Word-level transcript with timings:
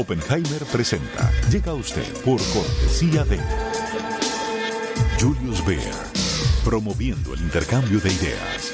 Oppenheimer 0.00 0.64
presenta. 0.72 1.30
Llega 1.50 1.72
a 1.72 1.74
usted 1.74 2.10
por 2.24 2.40
cortesía 2.54 3.22
de 3.24 3.38
Julius 5.20 5.62
Baer, 5.66 5.92
promoviendo 6.64 7.34
el 7.34 7.40
intercambio 7.40 8.00
de 8.00 8.10
ideas. 8.10 8.72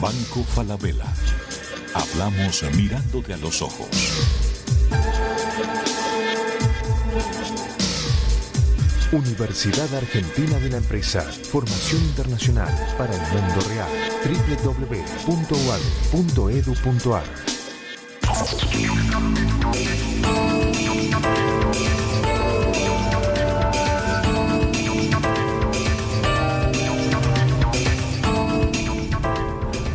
Banco 0.00 0.42
Falabella. 0.54 1.04
Hablamos 1.92 2.64
mirándote 2.74 3.34
a 3.34 3.36
los 3.36 3.60
ojos. 3.60 3.88
Universidad 9.12 9.94
Argentina 9.94 10.58
de 10.58 10.68
la 10.68 10.78
Empresa. 10.78 11.22
Formación 11.22 12.02
internacional 12.02 12.74
para 12.98 13.14
el 13.14 13.20
mundo 13.20 13.60
real. 13.68 13.88
www.uad.edu.ar 14.24 15.46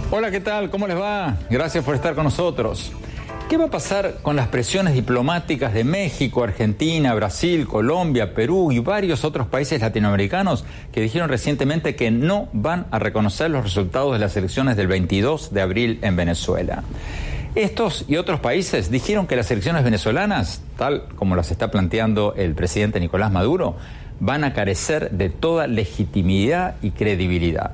Hola, 0.10 0.32
¿qué 0.32 0.40
tal? 0.40 0.70
¿Cómo 0.70 0.88
les 0.88 0.98
va? 0.98 1.38
Gracias 1.50 1.84
por 1.84 1.96
estar 1.96 2.16
con 2.16 2.24
nosotros. 2.24 2.94
¿Qué 3.52 3.58
va 3.58 3.66
a 3.66 3.70
pasar 3.70 4.20
con 4.22 4.38
las 4.38 4.48
presiones 4.48 4.94
diplomáticas 4.94 5.74
de 5.74 5.84
México, 5.84 6.42
Argentina, 6.42 7.14
Brasil, 7.14 7.68
Colombia, 7.68 8.34
Perú 8.34 8.72
y 8.72 8.80
varios 8.80 9.26
otros 9.26 9.46
países 9.46 9.82
latinoamericanos 9.82 10.64
que 10.94 11.02
dijeron 11.02 11.28
recientemente 11.28 11.98
que 11.98 12.12
no 12.12 12.48
van 12.54 12.88
a 12.92 13.00
reconocer 13.00 13.52
los 13.52 13.66
resultados 13.66 14.14
de 14.14 14.20
las 14.20 14.38
elecciones 14.38 14.78
del 14.78 14.88
22 14.88 15.54
de 15.54 15.62
abril 15.62 16.00
en 16.02 16.16
Venezuela? 16.16 16.86
Estos 17.54 18.06
y 18.08 18.16
otros 18.16 18.40
países 18.40 18.90
dijeron 18.90 19.28
que 19.28 19.36
las 19.36 19.52
elecciones 19.52 19.84
venezolanas, 19.84 20.62
tal 20.78 21.10
como 21.18 21.36
las 21.36 21.52
está 21.52 21.70
planteando 21.72 22.34
el 22.38 22.56
presidente 22.56 23.02
Nicolás 23.02 23.34
Maduro, 23.34 23.76
van 24.22 24.46
a 24.46 24.54
carecer 24.54 25.12
de 25.12 25.30
toda 25.30 25.68
legitimidad 25.68 26.78
y 26.82 26.92
credibilidad. 26.92 27.72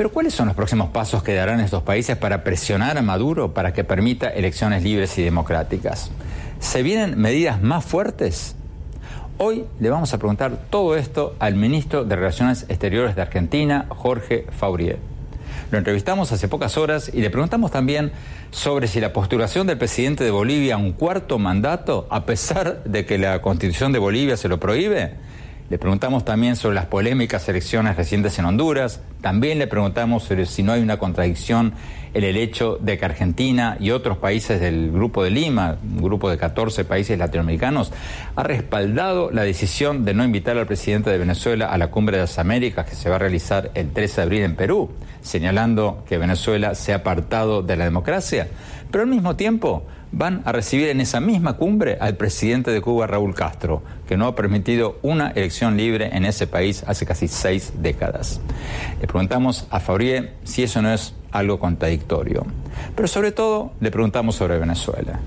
Pero 0.00 0.12
¿cuáles 0.12 0.32
son 0.32 0.46
los 0.46 0.56
próximos 0.56 0.88
pasos 0.88 1.22
que 1.22 1.34
darán 1.34 1.60
estos 1.60 1.82
países 1.82 2.16
para 2.16 2.42
presionar 2.42 2.96
a 2.96 3.02
Maduro 3.02 3.52
para 3.52 3.74
que 3.74 3.84
permita 3.84 4.30
elecciones 4.30 4.82
libres 4.82 5.18
y 5.18 5.22
democráticas? 5.22 6.10
¿Se 6.58 6.82
vienen 6.82 7.20
medidas 7.20 7.60
más 7.60 7.84
fuertes? 7.84 8.56
Hoy 9.36 9.66
le 9.78 9.90
vamos 9.90 10.14
a 10.14 10.18
preguntar 10.18 10.58
todo 10.70 10.96
esto 10.96 11.36
al 11.38 11.54
ministro 11.54 12.06
de 12.06 12.16
Relaciones 12.16 12.64
Exteriores 12.70 13.14
de 13.14 13.20
Argentina, 13.20 13.84
Jorge 13.90 14.46
Faurier. 14.58 14.98
Lo 15.70 15.76
entrevistamos 15.76 16.32
hace 16.32 16.48
pocas 16.48 16.78
horas 16.78 17.10
y 17.12 17.20
le 17.20 17.28
preguntamos 17.28 17.70
también 17.70 18.10
sobre 18.52 18.88
si 18.88 19.00
la 19.00 19.12
postulación 19.12 19.66
del 19.66 19.76
presidente 19.76 20.24
de 20.24 20.30
Bolivia 20.30 20.76
a 20.76 20.78
un 20.78 20.92
cuarto 20.92 21.38
mandato, 21.38 22.06
a 22.08 22.24
pesar 22.24 22.84
de 22.84 23.04
que 23.04 23.18
la 23.18 23.42
constitución 23.42 23.92
de 23.92 23.98
Bolivia 23.98 24.38
se 24.38 24.48
lo 24.48 24.58
prohíbe, 24.58 25.12
le 25.70 25.78
preguntamos 25.78 26.24
también 26.24 26.56
sobre 26.56 26.74
las 26.74 26.86
polémicas 26.86 27.48
elecciones 27.48 27.96
recientes 27.96 28.36
en 28.40 28.44
Honduras. 28.44 29.00
También 29.20 29.60
le 29.60 29.68
preguntamos 29.68 30.24
sobre 30.24 30.44
si 30.46 30.64
no 30.64 30.72
hay 30.72 30.82
una 30.82 30.98
contradicción 30.98 31.74
en 32.12 32.24
el 32.24 32.36
hecho 32.36 32.76
de 32.80 32.98
que 32.98 33.04
Argentina 33.04 33.76
y 33.78 33.92
otros 33.92 34.18
países 34.18 34.60
del 34.60 34.90
Grupo 34.90 35.22
de 35.22 35.30
Lima, 35.30 35.76
un 35.84 36.02
grupo 36.02 36.28
de 36.28 36.38
14 36.38 36.84
países 36.84 37.16
latinoamericanos, 37.16 37.92
ha 38.34 38.42
respaldado 38.42 39.30
la 39.30 39.44
decisión 39.44 40.04
de 40.04 40.12
no 40.12 40.24
invitar 40.24 40.58
al 40.58 40.66
presidente 40.66 41.08
de 41.08 41.18
Venezuela 41.18 41.66
a 41.66 41.78
la 41.78 41.86
Cumbre 41.92 42.16
de 42.16 42.24
las 42.24 42.40
Américas 42.40 42.86
que 42.90 42.96
se 42.96 43.08
va 43.08 43.14
a 43.14 43.20
realizar 43.20 43.70
el 43.74 43.92
13 43.92 44.16
de 44.16 44.22
abril 44.22 44.42
en 44.42 44.56
Perú, 44.56 44.90
señalando 45.22 46.02
que 46.08 46.18
Venezuela 46.18 46.74
se 46.74 46.92
ha 46.92 46.96
apartado 46.96 47.62
de 47.62 47.76
la 47.76 47.84
democracia. 47.84 48.48
Pero 48.90 49.04
al 49.04 49.10
mismo 49.10 49.36
tiempo 49.36 49.84
van 50.12 50.42
a 50.44 50.52
recibir 50.52 50.88
en 50.88 51.00
esa 51.00 51.20
misma 51.20 51.54
cumbre 51.54 51.96
al 52.00 52.16
presidente 52.16 52.70
de 52.70 52.80
Cuba, 52.80 53.06
Raúl 53.06 53.34
Castro, 53.34 53.82
que 54.08 54.16
no 54.16 54.26
ha 54.26 54.34
permitido 54.34 54.98
una 55.02 55.30
elección 55.30 55.76
libre 55.76 56.10
en 56.12 56.24
ese 56.24 56.46
país 56.46 56.84
hace 56.86 57.06
casi 57.06 57.28
seis 57.28 57.72
décadas. 57.80 58.40
Le 59.00 59.06
preguntamos 59.06 59.66
a 59.70 59.80
Fabrié 59.80 60.32
si 60.44 60.62
eso 60.62 60.82
no 60.82 60.92
es 60.92 61.14
algo 61.32 61.58
contradictorio, 61.58 62.44
pero 62.96 63.06
sobre 63.06 63.32
todo 63.32 63.72
le 63.80 63.90
preguntamos 63.90 64.34
sobre 64.34 64.58
Venezuela. 64.58 65.20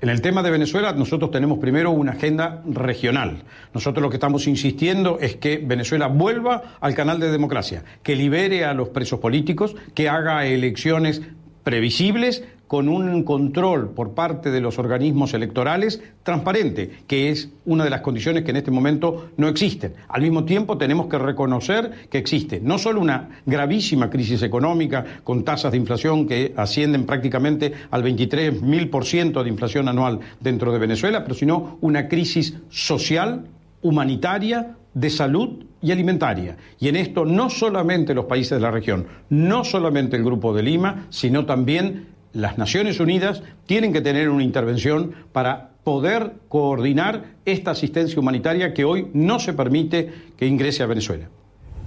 En 0.00 0.08
el 0.08 0.20
tema 0.20 0.42
de 0.42 0.50
Venezuela, 0.50 0.92
nosotros 0.92 1.30
tenemos 1.30 1.58
primero 1.60 1.92
una 1.92 2.12
agenda 2.12 2.60
regional. 2.66 3.44
Nosotros 3.72 4.02
lo 4.02 4.10
que 4.10 4.16
estamos 4.16 4.48
insistiendo 4.48 5.18
es 5.20 5.36
que 5.36 5.58
Venezuela 5.58 6.08
vuelva 6.08 6.76
al 6.80 6.96
canal 6.96 7.20
de 7.20 7.30
democracia, 7.30 7.84
que 8.02 8.16
libere 8.16 8.64
a 8.64 8.74
los 8.74 8.88
presos 8.88 9.20
políticos, 9.20 9.76
que 9.94 10.08
haga 10.08 10.44
elecciones 10.44 11.22
previsibles, 11.62 12.42
con 12.72 12.88
un 12.88 13.22
control 13.22 13.90
por 13.90 14.14
parte 14.14 14.50
de 14.50 14.62
los 14.62 14.78
organismos 14.78 15.34
electorales 15.34 16.02
transparente, 16.22 16.90
que 17.06 17.28
es 17.28 17.50
una 17.66 17.84
de 17.84 17.90
las 17.90 18.00
condiciones 18.00 18.44
que 18.44 18.50
en 18.50 18.56
este 18.56 18.70
momento 18.70 19.28
no 19.36 19.48
existen. 19.48 19.92
Al 20.08 20.22
mismo 20.22 20.46
tiempo 20.46 20.78
tenemos 20.78 21.06
que 21.06 21.18
reconocer 21.18 22.08
que 22.08 22.16
existe 22.16 22.62
no 22.64 22.78
solo 22.78 23.02
una 23.02 23.42
gravísima 23.44 24.08
crisis 24.08 24.42
económica 24.42 25.04
con 25.22 25.44
tasas 25.44 25.72
de 25.72 25.76
inflación 25.76 26.26
que 26.26 26.54
ascienden 26.56 27.04
prácticamente 27.04 27.74
al 27.90 28.02
23.000% 28.04 29.42
de 29.42 29.48
inflación 29.50 29.88
anual 29.88 30.20
dentro 30.40 30.72
de 30.72 30.78
Venezuela, 30.78 31.24
pero 31.24 31.34
sino 31.34 31.76
una 31.82 32.08
crisis 32.08 32.54
social, 32.70 33.48
humanitaria, 33.82 34.76
de 34.94 35.10
salud 35.10 35.64
y 35.82 35.90
alimentaria. 35.90 36.56
Y 36.78 36.88
en 36.88 36.96
esto 36.96 37.24
no 37.24 37.50
solamente 37.50 38.14
los 38.14 38.26
países 38.26 38.52
de 38.52 38.60
la 38.60 38.70
región, 38.70 39.06
no 39.28 39.64
solamente 39.64 40.16
el 40.16 40.24
Grupo 40.24 40.54
de 40.54 40.62
Lima, 40.62 41.06
sino 41.10 41.44
también 41.44 42.11
las 42.32 42.58
Naciones 42.58 43.00
Unidas 43.00 43.42
tienen 43.66 43.92
que 43.92 44.00
tener 44.00 44.28
una 44.28 44.42
intervención 44.42 45.14
para 45.32 45.70
poder 45.84 46.34
coordinar 46.48 47.24
esta 47.44 47.72
asistencia 47.72 48.18
humanitaria 48.18 48.72
que 48.72 48.84
hoy 48.84 49.08
no 49.12 49.40
se 49.40 49.52
permite 49.52 50.12
que 50.36 50.46
ingrese 50.46 50.82
a 50.82 50.86
Venezuela. 50.86 51.28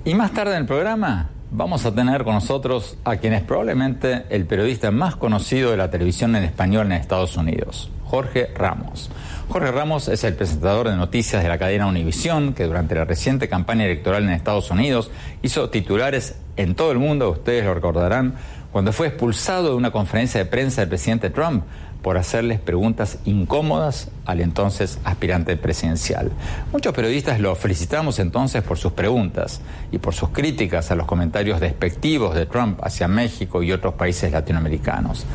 Y 0.04 0.14
más 0.14 0.34
tarde 0.34 0.54
en 0.54 0.62
el 0.62 0.66
programa 0.68 1.30
vamos 1.52 1.86
a 1.86 1.96
tener 1.96 2.24
con 2.24 2.34
nosotros 2.34 2.98
a 3.06 3.16
quien 3.18 3.34
es 3.34 3.42
probablemente 3.42 4.26
el 4.30 4.46
periodista 4.46 4.92
más 4.92 5.16
conocido 5.16 5.72
de 5.72 5.78
la 5.78 5.90
televisión 5.90 6.36
en 6.36 6.44
español 6.44 6.88
en 6.88 6.94
Estados 6.94 7.38
Unidos, 7.38 7.90
Jorge 8.04 8.48
Ramos. 8.56 9.10
Jorge 9.48 9.72
Ramos 9.72 10.08
es 10.08 10.24
el 10.24 10.34
presentador 10.34 10.90
de 10.90 10.96
noticias 10.96 11.44
de 11.44 11.50
la 11.50 11.58
cadena 11.58 11.88
Univisión, 11.88 12.54
que 12.54 12.66
durante 12.66 12.96
la 12.96 13.06
reciente 13.06 13.48
campaña 13.48 13.86
electoral 13.86 14.24
en 14.24 14.32
Estados 14.32 14.70
Unidos 14.72 15.12
hizo 15.44 15.70
titulares 15.70 16.36
en 16.58 16.76
todo 16.76 16.92
el 16.92 17.00
mundo, 17.00 17.30
ustedes 17.32 17.64
lo 17.64 17.74
recordarán, 17.74 18.36
cuando 18.76 18.92
fue 18.92 19.08
expulsado 19.08 19.70
de 19.70 19.76
una 19.76 19.92
conferencia 19.92 20.38
de 20.38 20.48
prensa 20.48 20.82
del 20.82 20.90
presidente 20.90 21.30
Trump 21.30 21.64
por 22.02 22.18
hacerles 22.18 22.60
preguntas 22.60 23.20
incómodas 23.24 24.10
al 24.26 24.42
entonces 24.42 25.00
aspirante 25.06 25.56
presidencial. 25.56 26.30
Muchos 26.74 26.94
periodistas 26.94 27.40
lo 27.40 27.56
felicitamos 27.56 28.20
entonces 28.20 28.64
por 28.64 28.78
sus 28.78 28.92
preguntas 28.92 29.62
y 29.94 29.98
por 30.00 30.14
sus 30.14 30.28
críticas 30.32 30.92
a 30.92 30.96
los 30.96 31.06
comentarios 31.06 31.62
despectivos 31.62 32.36
de 32.36 32.48
Trump 32.48 32.78
hacia 32.84 33.08
México 33.08 33.64
y 33.64 33.72
otros 33.72 33.94
países 33.94 34.34
latinoamericanos. 34.34 35.26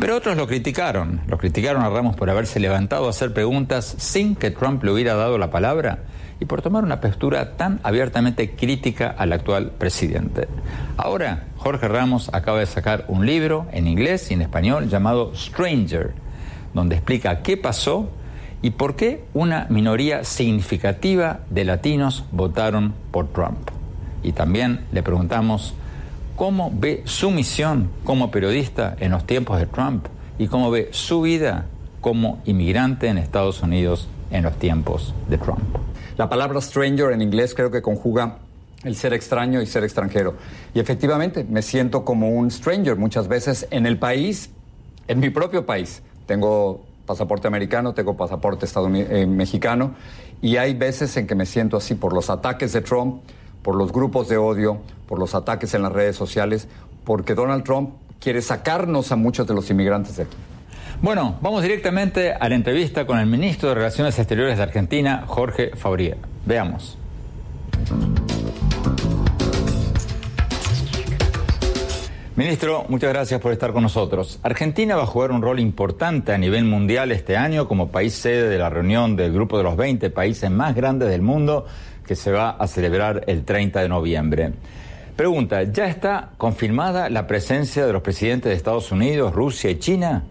Pero 0.00 0.16
otros 0.16 0.36
lo 0.36 0.48
criticaron, 0.48 1.20
lo 1.28 1.38
criticaron 1.38 1.82
a 1.82 1.90
Ramos 1.90 2.16
por 2.16 2.28
haberse 2.28 2.58
levantado 2.58 3.06
a 3.06 3.10
hacer 3.10 3.32
preguntas 3.32 3.94
sin 3.98 4.34
que 4.34 4.50
Trump 4.50 4.82
le 4.82 4.90
hubiera 4.90 5.14
dado 5.14 5.38
la 5.38 5.52
palabra 5.52 6.00
y 6.40 6.46
por 6.46 6.62
tomar 6.62 6.82
una 6.82 7.00
postura 7.00 7.56
tan 7.56 7.80
abiertamente 7.82 8.52
crítica 8.56 9.14
al 9.16 9.32
actual 9.32 9.72
presidente. 9.72 10.48
Ahora, 10.96 11.44
Jorge 11.58 11.86
Ramos 11.86 12.30
acaba 12.32 12.58
de 12.58 12.66
sacar 12.66 13.04
un 13.08 13.26
libro 13.26 13.66
en 13.72 13.86
inglés 13.86 14.30
y 14.30 14.34
en 14.34 14.42
español 14.42 14.88
llamado 14.88 15.34
Stranger, 15.34 16.14
donde 16.72 16.96
explica 16.96 17.42
qué 17.42 17.58
pasó 17.58 18.08
y 18.62 18.70
por 18.70 18.96
qué 18.96 19.24
una 19.34 19.66
minoría 19.68 20.24
significativa 20.24 21.40
de 21.50 21.64
latinos 21.64 22.24
votaron 22.32 22.94
por 23.10 23.28
Trump. 23.28 23.70
Y 24.22 24.32
también 24.32 24.86
le 24.92 25.02
preguntamos 25.02 25.74
cómo 26.36 26.72
ve 26.74 27.02
su 27.04 27.30
misión 27.30 27.90
como 28.04 28.30
periodista 28.30 28.96
en 28.98 29.12
los 29.12 29.26
tiempos 29.26 29.58
de 29.58 29.66
Trump 29.66 30.06
y 30.38 30.46
cómo 30.46 30.70
ve 30.70 30.88
su 30.92 31.20
vida 31.20 31.66
como 32.00 32.40
inmigrante 32.46 33.08
en 33.08 33.18
Estados 33.18 33.62
Unidos 33.62 34.08
en 34.30 34.44
los 34.44 34.58
tiempos 34.58 35.14
de 35.28 35.36
Trump. 35.36 35.76
La 36.20 36.28
palabra 36.28 36.60
stranger 36.60 37.12
en 37.12 37.22
inglés 37.22 37.54
creo 37.54 37.70
que 37.70 37.80
conjuga 37.80 38.40
el 38.84 38.94
ser 38.94 39.14
extraño 39.14 39.62
y 39.62 39.66
ser 39.66 39.84
extranjero. 39.84 40.34
Y 40.74 40.78
efectivamente, 40.78 41.46
me 41.48 41.62
siento 41.62 42.04
como 42.04 42.28
un 42.28 42.50
stranger 42.50 42.96
muchas 42.96 43.26
veces 43.26 43.66
en 43.70 43.86
el 43.86 43.98
país, 43.98 44.50
en 45.08 45.18
mi 45.18 45.30
propio 45.30 45.64
país. 45.64 46.02
Tengo 46.26 46.84
pasaporte 47.06 47.48
americano, 47.48 47.94
tengo 47.94 48.18
pasaporte 48.18 48.66
eh, 48.66 49.26
mexicano, 49.26 49.94
y 50.42 50.58
hay 50.58 50.74
veces 50.74 51.16
en 51.16 51.26
que 51.26 51.34
me 51.34 51.46
siento 51.46 51.78
así 51.78 51.94
por 51.94 52.12
los 52.12 52.28
ataques 52.28 52.74
de 52.74 52.82
Trump, 52.82 53.22
por 53.62 53.74
los 53.74 53.90
grupos 53.90 54.28
de 54.28 54.36
odio, 54.36 54.82
por 55.08 55.18
los 55.18 55.34
ataques 55.34 55.72
en 55.72 55.80
las 55.80 55.92
redes 55.92 56.16
sociales, 56.16 56.68
porque 57.06 57.34
Donald 57.34 57.64
Trump 57.64 57.94
quiere 58.20 58.42
sacarnos 58.42 59.10
a 59.10 59.16
muchos 59.16 59.46
de 59.46 59.54
los 59.54 59.70
inmigrantes 59.70 60.18
de 60.18 60.24
aquí. 60.24 60.36
Bueno, 61.02 61.38
vamos 61.40 61.62
directamente 61.62 62.34
a 62.34 62.46
la 62.50 62.54
entrevista 62.54 63.06
con 63.06 63.18
el 63.18 63.24
ministro 63.24 63.70
de 63.70 63.76
Relaciones 63.76 64.18
Exteriores 64.18 64.58
de 64.58 64.62
Argentina, 64.62 65.24
Jorge 65.26 65.70
Fauría. 65.74 66.18
Veamos. 66.44 66.98
Ministro, 72.36 72.84
muchas 72.90 73.14
gracias 73.14 73.40
por 73.40 73.50
estar 73.50 73.72
con 73.72 73.82
nosotros. 73.82 74.40
Argentina 74.42 74.94
va 74.94 75.04
a 75.04 75.06
jugar 75.06 75.30
un 75.30 75.40
rol 75.40 75.58
importante 75.58 76.34
a 76.34 76.38
nivel 76.38 76.66
mundial 76.66 77.12
este 77.12 77.34
año 77.34 77.66
como 77.66 77.90
país 77.90 78.12
sede 78.12 78.50
de 78.50 78.58
la 78.58 78.68
reunión 78.68 79.16
del 79.16 79.32
grupo 79.32 79.56
de 79.56 79.64
los 79.64 79.78
20 79.78 80.10
países 80.10 80.50
más 80.50 80.74
grandes 80.74 81.08
del 81.08 81.22
mundo 81.22 81.64
que 82.06 82.14
se 82.14 82.30
va 82.30 82.50
a 82.50 82.66
celebrar 82.66 83.24
el 83.26 83.46
30 83.46 83.80
de 83.80 83.88
noviembre. 83.88 84.52
Pregunta, 85.16 85.62
¿ya 85.62 85.86
está 85.86 86.32
confirmada 86.36 87.08
la 87.08 87.26
presencia 87.26 87.86
de 87.86 87.92
los 87.94 88.02
presidentes 88.02 88.50
de 88.50 88.56
Estados 88.56 88.92
Unidos, 88.92 89.34
Rusia 89.34 89.70
y 89.70 89.78
China? 89.78 90.24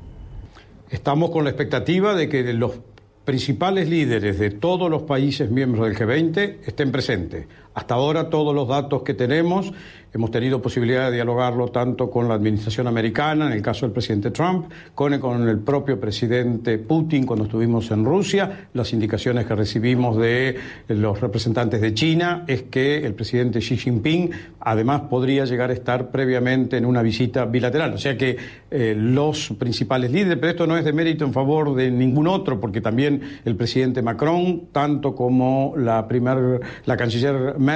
Estamos 0.89 1.29
con 1.29 1.43
la 1.43 1.51
expectativa 1.51 2.15
de 2.15 2.27
que 2.29 2.51
los 2.53 2.79
principales 3.23 3.87
líderes 3.87 4.39
de 4.39 4.49
todos 4.49 4.89
los 4.89 5.03
países 5.03 5.51
miembros 5.51 5.85
del 5.85 5.95
G20 5.95 6.57
estén 6.65 6.91
presentes. 6.91 7.45
Hasta 7.79 7.95
ahora 7.95 8.29
todos 8.29 8.53
los 8.53 8.67
datos 8.67 9.03
que 9.03 9.13
tenemos 9.13 9.71
Hemos 10.11 10.31
tenido 10.31 10.59
posibilidad 10.59 11.11
de 11.11 11.17
dialogarlo 11.17 11.67
tanto 11.67 12.09
con 12.09 12.27
la 12.27 12.33
administración 12.33 12.87
americana, 12.87 13.45
en 13.45 13.53
el 13.53 13.61
caso 13.61 13.85
del 13.85 13.93
presidente 13.93 14.31
Trump, 14.31 14.65
con 14.95 15.13
el, 15.13 15.19
con 15.19 15.47
el 15.47 15.59
propio 15.59 15.99
presidente 15.99 16.79
Putin 16.79 17.27
cuando 17.27 17.45
estuvimos 17.45 17.91
en 17.91 18.03
Rusia. 18.03 18.69
Las 18.73 18.91
indicaciones 18.91 19.45
que 19.45 19.53
recibimos 19.53 20.17
de 20.17 20.57
los 20.87 21.21
representantes 21.21 21.79
de 21.79 21.93
China 21.93 22.43
es 22.47 22.63
que 22.63 23.05
el 23.05 23.13
presidente 23.13 23.59
Xi 23.59 23.77
Jinping 23.77 24.31
además 24.61 25.01
podría 25.01 25.45
llegar 25.45 25.69
a 25.69 25.73
estar 25.73 26.09
previamente 26.09 26.77
en 26.77 26.85
una 26.85 27.03
visita 27.03 27.45
bilateral. 27.45 27.93
O 27.93 27.99
sea 27.99 28.17
que 28.17 28.35
eh, 28.71 28.95
los 28.97 29.53
principales 29.59 30.11
líderes, 30.11 30.39
pero 30.39 30.49
esto 30.49 30.65
no 30.65 30.75
es 30.75 30.85
de 30.85 30.93
mérito 30.93 31.23
en 31.23 31.33
favor 31.33 31.75
de 31.75 31.91
ningún 31.91 32.25
otro, 32.25 32.59
porque 32.59 32.81
también 32.81 33.21
el 33.45 33.55
presidente 33.55 34.01
Macron, 34.01 34.69
tanto 34.71 35.13
como 35.13 35.75
la, 35.77 36.07
primer, 36.07 36.61
la 36.85 36.97
canciller 36.97 37.59
Merkel, 37.59 37.68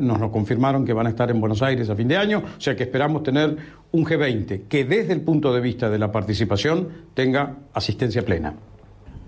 nos 0.00 0.20
lo 0.20 0.30
confirmaron 0.30 0.84
que 0.84 0.92
van 0.92 1.06
a 1.06 1.10
estar 1.10 1.30
en 1.30 1.40
Buenos 1.40 1.62
Aires 1.62 1.88
a 1.88 1.96
fin 1.96 2.08
de 2.08 2.16
año, 2.16 2.42
o 2.56 2.60
sea 2.60 2.76
que 2.76 2.84
esperamos 2.84 3.22
tener 3.22 3.56
un 3.92 4.04
G20 4.04 4.68
que 4.68 4.84
desde 4.84 5.12
el 5.12 5.22
punto 5.22 5.52
de 5.52 5.60
vista 5.60 5.88
de 5.88 5.98
la 5.98 6.12
participación 6.12 6.88
tenga 7.14 7.56
asistencia 7.72 8.24
plena. 8.24 8.54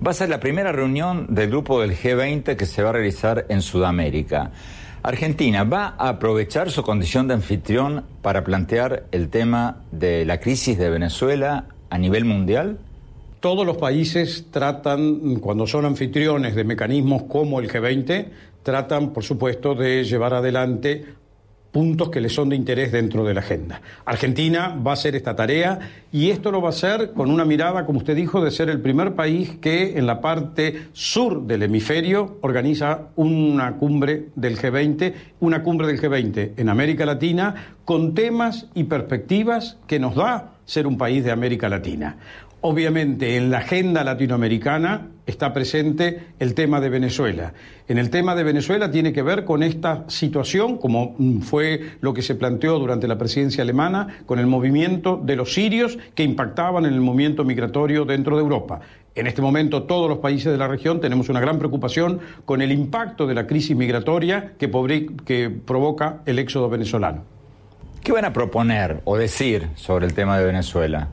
Va 0.04 0.12
a 0.12 0.14
ser 0.14 0.30
la 0.30 0.40
primera 0.40 0.72
reunión 0.72 1.26
del 1.28 1.50
grupo 1.50 1.80
del 1.80 1.94
G20 1.96 2.56
que 2.56 2.66
se 2.66 2.82
va 2.82 2.90
a 2.90 2.92
realizar 2.92 3.46
en 3.48 3.60
Sudamérica. 3.60 4.50
Argentina 5.02 5.64
va 5.64 5.94
a 5.98 6.10
aprovechar 6.10 6.70
su 6.70 6.82
condición 6.82 7.26
de 7.26 7.34
anfitrión 7.34 8.04
para 8.20 8.44
plantear 8.44 9.04
el 9.12 9.30
tema 9.30 9.82
de 9.92 10.26
la 10.26 10.40
crisis 10.40 10.76
de 10.76 10.90
Venezuela 10.90 11.66
a 11.88 11.98
nivel 11.98 12.24
mundial. 12.26 12.78
Todos 13.40 13.64
los 13.64 13.78
países 13.78 14.46
tratan, 14.50 15.36
cuando 15.36 15.66
son 15.66 15.86
anfitriones 15.86 16.54
de 16.54 16.64
mecanismos 16.64 17.22
como 17.22 17.60
el 17.60 17.70
G20, 17.70 18.26
tratan, 18.62 19.12
por 19.12 19.24
supuesto, 19.24 19.74
de 19.74 20.04
llevar 20.04 20.34
adelante 20.34 21.04
puntos 21.70 22.10
que 22.10 22.20
le 22.20 22.28
son 22.28 22.48
de 22.48 22.56
interés 22.56 22.90
dentro 22.90 23.24
de 23.24 23.34
la 23.34 23.40
agenda. 23.40 23.80
Argentina 24.04 24.76
va 24.84 24.92
a 24.92 24.94
hacer 24.94 25.14
esta 25.14 25.36
tarea 25.36 25.78
y 26.12 26.30
esto 26.30 26.50
lo 26.50 26.60
va 26.60 26.68
a 26.68 26.70
hacer 26.70 27.12
con 27.12 27.30
una 27.30 27.44
mirada, 27.44 27.86
como 27.86 27.98
usted 27.98 28.16
dijo, 28.16 28.42
de 28.42 28.50
ser 28.50 28.68
el 28.70 28.80
primer 28.80 29.14
país 29.14 29.56
que 29.60 29.96
en 29.96 30.06
la 30.06 30.20
parte 30.20 30.88
sur 30.92 31.42
del 31.42 31.62
hemisferio 31.62 32.38
organiza 32.40 33.08
una 33.16 33.76
cumbre 33.76 34.28
del 34.34 34.58
G20, 34.58 35.14
una 35.40 35.62
cumbre 35.62 35.86
del 35.86 36.00
G20 36.00 36.52
en 36.56 36.68
América 36.68 37.06
Latina 37.06 37.74
con 37.84 38.14
temas 38.14 38.66
y 38.74 38.84
perspectivas 38.84 39.78
que 39.86 40.00
nos 40.00 40.16
da 40.16 40.54
ser 40.64 40.86
un 40.86 40.98
país 40.98 41.24
de 41.24 41.30
América 41.30 41.68
Latina. 41.68 42.16
Obviamente 42.62 43.36
en 43.36 43.50
la 43.50 43.58
agenda 43.58 44.04
latinoamericana 44.04 45.08
está 45.24 45.54
presente 45.54 46.26
el 46.38 46.52
tema 46.52 46.78
de 46.80 46.90
Venezuela. 46.90 47.54
En 47.88 47.96
el 47.96 48.10
tema 48.10 48.34
de 48.34 48.44
Venezuela 48.44 48.90
tiene 48.90 49.14
que 49.14 49.22
ver 49.22 49.46
con 49.46 49.62
esta 49.62 50.04
situación, 50.08 50.76
como 50.76 51.16
fue 51.40 51.92
lo 52.02 52.12
que 52.12 52.20
se 52.20 52.34
planteó 52.34 52.78
durante 52.78 53.08
la 53.08 53.16
presidencia 53.16 53.62
alemana, 53.62 54.08
con 54.26 54.38
el 54.38 54.46
movimiento 54.46 55.18
de 55.24 55.36
los 55.36 55.54
sirios 55.54 55.98
que 56.14 56.22
impactaban 56.22 56.84
en 56.84 56.92
el 56.92 57.00
movimiento 57.00 57.44
migratorio 57.44 58.04
dentro 58.04 58.36
de 58.36 58.42
Europa. 58.42 58.80
En 59.14 59.26
este 59.26 59.40
momento 59.40 59.84
todos 59.84 60.10
los 60.10 60.18
países 60.18 60.52
de 60.52 60.58
la 60.58 60.68
región 60.68 61.00
tenemos 61.00 61.30
una 61.30 61.40
gran 61.40 61.58
preocupación 61.58 62.20
con 62.44 62.60
el 62.60 62.72
impacto 62.72 63.26
de 63.26 63.34
la 63.34 63.46
crisis 63.46 63.74
migratoria 63.74 64.52
que, 64.58 64.70
que 65.24 65.48
provoca 65.48 66.20
el 66.26 66.38
éxodo 66.38 66.68
venezolano. 66.68 67.24
¿Qué 68.02 68.12
van 68.12 68.26
a 68.26 68.34
proponer 68.34 69.00
o 69.04 69.16
decir 69.16 69.68
sobre 69.76 70.06
el 70.06 70.12
tema 70.12 70.38
de 70.38 70.44
Venezuela? 70.44 71.08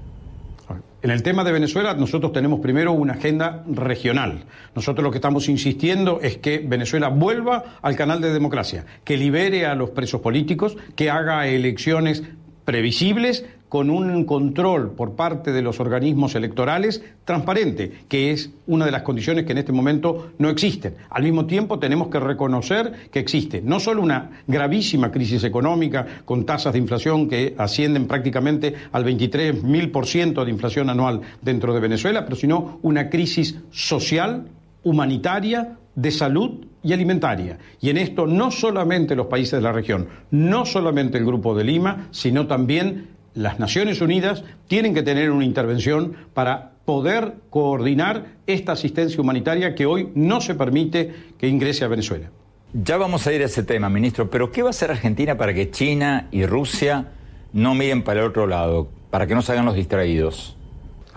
En 1.08 1.12
el 1.12 1.24
tema 1.24 1.46
de 1.46 1.54
Venezuela 1.54 1.94
nosotros 1.94 2.34
tenemos 2.34 2.60
primero 2.60 2.92
una 2.92 3.14
agenda 3.14 3.64
regional. 3.66 4.44
Nosotros 4.76 5.06
lo 5.06 5.10
que 5.10 5.20
estamos 5.20 5.48
insistiendo 5.48 6.20
es 6.22 6.40
que 6.40 6.58
Venezuela 6.58 7.08
vuelva 7.08 7.78
al 7.82 7.96
canal 7.96 8.20
de 8.20 8.34
democracia, 8.34 8.84
que 9.06 9.16
libere 9.16 9.66
a 9.66 9.74
los 9.74 9.92
presos 9.92 10.20
políticos, 10.20 10.76
que 10.98 11.10
haga 11.10 11.48
elecciones 11.48 12.24
previsibles, 12.66 13.46
con 13.70 13.90
un 13.90 14.24
control 14.26 14.92
por 14.92 15.16
parte 15.16 15.52
de 15.52 15.62
los 15.62 15.80
organismos 15.80 16.36
electorales 16.36 17.04
transparente, 17.26 17.92
que 18.08 18.32
es 18.32 18.52
una 18.66 18.86
de 18.86 18.92
las 18.92 19.02
condiciones 19.02 19.46
que 19.46 19.52
en 19.52 19.58
este 19.58 19.74
momento 19.74 20.32
no 20.38 20.50
existen. 20.50 20.96
Al 21.10 21.24
mismo 21.24 21.46
tiempo 21.46 21.80
tenemos 21.80 22.08
que 22.08 22.20
reconocer 22.20 23.10
que 23.12 23.20
existe 23.20 23.62
no 23.62 23.80
solo 23.80 24.02
una 24.02 24.42
gravísima 24.48 25.12
crisis 25.12 25.44
económica 25.44 26.06
con 26.24 26.46
tasas 26.46 26.74
de 26.74 26.80
inflación 26.80 27.28
que 27.28 27.56
ascienden 27.58 28.08
prácticamente 28.08 28.74
al 28.92 29.06
23.000% 29.06 30.44
de 30.44 30.52
inflación 30.52 30.90
anual 30.90 31.22
dentro 31.42 31.74
de 31.74 31.80
Venezuela, 31.80 32.24
pero 32.24 32.36
sino 32.36 32.80
una 32.82 33.10
crisis 33.10 33.58
social, 33.72 34.48
humanitaria, 34.84 35.78
de 35.96 36.12
salud 36.12 36.68
y 36.84 36.94
alimentaria. 36.94 37.58
Y 37.82 37.90
en 37.90 37.98
esto 37.98 38.28
no 38.28 38.52
solamente 38.52 39.16
los 39.16 39.28
países 39.28 39.54
de 39.54 39.62
la 39.62 39.72
región, 39.72 40.08
no 40.30 40.66
solamente 40.66 41.18
el 41.18 41.26
Grupo 41.26 41.56
de 41.56 41.64
Lima, 41.64 42.08
sino 42.12 42.46
también 42.46 43.17
las 43.38 43.60
Naciones 43.60 44.02
Unidas 44.02 44.44
tienen 44.68 44.96
que 44.96 45.04
tener 45.04 45.30
una 45.30 45.46
intervención 45.46 46.16
para 46.34 46.72
poder 46.86 47.36
coordinar 47.52 48.26
esta 48.48 48.72
asistencia 48.72 49.22
humanitaria 49.22 49.76
que 49.76 49.86
hoy 49.86 50.10
no 50.16 50.42
se 50.42 50.56
permite 50.56 51.14
que 51.38 51.48
ingrese 51.48 51.86
a 51.86 51.88
Venezuela. 51.88 52.32
Ya 52.74 52.98
vamos 52.98 53.28
a 53.28 53.34
ir 53.34 53.42
a 53.44 53.46
ese 53.46 53.62
tema, 53.64 53.90
ministro, 53.90 54.30
pero 54.30 54.52
¿qué 54.52 54.64
va 54.64 54.70
a 54.70 54.72
hacer 54.72 54.90
Argentina 54.90 55.38
para 55.38 55.54
que 55.54 55.70
China 55.70 56.28
y 56.32 56.46
Rusia 56.46 57.12
no 57.54 57.76
miren 57.76 58.04
para 58.04 58.22
el 58.22 58.28
otro 58.28 58.48
lado, 58.48 58.90
para 59.12 59.28
que 59.28 59.36
no 59.36 59.42
se 59.44 59.52
hagan 59.52 59.66
los 59.66 59.76
distraídos? 59.76 60.57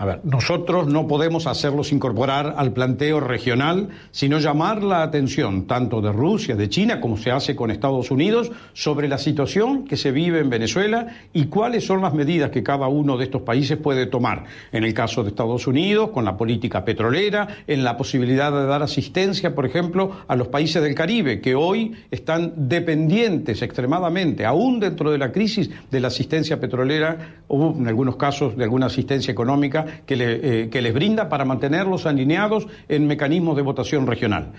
A 0.01 0.05
ver, 0.05 0.21
nosotros 0.23 0.87
no 0.87 1.07
podemos 1.07 1.45
hacerlos 1.45 1.91
incorporar 1.91 2.55
al 2.57 2.73
planteo 2.73 3.19
regional, 3.19 3.89
sino 4.09 4.39
llamar 4.39 4.81
la 4.81 5.03
atención 5.03 5.67
tanto 5.67 6.01
de 6.01 6.11
Rusia, 6.11 6.55
de 6.55 6.69
China, 6.69 6.99
como 6.99 7.17
se 7.17 7.29
hace 7.29 7.55
con 7.55 7.69
Estados 7.69 8.09
Unidos, 8.09 8.51
sobre 8.73 9.07
la 9.07 9.19
situación 9.19 9.85
que 9.85 9.97
se 9.97 10.11
vive 10.11 10.39
en 10.39 10.49
Venezuela 10.49 11.05
y 11.33 11.45
cuáles 11.45 11.85
son 11.85 12.01
las 12.01 12.15
medidas 12.15 12.49
que 12.49 12.63
cada 12.63 12.87
uno 12.87 13.15
de 13.15 13.25
estos 13.25 13.43
países 13.43 13.77
puede 13.77 14.07
tomar. 14.07 14.45
En 14.71 14.85
el 14.85 14.95
caso 14.95 15.21
de 15.21 15.29
Estados 15.29 15.67
Unidos, 15.67 16.09
con 16.09 16.25
la 16.25 16.35
política 16.35 16.83
petrolera, 16.83 17.47
en 17.67 17.83
la 17.83 17.95
posibilidad 17.95 18.51
de 18.51 18.65
dar 18.65 18.81
asistencia, 18.81 19.53
por 19.53 19.67
ejemplo, 19.67 20.13
a 20.27 20.35
los 20.35 20.47
países 20.47 20.81
del 20.81 20.95
Caribe, 20.95 21.41
que 21.41 21.53
hoy 21.53 21.91
están 22.09 22.53
dependientes 22.67 23.61
extremadamente, 23.61 24.47
aún 24.47 24.79
dentro 24.79 25.11
de 25.11 25.19
la 25.19 25.31
crisis, 25.31 25.69
de 25.91 25.99
la 25.99 26.07
asistencia 26.07 26.59
petrolera, 26.59 27.43
o 27.47 27.75
en 27.77 27.87
algunos 27.87 28.15
casos 28.15 28.57
de 28.57 28.63
alguna 28.63 28.87
asistencia 28.87 29.31
económica 29.31 29.85
eh, 30.07 30.69
que, 30.71 30.81
les 30.81 30.93
brinda 30.93 31.29
para 31.29 31.45
mantenerlos 31.45 32.05
alineados 32.05 32.67
en 32.87 33.07
mecanismos 33.07 33.55
de 33.55 33.61
votación 33.61 34.07
regional. 34.07 34.51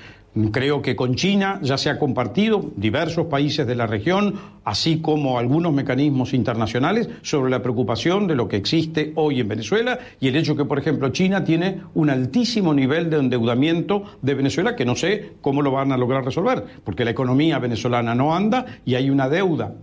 Creo 0.51 0.81
que 0.81 0.97
con 0.97 1.15
China 1.15 1.59
ya 1.63 1.77
se 1.77 1.91
ha 1.91 1.99
compartido 1.99 2.71
diversos 2.77 3.27
países 3.27 3.67
de 3.67 3.75
la 3.75 3.87
región, 3.87 4.35
así 4.65 5.01
como 5.01 5.39
algunos 5.39 5.75
mecanismos 5.75 6.33
internacionales, 6.33 7.09
sobre 7.21 7.51
la 7.51 7.63
preocupación 7.63 8.27
de 8.27 8.35
lo 8.35 8.49
que 8.49 8.57
existe 8.57 9.13
hoy 9.15 9.41
en 9.41 9.49
Venezuela 9.49 9.99
y 10.21 10.29
el 10.29 10.37
hecho 10.37 10.57
que, 10.57 10.65
por 10.65 10.79
ejemplo, 10.79 11.11
China 11.11 11.45
tiene 11.45 11.83
un 11.95 12.09
altísimo 12.09 12.73
nivel 12.73 13.11
de 13.11 13.19
endeudamiento 13.19 14.05
de 14.23 14.35
Venezuela 14.35 14.75
que 14.75 14.87
no 14.87 14.97
sé 14.97 15.33
cómo 15.43 15.61
lo 15.61 15.71
van 15.71 15.93
a 15.93 15.99
lograr 15.99 16.25
resolver, 16.25 16.65
porque 16.83 17.05
la 17.05 17.11
economía 17.11 17.59
venezolana 17.59 18.15
no 18.15 18.35
anda 18.35 18.65
y 18.87 18.95
hay 18.95 19.11
una 19.11 19.29
deuda 19.29 19.75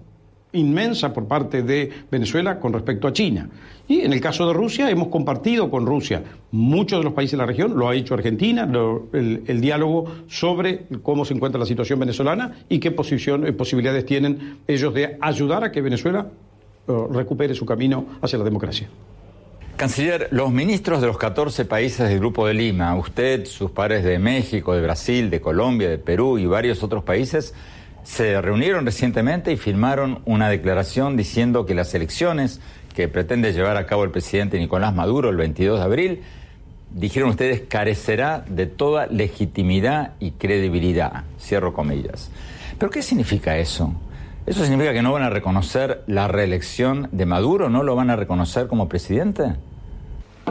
inmensa 0.54 1.14
por 1.14 1.28
parte 1.28 1.62
de 1.64 1.92
Venezuela 2.10 2.60
con 2.60 2.74
respecto 2.74 3.08
a 3.08 3.14
China. 3.14 3.50
Y 3.88 4.02
en 4.02 4.14
el 4.14 4.22
caso 4.22 4.48
de 4.48 4.54
Rusia, 4.54 4.90
hemos 4.90 5.08
compartido 5.08 5.70
con 5.70 5.86
Rusia, 5.86 6.24
muchos 6.52 7.00
de 7.00 7.04
los 7.04 7.14
países 7.14 7.32
de 7.32 7.38
la 7.38 7.46
región, 7.46 7.78
lo 7.78 7.90
ha 7.90 7.96
hecho 7.96 8.14
Argentina, 8.14 8.70
el, 9.14 9.62
diálogo 9.62 10.06
sobre 10.28 10.86
cómo 11.02 11.26
se 11.26 11.34
encuentra 11.34 11.60
la 11.60 11.66
situación 11.66 12.00
venezolana 12.00 12.60
y 12.70 12.80
qué 12.80 12.92
posición, 12.92 13.48
eh, 13.48 13.54
posibilidades 13.54 14.06
tienen 14.06 14.60
ellos 14.68 14.94
de 14.94 15.18
ayudar 15.20 15.64
a 15.64 15.72
que 15.72 15.82
Venezuela 15.82 16.28
eh, 16.88 16.94
recupere 17.12 17.56
su 17.56 17.66
camino 17.66 18.06
hacia 18.22 18.38
la 18.38 18.46
democracia. 18.46 18.88
Canciller, 19.76 20.28
los 20.32 20.52
ministros 20.52 21.00
de 21.00 21.08
los 21.08 21.18
14 21.18 21.64
países 21.66 22.10
del 22.10 22.20
Grupo 22.20 22.46
de 22.46 22.54
Lima, 22.54 22.94
usted, 22.96 23.46
sus 23.46 23.72
pares 23.72 24.04
de 24.04 24.20
México, 24.20 24.76
de 24.76 24.82
Brasil, 24.82 25.30
de 25.30 25.40
Colombia, 25.40 25.90
de 25.90 25.98
Perú 25.98 26.38
y 26.38 26.46
varios 26.46 26.84
otros 26.84 27.04
países, 27.04 27.54
se 28.10 28.42
reunieron 28.42 28.88
recientemente 28.88 29.52
y 29.52 29.58
firmaron 29.58 30.22
una 30.26 30.50
declaración 30.50 31.16
diciendo 31.16 31.68
que 31.68 31.76
las 31.76 31.94
elecciones 31.94 32.60
que 32.96 33.08
pretende 33.08 33.54
llevar 33.54 33.78
a 33.78 33.86
cabo 33.86 34.04
el 34.04 34.10
presidente 34.10 34.58
Nicolás 34.58 34.96
Maduro 34.96 35.30
el 35.30 35.38
22 35.38 35.78
de 35.78 35.86
abril, 35.86 36.22
dijeron 36.90 37.30
ustedes, 37.30 37.62
carecerá 37.70 38.44
de 38.50 38.66
toda 38.66 39.06
legitimidad 39.06 40.14
y 40.20 40.32
credibilidad. 40.32 41.26
Cierro 41.40 41.72
comillas. 41.72 42.32
¿Pero 42.80 42.90
qué 42.90 43.04
significa 43.04 43.58
eso? 43.58 43.94
¿Eso 44.48 44.64
significa 44.64 44.92
que 44.92 45.04
no 45.04 45.14
van 45.14 45.22
a 45.22 45.30
reconocer 45.30 46.04
la 46.08 46.28
reelección 46.28 47.10
de 47.12 47.28
Maduro? 47.28 47.70
¿No 47.70 47.84
lo 47.84 47.96
van 47.96 48.10
a 48.10 48.16
reconocer 48.16 48.66
como 48.66 48.90
presidente? 48.90 49.54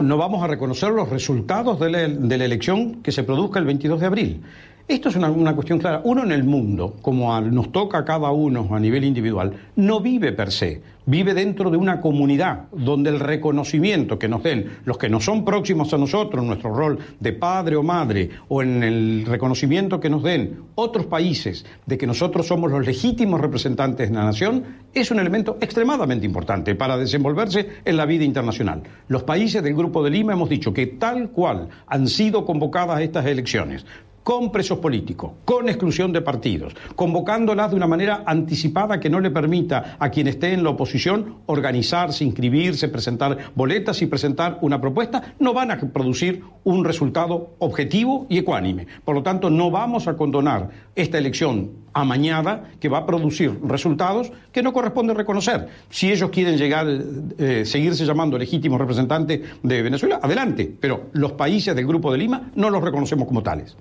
No 0.01 0.15
vamos 0.15 0.41
a 0.41 0.47
reconocer 0.47 0.91
los 0.91 1.09
resultados 1.09 1.77
de 1.77 1.89
la, 1.89 2.07
de 2.07 2.37
la 2.37 2.45
elección 2.45 3.03
que 3.03 3.11
se 3.11 3.23
produzca 3.23 3.59
el 3.59 3.65
22 3.65 3.99
de 3.99 4.05
abril. 4.05 4.43
Esto 4.89 5.09
es 5.09 5.15
una, 5.17 5.53
cuestión 5.53 5.77
clara. 5.77 6.01
Uno 6.03 6.23
en 6.23 6.31
el 6.31 6.43
mundo, 6.43 6.95
como 7.03 7.39
nos 7.41 7.71
toca 7.71 7.99
a 7.99 8.03
cada 8.03 8.31
uno 8.31 8.69
a 8.71 8.79
nivel 8.79 9.03
individual, 9.03 9.53
no 9.75 9.99
vive 9.99 10.31
per 10.31 10.51
se, 10.51 10.81
vive 11.05 11.35
dentro 11.35 11.69
de 11.69 11.77
una 11.77 12.01
comunidad 12.01 12.69
donde 12.71 13.11
el 13.11 13.19
reconocimiento 13.19 14.17
que 14.17 14.27
nos 14.27 14.41
den 14.41 14.79
los 14.85 14.97
que 14.97 15.07
no 15.07 15.19
son 15.19 15.45
próximos 15.45 15.93
a 15.93 15.99
nosotros, 15.99 16.43
nuestro 16.43 16.73
rol 16.73 16.97
de 17.19 17.33
padre 17.33 17.75
o 17.75 17.83
madre, 17.83 18.31
o 18.47 18.63
en 18.63 18.81
el 18.81 19.25
reconocimiento 19.27 19.99
que 19.99 20.09
nos 20.09 20.23
den 20.23 20.63
otros 20.73 21.05
países 21.05 21.67
de 21.85 21.95
que 21.95 22.07
nosotros 22.07 22.47
somos 22.47 22.71
los 22.71 22.83
legítimos 22.83 23.39
representantes 23.39 24.09
de 24.09 24.15
la 24.15 24.23
nación, 24.23 24.63
es 24.91 25.11
un 25.11 25.19
elemento 25.19 25.59
extremadamente 25.61 26.25
importante 26.25 26.73
para 26.73 26.97
desenvolverse 26.97 27.69
en 27.85 27.95
la 27.95 28.07
vida 28.07 28.23
internacional. 28.23 28.81
Los 29.07 29.21
países 29.21 29.61
del 29.61 29.75
Grupo 29.75 30.03
de 30.03 30.09
Lima 30.09 30.33
hemos 30.33 30.49
dicho 30.49 30.73
que 30.73 30.87
tal 30.87 31.29
cual 31.29 31.69
han 31.85 32.07
sido 32.07 32.43
convocadas 32.43 33.01
estas 33.01 33.27
elecciones, 33.27 33.85
con 34.29 34.51
presos 34.51 34.77
políticos, 34.77 35.31
con 35.43 35.67
exclusión 35.69 36.13
de 36.13 36.21
partidos, 36.21 36.75
convocándolas 36.95 37.71
de 37.71 37.75
una 37.75 37.87
manera 37.87 38.21
anticipada 38.27 38.99
que 38.99 39.09
no 39.09 39.19
le 39.19 39.31
permita 39.31 39.95
a 39.97 40.11
quien 40.11 40.27
esté 40.27 40.53
en 40.53 40.63
la 40.63 40.69
oposición 40.69 41.37
organizarse, 41.47 42.23
inscribirse, 42.23 42.89
presentar 42.89 43.35
boletas 43.55 43.99
y 44.03 44.05
presentar 44.05 44.59
una 44.61 44.79
propuesta, 44.79 45.33
no 45.39 45.51
van 45.51 45.71
a 45.71 45.79
producir 45.79 46.43
un 46.63 46.85
resultado 46.85 47.55
objetivo 47.57 48.27
y 48.29 48.37
ecuánime. 48.37 48.85
Por 49.03 49.15
lo 49.15 49.23
tanto, 49.23 49.49
no 49.49 49.71
vamos 49.71 50.07
a 50.07 50.15
condonar 50.15 50.69
esta 50.95 51.17
elección 51.17 51.71
amañada 51.93 52.65
que 52.79 52.87
va 52.87 52.99
a 52.99 53.05
producir 53.07 53.59
resultados 53.63 54.31
que 54.51 54.61
no 54.61 54.73
corresponde 54.73 55.15
reconocer. 55.15 55.69
Si 55.89 56.11
ellos 56.11 56.29
quieren 56.29 56.55
llegar, 56.55 56.85
eh, 57.39 57.63
seguirse 57.65 58.05
llamando 58.05 58.37
legítimos 58.37 58.79
representantes 58.79 59.41
de 59.63 59.81
Venezuela, 59.81 60.19
adelante, 60.21 60.71
pero 60.79 61.07
los 61.13 61.31
países 61.31 61.75
del 61.75 61.87
Grupo 61.87 62.11
de 62.11 62.19
Lima 62.19 62.51
no 62.53 62.69
los 62.69 62.83
reconocemos 62.83 63.27
como 63.27 63.41
tales. 63.41 63.75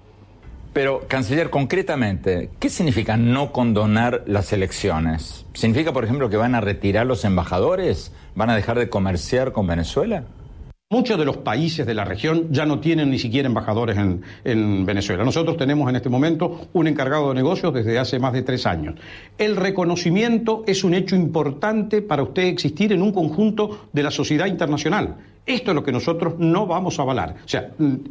Pero, 0.78 1.08
canciller, 1.08 1.50
concretamente, 1.50 2.50
¿qué 2.60 2.70
significa 2.70 3.16
no 3.16 3.50
condonar 3.50 4.22
las 4.28 4.52
elecciones? 4.52 5.44
¿Significa, 5.52 5.92
por 5.92 6.04
ejemplo, 6.04 6.30
que 6.30 6.36
van 6.36 6.54
a 6.54 6.60
retirar 6.60 7.04
los 7.04 7.24
embajadores? 7.24 8.12
¿Van 8.36 8.48
a 8.48 8.54
dejar 8.54 8.78
de 8.78 8.88
comerciar 8.88 9.50
con 9.50 9.66
Venezuela? 9.66 10.22
Muchos 10.88 11.18
de 11.18 11.24
los 11.24 11.38
países 11.38 11.84
de 11.84 11.94
la 11.94 12.04
región 12.04 12.52
ya 12.52 12.64
no 12.64 12.78
tienen 12.78 13.10
ni 13.10 13.18
siquiera 13.18 13.48
embajadores 13.48 13.98
en, 13.98 14.86
Venezuela. 14.86 15.24
Nosotros 15.24 15.56
tenemos 15.56 15.90
en 15.90 15.96
este 15.96 16.08
momento 16.10 16.68
un 16.72 16.86
encargado 16.86 17.30
de 17.30 17.34
negocios 17.34 17.74
desde 17.74 17.98
hace 17.98 18.20
más 18.20 18.32
de 18.32 18.42
tres 18.42 18.64
años. 18.64 18.94
El 19.36 19.56
reconocimiento 19.56 20.62
es 20.68 20.84
un 20.84 20.94
hecho 20.94 21.16
importante 21.16 22.02
para 22.02 22.22
usted 22.22 22.44
existir 22.44 22.92
en 22.92 23.02
un 23.02 23.10
conjunto 23.10 23.88
de 23.92 24.02
la 24.04 24.12
sociedad 24.12 24.46
internacional. 24.46 25.16
Esto 25.48 25.70
es 25.70 25.74
lo 25.74 25.82
que 25.82 25.92
nosotros 25.92 26.34
no 26.38 26.66
vamos 26.66 26.98
a 26.98 27.02
avalar. 27.02 27.36
O 27.42 27.48
sea, 27.48 27.70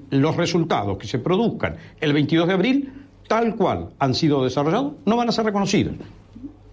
los 0.09 0.35
resultados 0.35 0.97
que 0.97 1.05
se 1.05 1.19
produzcan 1.19 1.75
el 2.01 2.11
22 2.11 2.47
de 2.47 2.53
abril, 2.53 2.93
tal 3.27 3.55
cual 3.55 3.89
han 3.99 4.15
sido 4.15 4.43
desarrollados, 4.43 4.93
no 5.05 5.15
van 5.15 5.29
a 5.29 5.31
ser 5.31 5.45
reconocidos. 5.45 5.93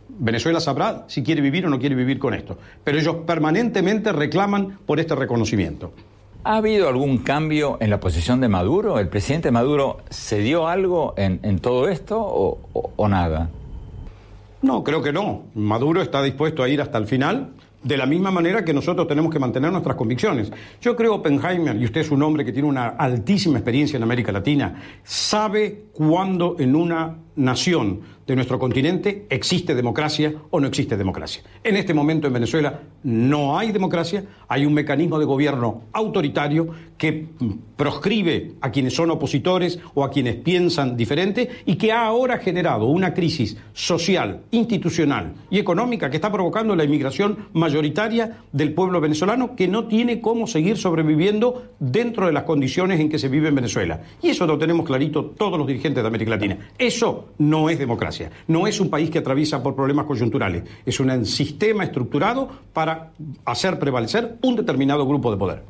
Venezuela 0.09 0.61
sabrá 0.61 1.04
si 1.06 1.23
quiere 1.23 1.42
vivir 1.42 1.66
o 1.66 1.68
no 1.68 1.78
quiere 1.78 1.94
vivir 1.94 2.18
con 2.18 2.33
esto, 2.33 2.56
pero 2.83 2.99
ellos 2.99 3.16
permanentemente 3.26 4.11
reclaman 4.11 4.78
por 4.87 4.99
este 5.00 5.14
reconocimiento. 5.14 5.92
¿Ha 6.44 6.56
habido 6.56 6.88
algún 6.88 7.18
cambio 7.18 7.76
en 7.80 7.90
la 7.90 8.00
posición 8.00 8.40
de 8.40 8.49
Maduro? 8.49 8.99
¿El 8.99 9.09
presidente 9.09 9.50
Maduro 9.50 9.99
cedió 10.11 10.66
algo 10.66 11.12
en, 11.18 11.59
todo 11.59 11.88
esto 11.90 12.18
o 12.23 13.09
nada? 13.09 13.50
No, 14.62 14.83
creo 14.83 15.02
que 15.02 15.12
no. 15.12 15.42
Maduro 15.54 16.00
está 16.00 16.23
dispuesto 16.23 16.62
a 16.62 16.71
ir 16.71 16.80
hasta 16.80 16.97
el 16.97 17.06
final 17.06 17.50
de 17.84 17.96
la 17.96 18.06
misma 18.06 18.30
manera 18.30 18.64
que 18.64 18.72
nosotros 18.72 19.06
tenemos 19.06 19.32
que 19.32 19.38
mantener 19.38 19.70
nuestras 19.70 19.94
convicciones. 19.94 20.50
Yo 20.80 20.96
creo 20.96 21.14
Oppenheimer, 21.16 21.76
y 21.76 21.84
usted 21.84 22.00
es 22.00 22.10
un 22.10 22.22
hombre 22.22 22.44
que 22.44 22.52
tiene 22.52 22.66
una 22.66 22.88
altísima 22.88 23.58
experiencia 23.58 23.96
en 23.98 24.02
América 24.02 24.32
Latina, 24.32 24.82
sabe 25.04 25.84
cuándo 25.92 26.56
en 26.58 26.74
una 26.74 27.18
nación 27.36 28.00
de 28.26 28.34
nuestro 28.34 28.58
continente 28.58 29.26
existe 29.28 29.74
democracia 29.74 30.32
o 30.50 30.60
no 30.60 30.66
existe 30.66 30.96
democracia. 30.96 31.42
En 31.62 31.76
este 31.76 31.92
momento 31.92 32.26
en 32.26 32.32
Venezuela 32.32 32.80
no 33.02 33.58
hay 33.58 33.70
democracia, 33.70 34.24
hay 34.48 34.64
un 34.64 34.72
mecanismo 34.72 35.18
de 35.18 35.26
gobierno 35.26 35.82
autoritario 35.92 36.68
que 36.96 37.26
proscribe 37.76 38.52
a 38.60 38.70
quienes 38.70 38.94
son 38.94 39.10
opositores 39.10 39.78
o 39.94 40.04
a 40.04 40.10
quienes 40.10 40.36
piensan 40.36 40.96
diferente 40.96 41.50
y 41.66 41.76
que 41.76 41.92
ha 41.92 42.06
ahora 42.06 42.38
generado 42.38 42.86
una 42.86 43.12
crisis 43.12 43.56
social, 43.72 44.42
institucional 44.52 45.34
y 45.50 45.58
económica 45.58 46.08
que 46.08 46.16
está 46.16 46.32
provocando 46.32 46.74
la 46.74 46.84
inmigración 46.84 47.48
mayoritaria 47.52 48.38
del 48.52 48.72
pueblo 48.72 49.00
venezolano 49.00 49.54
que 49.54 49.68
no 49.68 49.86
tiene 49.86 50.20
cómo 50.20 50.46
seguir 50.46 50.78
sobreviviendo 50.78 51.72
dentro 51.78 52.26
de 52.26 52.32
las 52.32 52.44
condiciones 52.44 53.00
en 53.00 53.08
que 53.10 53.18
se 53.18 53.28
vive 53.28 53.48
en 53.48 53.56
Venezuela. 53.56 54.00
Y 54.22 54.30
eso 54.30 54.46
lo 54.46 54.56
tenemos 54.56 54.86
clarito 54.86 55.26
todos 55.36 55.58
los 55.58 55.66
dirigentes 55.66 56.02
de 56.02 56.08
América 56.08 56.30
Latina. 56.30 56.58
Eso 56.78 57.24
no 57.38 57.69
es 57.71 57.78
democracia. 57.78 58.31
No 58.47 58.66
es 58.66 58.81
un 58.81 58.90
país 58.90 59.11
que 59.11 59.19
atraviesa 59.19 59.62
por 59.62 59.75
problemas 59.75 60.07
coyunturales. 60.07 60.64
Es 60.85 61.00
un 61.00 61.25
sistema 61.26 61.85
estructurado 61.85 62.49
para 62.73 63.11
hacer 63.45 63.78
prevalecer 63.78 64.37
un 64.43 64.57
determinado 64.57 65.07
grupo 65.07 65.31
de 65.31 65.37
poder. 65.37 65.62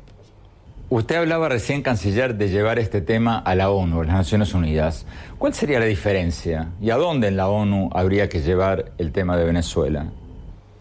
Usted 0.89 1.15
hablaba 1.15 1.49
recién, 1.49 1.81
canciller, 1.81 2.35
de 2.35 2.47
llevar 2.47 2.77
este 2.77 3.01
tema 3.01 3.39
a 3.39 3.55
la 3.55 3.71
ONU, 3.71 4.01
a 4.01 4.05
las 4.05 4.15
Naciones 4.15 4.53
Unidas. 4.53 5.07
¿Cuál 5.39 5.55
sería 5.55 5.79
la 5.79 5.85
diferencia 5.85 6.69
y 6.79 6.91
a 6.91 6.95
dónde 6.95 7.29
en 7.29 7.37
la 7.37 7.47
ONU 7.47 7.89
habría 7.91 8.29
que 8.29 8.41
llevar 8.41 8.91
el 8.99 9.11
tema 9.11 9.35
de 9.35 9.45
Venezuela? 9.45 10.11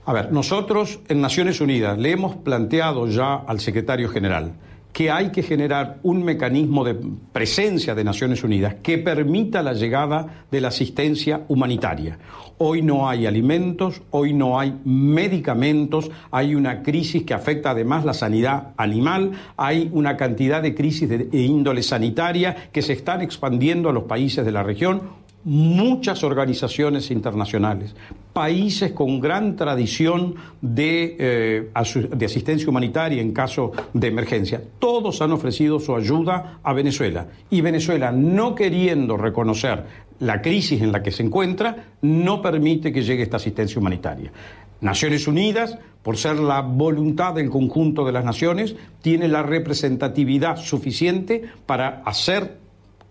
A 0.04 0.12
ver, 0.12 0.30
nosotros 0.30 1.00
en 1.08 1.22
Naciones 1.22 1.62
Unidas 1.62 1.96
le 1.98 2.10
hemos 2.10 2.36
planteado 2.36 3.06
ya 3.06 3.34
al 3.34 3.60
secretario 3.60 4.10
general 4.10 4.52
que 4.94 5.10
hay 5.10 5.30
que 5.30 5.42
generar 5.42 5.98
un 6.04 6.22
mecanismo 6.22 6.84
de 6.84 6.96
presencia 7.32 7.96
de 7.96 8.04
Naciones 8.04 8.44
Unidas 8.44 8.76
que 8.80 8.96
permita 8.96 9.60
la 9.60 9.72
llegada 9.72 10.46
de 10.52 10.60
la 10.60 10.68
asistencia 10.68 11.42
humanitaria. 11.48 12.16
Hoy 12.58 12.80
no 12.80 13.08
hay 13.08 13.26
alimentos, 13.26 14.02
hoy 14.10 14.32
no 14.32 14.60
hay 14.60 14.72
medicamentos, 14.84 16.12
hay 16.30 16.54
una 16.54 16.84
crisis 16.84 17.24
que 17.24 17.34
afecta 17.34 17.70
además 17.70 18.04
la 18.04 18.14
sanidad 18.14 18.72
animal, 18.76 19.32
hay 19.56 19.90
una 19.92 20.16
cantidad 20.16 20.62
de 20.62 20.76
crisis 20.76 21.08
de 21.08 21.28
índole 21.32 21.82
sanitaria 21.82 22.70
que 22.70 22.80
se 22.80 22.92
están 22.92 23.20
expandiendo 23.20 23.88
a 23.88 23.92
los 23.92 24.04
países 24.04 24.44
de 24.44 24.52
la 24.52 24.62
región 24.62 25.23
muchas 25.44 26.24
organizaciones 26.24 27.10
internacionales, 27.10 27.94
países 28.32 28.92
con 28.92 29.20
gran 29.20 29.56
tradición 29.56 30.34
de, 30.60 31.16
eh, 31.18 31.70
de, 32.10 32.26
asistencia 32.26 32.68
humanitaria 32.68 33.20
en 33.20 33.32
caso 33.32 33.72
de 33.92 34.08
emergencia. 34.08 34.62
Todos 34.78 35.20
han 35.20 35.32
ofrecido 35.32 35.78
su 35.78 35.94
ayuda 35.94 36.60
a 36.62 36.72
Venezuela 36.72 37.28
y 37.50 37.60
Venezuela, 37.60 38.10
no 38.10 38.54
queriendo 38.54 39.16
reconocer 39.16 39.84
la 40.20 40.40
crisis 40.40 40.80
en 40.80 40.92
la 40.92 41.02
que 41.02 41.10
se 41.10 41.22
encuentra, 41.22 41.92
no 42.02 42.40
permite 42.40 42.92
que 42.92 43.02
llegue 43.02 43.22
esta 43.22 43.36
asistencia 43.36 43.78
humanitaria. 43.78 44.32
Naciones 44.80 45.26
Unidas, 45.26 45.78
por 46.02 46.16
ser 46.16 46.38
la 46.38 46.60
voluntad 46.60 47.34
del 47.34 47.50
conjunto 47.50 48.04
de 48.04 48.12
las 48.12 48.24
naciones, 48.24 48.76
tiene 49.00 49.28
la 49.28 49.42
representatividad 49.42 50.56
suficiente 50.56 51.42
para 51.66 52.02
hacer 52.04 52.63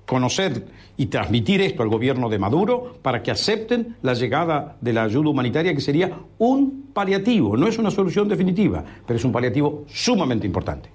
conocer 0.05 0.65
y 0.98 1.07
transmitir 1.07 1.62
esto 1.62 1.83
al 1.83 1.89
gobierno 1.89 2.29
de 2.29 2.39
Maduro 2.39 2.98
para 3.01 3.24
que 3.24 3.31
acepten 3.31 3.95
la 4.01 4.13
llegada 4.13 4.77
de 4.81 4.93
la 4.93 5.03
ayuda 5.03 5.29
humanitaria, 5.29 5.74
que 5.74 5.81
sería 5.81 6.12
un 6.38 6.91
paliativo, 6.93 7.57
no 7.57 7.67
es 7.67 7.77
una 7.77 7.91
solución 7.91 8.27
definitiva, 8.27 8.83
pero 9.05 9.17
es 9.17 9.25
un 9.25 9.31
paliativo 9.31 9.86
sumamente 9.88 10.45
importante. 10.45 10.89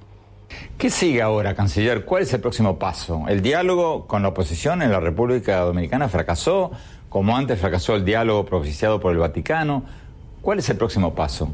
¿Qué 0.76 0.90
sigue 0.90 1.20
ahora, 1.20 1.54
canciller? 1.54 2.04
¿Cuál 2.04 2.22
es 2.22 2.32
el 2.32 2.40
próximo 2.40 2.78
paso? 2.78 3.24
¿El 3.28 3.42
diálogo 3.42 4.06
con 4.06 4.22
la 4.22 4.28
oposición 4.28 4.82
en 4.82 4.90
la 4.90 5.00
República 5.00 5.60
Dominicana 5.60 6.08
fracasó, 6.08 6.70
como 7.08 7.36
antes 7.36 7.58
fracasó 7.58 7.96
el 7.96 8.04
diálogo 8.04 8.44
propiciado 8.44 9.00
por 9.00 9.12
el 9.12 9.18
Vaticano? 9.18 9.82
¿Cuál 10.40 10.60
es 10.60 10.70
el 10.70 10.76
próximo 10.76 11.14
paso? 11.14 11.50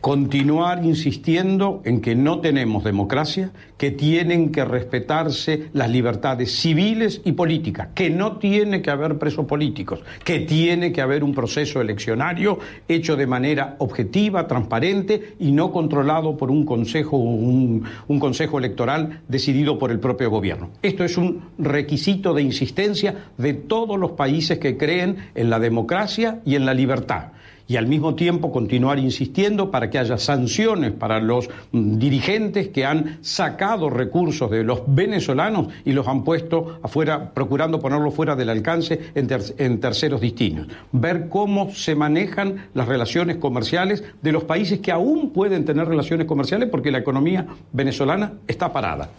Continuar 0.00 0.84
insistiendo 0.84 1.80
en 1.84 2.00
que 2.00 2.14
no 2.14 2.40
tenemos 2.40 2.84
democracia, 2.84 3.50
que 3.76 3.90
tienen 3.90 4.52
que 4.52 4.64
respetarse 4.64 5.68
las 5.72 5.90
libertades 5.90 6.52
civiles 6.52 7.20
y 7.24 7.32
políticas, 7.32 7.88
que 7.94 8.10
no 8.10 8.38
tiene 8.38 8.82
que 8.82 8.90
haber 8.90 9.18
presos 9.18 9.46
políticos, 9.46 10.00
que 10.24 10.40
tiene 10.40 10.92
que 10.92 11.00
haber 11.00 11.24
un 11.24 11.34
proceso 11.34 11.80
eleccionario 11.80 12.58
hecho 12.88 13.16
de 13.16 13.26
manera 13.26 13.76
objetiva, 13.78 14.46
transparente 14.46 15.34
y 15.38 15.52
no 15.52 15.72
controlado 15.72 16.36
por 16.36 16.50
un 16.50 16.64
consejo, 16.64 17.16
un, 17.16 17.84
un 18.06 18.20
consejo 18.20 18.58
electoral 18.58 19.20
decidido 19.28 19.78
por 19.78 19.90
el 19.90 20.00
propio 20.00 20.30
gobierno. 20.30 20.70
Esto 20.82 21.04
es 21.04 21.16
un 21.16 21.42
requisito 21.58 22.34
de 22.34 22.42
insistencia 22.42 23.26
de 23.36 23.54
todos 23.54 23.98
los 23.98 24.12
países 24.12 24.58
que 24.58 24.76
creen 24.76 25.16
en 25.34 25.50
la 25.50 25.58
democracia 25.58 26.40
y 26.44 26.54
en 26.56 26.66
la 26.66 26.74
libertad 26.74 27.32
y 27.68 27.76
al 27.76 27.86
mismo 27.86 28.14
tiempo 28.14 28.50
continuar 28.50 28.98
insistiendo 28.98 29.70
para 29.70 29.90
que 29.90 29.98
haya 29.98 30.16
sanciones 30.16 30.92
para 30.92 31.20
los 31.20 31.48
mm, 31.70 31.98
dirigentes 31.98 32.68
que 32.68 32.84
han 32.84 33.18
sacado 33.20 33.90
recursos 33.90 34.50
de 34.50 34.64
los 34.64 34.82
venezolanos 34.86 35.68
y 35.84 35.92
los 35.92 36.08
han 36.08 36.24
puesto 36.24 36.80
afuera, 36.82 37.32
procurando 37.32 37.78
ponerlos 37.78 38.14
fuera 38.14 38.34
del 38.34 38.48
alcance 38.48 39.12
en, 39.14 39.80
terceros 39.80 40.20
distintos. 40.20 40.66
Ver 40.92 41.28
cómo 41.28 41.70
se 41.70 41.94
manejan 41.94 42.68
las 42.72 42.88
relaciones 42.88 43.36
comerciales 43.36 44.02
de 44.22 44.32
los 44.32 44.44
países 44.44 44.80
que 44.80 44.90
aún 44.90 45.30
pueden 45.30 45.66
tener 45.66 45.86
relaciones 45.86 46.26
comerciales 46.26 46.70
porque 46.70 46.90
la 46.90 46.98
economía 46.98 47.46
venezolana 47.72 48.32
está 48.46 48.72
parada. 48.72 49.10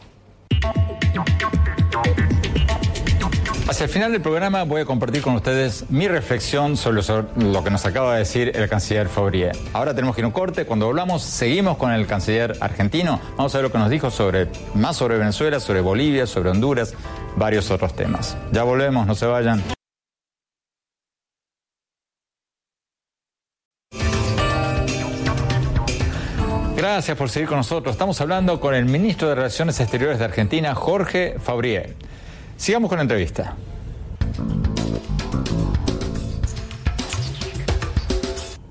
Hacia 3.70 3.84
el 3.84 3.92
final 3.92 4.12
del 4.12 4.22
programa 4.22 4.64
voy 4.64 4.82
a 4.82 4.86
compartir 4.86 5.22
con 5.22 5.36
ustedes 5.36 5.92
mi 5.92 6.08
reflexión 6.08 6.76
sobre 6.76 7.04
lo 7.36 7.64
que 7.64 7.70
nos 7.70 7.86
acaba 7.86 8.14
de 8.14 8.20
decir 8.22 8.52
el 8.56 8.68
canciller 8.68 9.08
Fabrier. 9.08 9.56
Ahora 9.74 9.94
tenemos 9.94 10.16
que 10.16 10.22
ir 10.22 10.26
a 10.26 10.30
un 10.30 10.34
corte. 10.34 10.66
Cuando 10.66 10.88
hablamos, 10.88 11.22
seguimos 11.22 11.78
con 11.78 11.92
el 11.92 12.08
canciller 12.08 12.58
argentino. 12.62 13.22
Vamos 13.38 13.54
a 13.54 13.60
ver 13.60 13.66
lo 13.66 13.72
que 13.72 13.78
nos 13.78 13.92
dijo 13.92 14.10
sobre 14.10 14.48
más 14.74 14.98
sobre 14.98 15.20
Venezuela, 15.20 15.60
sobre 15.60 15.82
Bolivia, 15.82 16.26
sobre 16.26 16.50
Honduras, 16.50 16.96
varios 17.36 17.70
otros 17.70 17.96
temas. 17.96 18.36
Ya 18.52 18.64
volvemos, 18.64 19.06
no 19.06 19.14
se 19.14 19.28
vayan. 19.28 19.64
Gracias 26.76 27.16
por 27.16 27.30
seguir 27.30 27.48
con 27.48 27.58
nosotros. 27.58 27.94
Estamos 27.94 28.20
hablando 28.20 28.60
con 28.60 28.74
el 28.74 28.86
ministro 28.86 29.30
de 29.30 29.36
Relaciones 29.36 29.80
Exteriores 29.80 30.18
de 30.18 30.26
Argentina, 30.26 30.74
Jorge 30.74 31.36
Fabrier. 31.38 32.09
Sigamos 32.60 32.90
con 32.90 32.98
la 32.98 33.04
entrevista. 33.04 33.56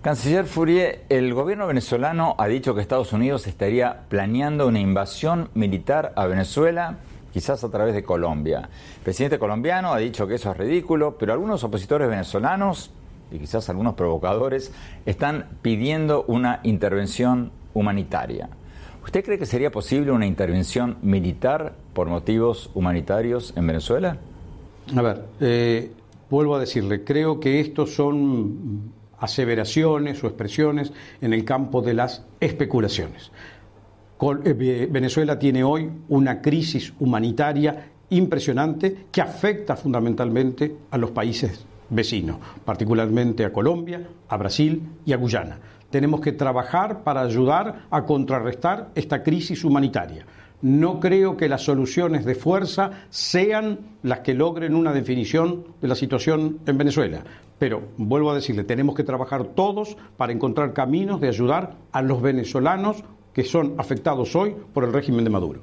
Canciller 0.03 0.45
Fourier, 0.45 1.07
el 1.09 1.33
gobierno 1.33 1.67
venezolano 1.67 2.35
ha 2.37 2.47
dicho 2.49 2.75
que 2.75 2.83
Estados 2.83 3.15
Unidos 3.15 3.47
estaría 3.47 4.03
planeando 4.11 4.67
una 4.67 4.79
invasión 4.79 5.49
militar 5.55 6.13
a 6.17 6.27
Venezuela, 6.27 6.99
quizás 7.33 7.65
a 7.65 7.71
través 7.71 7.95
de 7.95 8.03
Colombia. 8.03 8.69
El 8.99 9.05
presidente 9.05 9.39
colombiano 9.39 9.95
ha 9.95 9.99
dicho 9.99 10.27
que 10.27 10.35
eso 10.35 10.51
es 10.51 10.59
ridículo, 10.59 11.17
pero 11.17 11.33
algunos 11.33 11.65
opositores 11.65 12.11
venezolanos 12.11 12.91
y 13.31 13.39
quizás 13.39 13.71
algunos 13.71 13.95
provocadores 13.95 14.71
están 15.07 15.47
pidiendo 15.63 16.25
una 16.29 16.61
intervención 16.63 17.53
humanitaria. 17.73 18.51
¿Usted 19.09 19.25
cree 19.25 19.39
que 19.39 19.47
sería 19.47 19.71
posible 19.71 20.13
una 20.13 20.27
intervención 20.27 20.99
militar 21.01 21.75
por 21.95 22.09
motivos 22.09 22.71
humanitarios 22.75 23.55
en 23.57 23.67
Venezuela? 23.67 24.19
A 24.95 25.01
ver, 25.01 25.25
eh, 25.41 25.91
vuelvo 26.29 26.57
a 26.57 26.61
decirle, 26.61 27.05
creo 27.05 27.41
que 27.41 27.59
estos 27.59 27.95
son 27.95 28.93
aseveraciones 29.19 30.23
o 30.23 30.27
expresiones 30.27 30.93
en 31.23 31.33
el 31.33 31.47
campo 31.47 31.81
de 31.81 31.95
las 31.95 32.27
especulaciones. 32.39 33.33
Eh, 34.45 34.89
Venezuela 34.91 35.39
tiene 35.39 35.65
hoy 35.65 35.89
una 36.11 36.43
crisis 36.43 36.93
humanitaria 37.01 37.93
impresionante 38.11 39.07
que 39.11 39.23
afecta 39.23 39.75
fundamentalmente 39.75 40.77
a 40.91 40.99
los 40.99 41.13
países 41.13 41.65
vecinos, 41.89 42.37
particularmente 42.63 43.47
a 43.47 43.55
Colombia, 43.55 44.07
a 44.29 44.37
Brasil 44.37 44.83
y 45.07 45.15
a 45.15 45.17
Guyana 45.17 45.59
tenemos 45.91 46.21
que 46.21 46.33
trabajar 46.33 47.03
para 47.03 47.23
ayudar 47.23 47.87
a 47.91 48.05
contrarrestar 48.05 48.91
esta 48.95 49.23
crisis 49.23 49.65
humanitaria. 49.65 50.27
No 50.61 50.99
creo 50.99 51.37
que 51.37 51.49
las 51.49 51.63
soluciones 51.63 52.25
de 52.25 52.35
fuerza 52.35 52.91
sean 53.11 53.79
las 54.03 54.21
que 54.21 54.35
logren 54.35 54.75
una 54.75 54.93
definición 54.93 55.67
de 55.81 55.89
la 55.89 55.95
situación 55.95 56.59
en 56.67 56.79
Venezuela. 56.79 57.23
Pero 57.59 57.91
vuelvo 57.97 58.33
a 58.33 58.35
decirle, 58.35 58.65
tenemos 58.65 58.97
que 58.97 59.05
trabajar 59.05 59.45
todos 59.45 59.97
para 60.17 60.33
encontrar 60.33 60.73
caminos 60.73 61.21
de 61.21 61.29
ayudar 61.29 61.77
a 61.93 62.03
los 62.03 62.21
venezolanos 62.21 63.05
que 63.33 63.45
son 63.45 63.75
afectados 63.79 64.35
hoy 64.35 64.57
por 64.75 64.83
el 64.83 64.93
régimen 64.93 65.23
de 65.23 65.31
Maduro. 65.31 65.61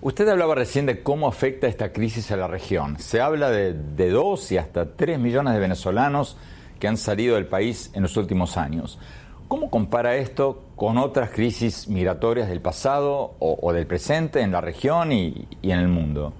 Usted 0.00 0.28
hablaba 0.28 0.54
recién 0.54 0.86
de 0.86 1.02
cómo 1.02 1.26
afecta 1.26 1.66
esta 1.66 1.92
crisis 1.92 2.30
a 2.30 2.36
la 2.36 2.46
región. 2.46 2.98
Se 2.98 3.20
habla 3.20 3.50
de, 3.50 3.72
de 3.72 4.10
dos 4.10 4.52
y 4.52 4.58
hasta 4.58 4.94
tres 4.94 5.18
millones 5.18 5.54
de 5.54 5.60
venezolanos 5.60 6.36
que 6.78 6.86
han 6.86 6.96
salido 6.96 7.34
del 7.34 7.46
país 7.46 7.90
en 7.94 8.02
los 8.02 8.16
últimos 8.16 8.56
años. 8.56 8.98
¿Cómo 9.48 9.70
compara 9.70 10.16
esto 10.16 10.62
con 10.74 10.96
otras 10.96 11.30
crisis 11.30 11.86
migratorias 11.88 12.48
del 12.48 12.60
pasado 12.60 13.34
o, 13.38 13.72
del 13.72 13.86
presente 13.86 14.40
en 14.40 14.52
la 14.52 14.60
región 14.60 15.12
y, 15.12 15.46
en 15.62 15.78
el 15.78 15.88
mundo? 15.88 16.32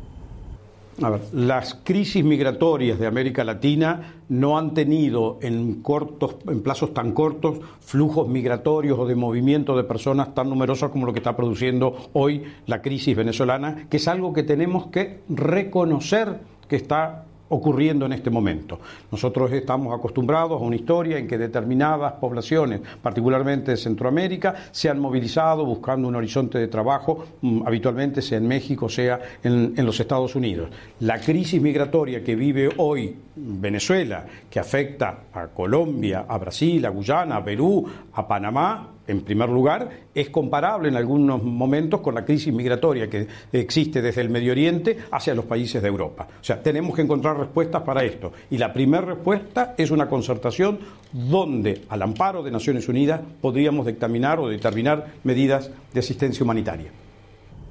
A 1.03 1.11
ver, 1.11 1.21
las 1.33 1.75
crisis 1.83 2.25
migratorias 2.25 2.99
de 2.99 3.07
América 3.07 3.43
Latina 3.45 4.15
no 4.29 4.57
han 4.57 4.75
tenido 4.75 5.39
en 5.43 5.83
cortos, 5.83 6.37
en 6.47 6.63
plazos 6.63 6.95
tan 6.95 7.13
cortos, 7.13 7.59
flujos 7.81 8.29
migratorios 8.29 8.99
o 8.99 9.05
de 9.05 9.17
movimiento 9.17 9.77
de 9.77 9.85
personas 9.85 10.35
tan 10.35 10.49
numerosos 10.49 10.91
como 10.91 11.05
lo 11.05 11.13
que 11.13 11.19
está 11.19 11.37
produciendo 11.37 11.97
hoy 12.13 12.45
la 12.67 12.81
crisis 12.81 13.17
venezolana, 13.17 13.87
que 13.91 13.97
es 13.97 14.09
algo 14.09 14.33
que 14.33 14.45
tenemos 14.45 14.87
que 14.87 15.21
reconocer 15.29 16.41
que 16.69 16.77
está 16.77 17.27
ocurriendo 17.55 18.07
en 18.07 18.13
este 18.13 18.31
momento. 18.31 18.79
Nosotros 19.11 19.53
estamos 19.53 19.97
acostumbrados 19.97 20.61
a 20.61 20.65
una 20.65 20.77
historia 20.77 21.19
en 21.19 21.27
que 21.27 21.39
determinadas 21.39 22.15
poblaciones, 22.15 22.81
particularmente 23.03 23.73
de 23.73 23.77
Centroamérica, 23.77 24.55
se 24.71 24.91
han 24.91 24.99
movilizado 24.99 25.65
buscando 25.65 26.09
un 26.09 26.17
horizonte 26.17 26.59
de 26.59 26.69
trabajo, 26.69 27.25
mm, 27.41 27.67
habitualmente 27.67 28.23
sea 28.23 28.39
en 28.39 28.49
México, 28.49 28.89
sea 28.89 29.21
en, 29.43 29.75
en 29.77 29.87
los 29.87 29.99
Estados 29.99 30.35
Unidos. 30.35 30.69
La 31.01 31.21
crisis 31.21 31.61
migratoria 31.61 32.23
que 32.23 32.35
vive 32.35 32.69
hoy 32.79 33.17
Venezuela, 33.37 34.25
que 34.49 34.61
afecta 34.61 35.25
a 35.33 35.49
Colombia, 35.49 36.27
a 36.29 36.39
Brasil, 36.39 36.85
a 36.87 36.91
Guyana, 36.91 37.37
a 37.37 37.45
Perú, 37.45 37.87
a 38.13 38.27
Panamá, 38.27 38.94
en 39.07 39.21
primer 39.23 39.49
lugar, 39.49 39.91
es 40.15 40.31
comparable 40.31 40.89
en 40.89 40.97
algunos 40.97 41.43
momentos 41.43 42.01
con 42.01 42.15
la 42.15 42.25
crisis 42.25 42.53
migratoria 42.53 43.09
que 43.09 43.27
existe 43.53 44.01
desde 44.01 44.23
el 44.23 44.31
Medio 44.31 44.53
Oriente 44.53 44.99
hacia 45.11 45.35
los 45.35 45.45
países 45.45 45.83
de 45.83 45.89
Europa. 45.89 46.27
O 46.41 46.45
sea, 46.45 46.63
tenemos 46.63 46.95
que 46.95 47.03
encontrar 47.03 47.37
respuestas 47.37 47.83
para 47.83 48.03
esto. 48.05 48.33
Y 48.51 48.59
la 48.59 48.73
primera 48.73 49.05
respuesta 49.05 49.75
es 49.77 49.91
una 49.91 50.09
concertación 50.09 50.79
donde, 51.13 51.83
al 51.89 52.03
amparo 52.03 52.43
de 52.43 52.51
Naciones 52.51 52.89
Unidas, 52.89 53.21
podríamos 53.41 53.87
dictaminar 53.87 54.41
o 54.41 54.49
determinar 54.49 55.07
medidas 55.23 55.71
de 55.93 56.01
asistencia 56.01 56.43
humanitaria. 56.43 56.91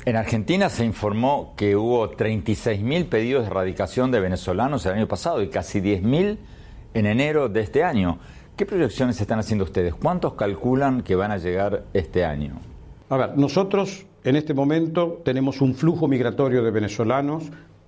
En 0.06 0.18
Argentina 0.18 0.70
se 0.70 0.84
informó 0.84 1.54
que 1.56 1.78
hubo 1.78 2.12
36.000 2.12 3.06
pedidos 3.08 3.44
de 3.44 3.52
erradicación 3.52 4.12
de 4.12 4.20
venezolanos 4.20 4.86
el 4.86 4.94
año 4.94 5.08
pasado 5.08 5.42
y 5.42 5.48
casi 5.48 5.80
10.000 5.80 6.38
en 6.94 7.06
enero 7.06 7.48
de 7.48 7.62
este 7.62 7.84
año. 7.84 8.20
¿Qué 8.56 8.68
proyecciones 8.68 9.20
están 9.20 9.40
haciendo 9.40 9.66
ustedes? 9.66 9.96
¿Cuántos 9.96 10.34
calculan 10.34 11.02
que 11.02 11.16
van 11.16 11.32
a 11.32 11.38
llegar 11.38 11.86
este 11.92 12.24
año? 12.24 12.60
A 13.10 13.18
ver, 13.18 13.36
nosotros 13.36 14.06
en 14.24 14.36
este 14.36 14.54
momento 14.54 15.22
tenemos 15.26 15.60
un 15.60 15.74
flujo 15.74 16.08
migratorio 16.08 16.64
de 16.64 16.70
venezolanos 16.70 17.46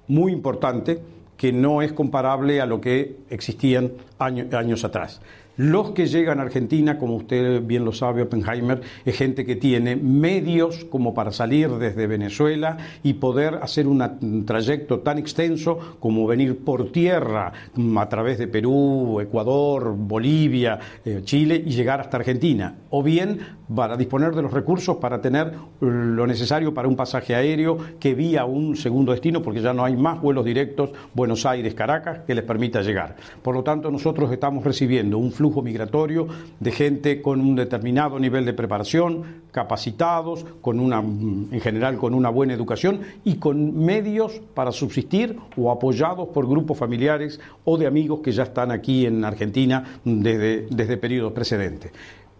muy 0.07 0.31
importante 0.31 0.99
que 1.37 1.53
no 1.53 1.83
es 1.83 1.93
comparable 1.93 2.61
a 2.61 2.65
lo 2.65 2.81
que 2.81 3.15
existían 3.29 3.91
años 4.17 4.83
atrás. 4.83 5.21
Los 5.57 5.91
que 5.91 6.07
llegan 6.07 6.39
a 6.39 6.43
Argentina, 6.43 6.97
como 6.97 7.15
usted 7.15 7.61
bien 7.63 7.85
lo 7.85 7.93
sabe, 7.93 8.21
Oppenheimer, 8.21 8.81
es 9.05 9.15
gente 9.15 9.45
que 9.45 9.55
tiene 9.55 9.95
medios 9.95 10.83
como 10.85 11.13
para 11.13 11.31
salir 11.31 11.69
desde 11.71 12.07
Venezuela 12.07 12.77
y 13.03 13.13
poder 13.13 13.59
hacer 13.61 13.87
un 13.87 14.45
trayecto 14.45 14.99
tan 14.99 15.17
extenso 15.17 15.97
como 16.01 16.27
venir 16.27 16.57
por 16.57 16.91
tierra 16.91 17.53
mm, 17.73 17.97
a 17.97 18.09
través 18.09 18.37
de 18.37 18.49
Perú, 18.49 19.21
Ecuador, 19.21 19.95
Bolivia, 19.97 20.77
eh, 21.05 21.21
Chile 21.23 21.63
y 21.65 21.69
llegar 21.69 22.01
hasta 22.01 22.17
Argentina. 22.17 22.75
O 22.89 23.01
bien 23.01 23.39
para 23.73 23.95
disponer 23.95 24.35
de 24.35 24.41
los 24.41 24.51
recursos 24.51 24.97
para 24.97 25.21
tener 25.21 25.53
lo 25.79 26.27
necesario 26.27 26.73
para 26.73 26.87
un 26.87 26.95
pasaje 26.95 27.33
aéreo 27.33 27.77
que 27.99 28.13
vía 28.13 28.45
un 28.45 28.75
segundo 28.75 29.11
destino, 29.13 29.41
porque 29.41 29.61
ya 29.61 29.73
no 29.73 29.85
hay 29.85 29.95
más 29.95 30.21
vuelos 30.21 30.45
directos 30.45 30.91
Buenos 31.13 31.45
Aires-Caracas 31.45 32.19
que 32.27 32.35
les 32.35 32.43
permita 32.43 32.81
llegar. 32.81 33.15
Por 33.41 33.55
lo 33.55 33.63
tanto, 33.63 33.89
nosotros 33.89 34.31
estamos 34.31 34.63
recibiendo 34.63 35.17
un 35.17 35.31
flujo 35.31 35.44
flujo 35.45 35.61
migratorio 35.61 36.27
de 36.59 36.71
gente 36.71 37.21
con 37.21 37.39
un 37.39 37.55
determinado 37.55 38.17
nivel 38.17 38.45
de 38.45 38.53
preparación, 38.53 39.43
capacitados, 39.51 40.43
con 40.59 40.79
una, 40.79 40.97
en 40.99 41.61
general 41.61 41.97
con 41.97 42.15
una 42.15 42.31
buena 42.31 42.55
educación 42.55 43.01
y 43.23 43.35
con 43.35 43.77
medios 43.77 44.41
para 44.55 44.71
subsistir 44.71 45.37
o 45.55 45.71
apoyados 45.71 46.29
por 46.29 46.47
grupos 46.47 46.79
familiares 46.79 47.39
o 47.63 47.77
de 47.77 47.85
amigos 47.85 48.21
que 48.23 48.31
ya 48.31 48.41
están 48.41 48.71
aquí 48.71 49.05
en 49.05 49.23
Argentina 49.23 49.99
desde, 50.03 50.65
desde 50.71 50.97
periodos 50.97 51.33
precedentes. 51.33 51.91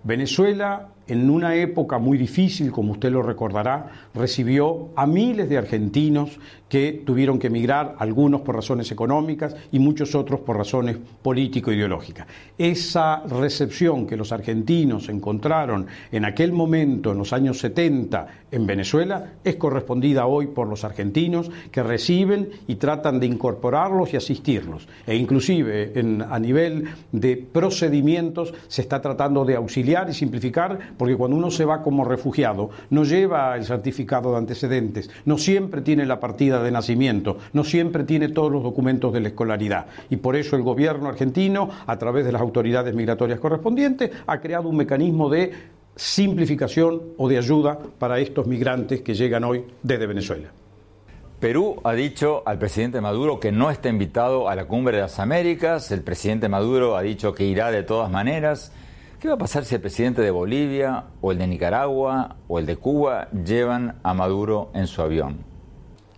Venezuela 0.03 0.89
en 1.07 1.29
una 1.29 1.55
época 1.55 1.99
muy 1.99 2.17
difícil, 2.17 2.71
como 2.71 2.93
usted 2.93 3.11
lo 3.11 3.21
recordará, 3.21 3.91
recibió 4.13 4.89
a 4.95 5.05
miles 5.05 5.49
de 5.49 5.57
argentinos 5.57 6.39
que 6.69 7.03
tuvieron 7.05 7.37
que 7.37 7.47
emigrar, 7.47 7.95
algunos 7.99 8.41
por 8.41 8.55
razones 8.55 8.91
económicas 8.91 9.55
y 9.71 9.79
muchos 9.79 10.15
otros 10.15 10.39
por 10.39 10.57
razones 10.57 10.97
político-ideológicas. 11.21 12.27
Esa 12.57 13.21
recepción 13.23 14.07
que 14.07 14.17
los 14.17 14.31
argentinos 14.31 15.07
encontraron 15.09 15.85
en 16.11 16.25
aquel 16.25 16.51
momento, 16.51 17.11
en 17.11 17.19
los 17.19 17.33
años 17.33 17.59
70, 17.59 18.27
en 18.51 18.65
Venezuela, 18.65 19.33
es 19.43 19.57
correspondida 19.57 20.25
hoy 20.25 20.47
por 20.47 20.67
los 20.67 20.83
argentinos 20.83 21.51
que 21.71 21.83
reciben 21.83 22.49
y 22.67 22.75
tratan 22.75 23.19
de 23.19 23.27
incorporarlos 23.27 24.13
y 24.13 24.17
asistirlos. 24.17 24.87
E 25.05 25.15
inclusive 25.15 25.93
a 26.29 26.39
nivel 26.39 26.85
de 27.11 27.37
procedimientos 27.37 28.53
se 28.67 28.81
está 28.81 29.01
tratando 29.01 29.45
de 29.45 29.55
auxiliar 29.55 30.09
y 30.09 30.13
simplificar 30.13 30.94
porque 30.97 31.15
cuando 31.15 31.38
uno 31.38 31.51
se 31.51 31.65
va 31.65 31.81
como 31.81 32.05
refugiado 32.05 32.69
no 32.89 33.03
lleva 33.03 33.55
el 33.55 33.65
certificado 33.65 34.31
de 34.31 34.38
antecedentes, 34.38 35.10
no 35.25 35.38
siempre 35.38 35.81
tiene 35.81 36.05
la 36.05 36.19
partida 36.19 36.62
de 36.62 36.71
nacimiento, 36.71 37.38
no 37.53 37.63
siempre 37.63 38.03
tiene 38.03 38.29
todos 38.29 38.51
los 38.51 38.63
documentos 38.63 39.13
de 39.13 39.21
la 39.21 39.29
escolaridad. 39.29 39.88
Y 40.10 40.17
por 40.17 40.36
eso 40.36 40.55
el 40.55 40.63
gobierno 40.63 41.10
argentino, 41.10 41.69
a 41.86 41.97
través 41.97 42.25
de 42.25 42.31
las 42.31 42.41
autoridades 42.41 42.93
migratorias 42.93 43.39
correspondientes, 43.39 44.12
ha 44.27 44.39
creado 44.39 44.69
un 44.69 44.77
mecanismo 44.77 45.29
de 45.29 45.51
simplificación 45.95 47.01
o 47.17 47.29
de 47.29 47.38
ayuda 47.38 47.79
para 47.97 48.19
estos 48.19 48.47
migrantes 48.47 49.01
que 49.01 49.13
llegan 49.13 49.43
hoy 49.43 49.63
desde 49.81 50.08
Venezuela. 50.08 50.49
Perú 51.39 51.79
ha 51.84 51.93
dicho 51.93 52.43
al 52.45 52.58
presidente 52.58 53.01
Maduro 53.01 53.39
que 53.39 53.51
no 53.51 53.69
está 53.69 53.89
invitado 53.89 54.49
a 54.49 54.55
la 54.55 54.65
cumbre 54.65 54.97
de 54.97 55.03
las 55.03 55.19
Américas, 55.19 55.91
el 55.91 56.01
presidente 56.01 56.49
Maduro 56.49 56.95
ha 56.95 57.01
dicho 57.01 57.34
que 57.34 57.43
irá 57.43 57.71
de 57.71 57.84
todas 57.84 58.10
maneras. 58.10 58.71
¿Qué 59.25 59.29
va 59.29 59.33
a 59.33 59.39
pasar 59.39 59.65
si 59.65 59.73
el 59.73 59.81
presidente 59.81 60.21
de 60.21 60.29
Bolivia 60.29 61.05
o 61.19 61.31
el 61.31 61.39
de 61.39 61.47
Nicaragua 61.47 62.35
o 62.47 62.59
el 62.59 62.67
de 62.67 62.77
Cuba 62.77 63.27
llevan 63.31 63.95
a 64.03 64.13
Maduro 64.13 64.69
en 64.75 64.85
su 64.85 65.01
avión? 65.01 65.38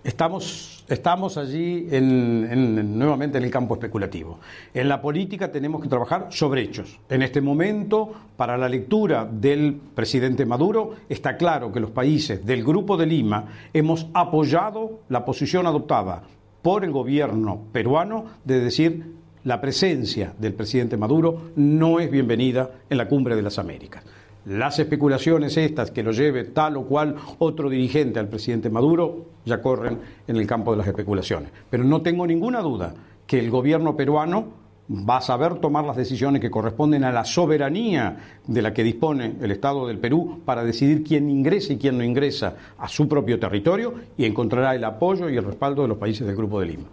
Estamos, 0.03 0.83
estamos 0.89 1.37
allí 1.37 1.87
en, 1.89 2.99
nuevamente 2.99 3.37
en 3.37 3.45
el 3.45 3.49
campo 3.49 3.75
especulativo. 3.75 4.39
En 4.73 4.89
la 4.89 5.01
política 5.01 5.49
tenemos 5.49 5.81
que 5.81 5.87
trabajar 5.87 6.27
sobre 6.31 6.63
hechos. 6.63 6.99
En 7.07 7.21
este 7.21 7.39
momento, 7.39 8.11
para 8.35 8.57
la 8.57 8.67
lectura 8.67 9.23
del 9.23 9.75
presidente 9.95 10.45
Maduro, 10.45 10.95
está 11.07 11.37
claro 11.37 11.71
que 11.71 11.79
los 11.79 11.91
países 11.91 12.45
del 12.45 12.61
Grupo 12.61 12.97
de 12.97 13.05
Lima 13.05 13.45
hemos 13.71 14.07
apoyado 14.13 14.99
la 15.07 15.23
posición 15.23 15.65
adoptada 15.65 16.23
por 16.61 16.83
el 16.83 16.91
gobierno 16.91 17.67
peruano 17.71 18.25
de 18.43 18.59
decir 18.59 19.16
la 19.47 19.61
presencia 19.61 20.33
del 20.37 20.53
presidente 20.53 20.97
Maduro 20.97 21.51
no 21.55 22.01
es 22.01 22.11
bienvenida 22.11 22.69
en 22.89 22.97
la 22.97 23.07
cumbre 23.07 23.33
de 23.33 23.41
las 23.41 23.57
Américas. 23.57 24.03
Las 24.45 24.77
especulaciones 24.77 25.55
estas 25.55 25.89
que 25.89 26.03
lo 26.03 26.11
lleve 26.11 26.43
tal 26.43 26.75
o 26.75 26.83
cual 26.83 27.15
otro 27.39 27.69
dirigente 27.69 28.19
al 28.19 28.27
presidente 28.27 28.69
Maduro 28.69 29.27
ya 29.45 29.61
corren 29.61 29.99
en 30.27 30.35
el 30.35 30.45
campo 30.45 30.71
de 30.71 30.79
las 30.79 30.87
especulaciones. 30.87 31.49
Pero 31.69 31.85
no 31.85 32.01
tengo 32.01 32.27
ninguna 32.27 32.59
duda 32.59 32.93
que 33.25 33.39
el 33.39 33.49
gobierno 33.49 33.95
peruano 33.95 34.49
va 34.89 35.17
a 35.17 35.21
saber 35.21 35.59
tomar 35.59 35.85
las 35.85 35.95
decisiones 35.95 36.41
que 36.41 36.51
corresponden 36.51 37.05
a 37.05 37.13
la 37.13 37.23
soberanía 37.23 38.17
de 38.45 38.61
la 38.61 38.73
que 38.73 38.83
dispone 38.83 39.37
el 39.41 39.51
Estado 39.51 39.87
del 39.87 39.99
Perú 39.99 40.41
para 40.43 40.65
decidir 40.65 41.05
quién 41.05 41.29
ingresa 41.29 41.71
y 41.71 41.77
quién 41.77 41.97
no 41.97 42.03
ingresa 42.03 42.57
a 42.77 42.89
su 42.89 43.07
propio 43.07 43.39
territorio 43.39 43.93
y 44.17 44.25
encontrará 44.25 44.75
el 44.75 44.83
apoyo 44.83 45.29
y 45.29 45.37
el 45.37 45.45
respaldo 45.45 45.83
de 45.83 45.87
los 45.87 45.97
países 45.97 46.27
del 46.27 46.35
Grupo 46.35 46.59
de 46.59 46.65
Lima. 46.65 46.87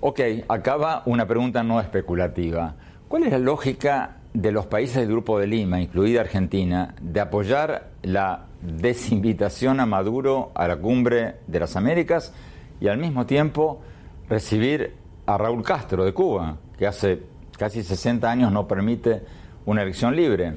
Ok, 0.00 0.20
acaba 0.48 1.02
una 1.06 1.26
pregunta 1.26 1.64
no 1.64 1.80
especulativa. 1.80 2.76
¿Cuál 3.08 3.24
es 3.24 3.32
la 3.32 3.38
lógica 3.38 4.18
de 4.32 4.52
los 4.52 4.66
países 4.66 4.98
del 4.98 5.08
Grupo 5.08 5.40
de 5.40 5.48
Lima, 5.48 5.80
incluida 5.80 6.20
Argentina, 6.20 6.94
de 7.00 7.18
apoyar 7.18 7.88
la 8.02 8.44
desinvitación 8.62 9.80
a 9.80 9.86
Maduro 9.86 10.52
a 10.54 10.68
la 10.68 10.76
cumbre 10.76 11.36
de 11.48 11.58
las 11.58 11.74
Américas 11.74 12.32
y 12.80 12.86
al 12.86 12.98
mismo 12.98 13.26
tiempo 13.26 13.80
recibir 14.28 14.94
a 15.26 15.36
Raúl 15.36 15.64
Castro 15.64 16.04
de 16.04 16.14
Cuba, 16.14 16.58
que 16.78 16.86
hace 16.86 17.20
casi 17.58 17.82
60 17.82 18.30
años 18.30 18.52
no 18.52 18.68
permite 18.68 19.22
una 19.66 19.82
elección 19.82 20.14
libre? 20.14 20.54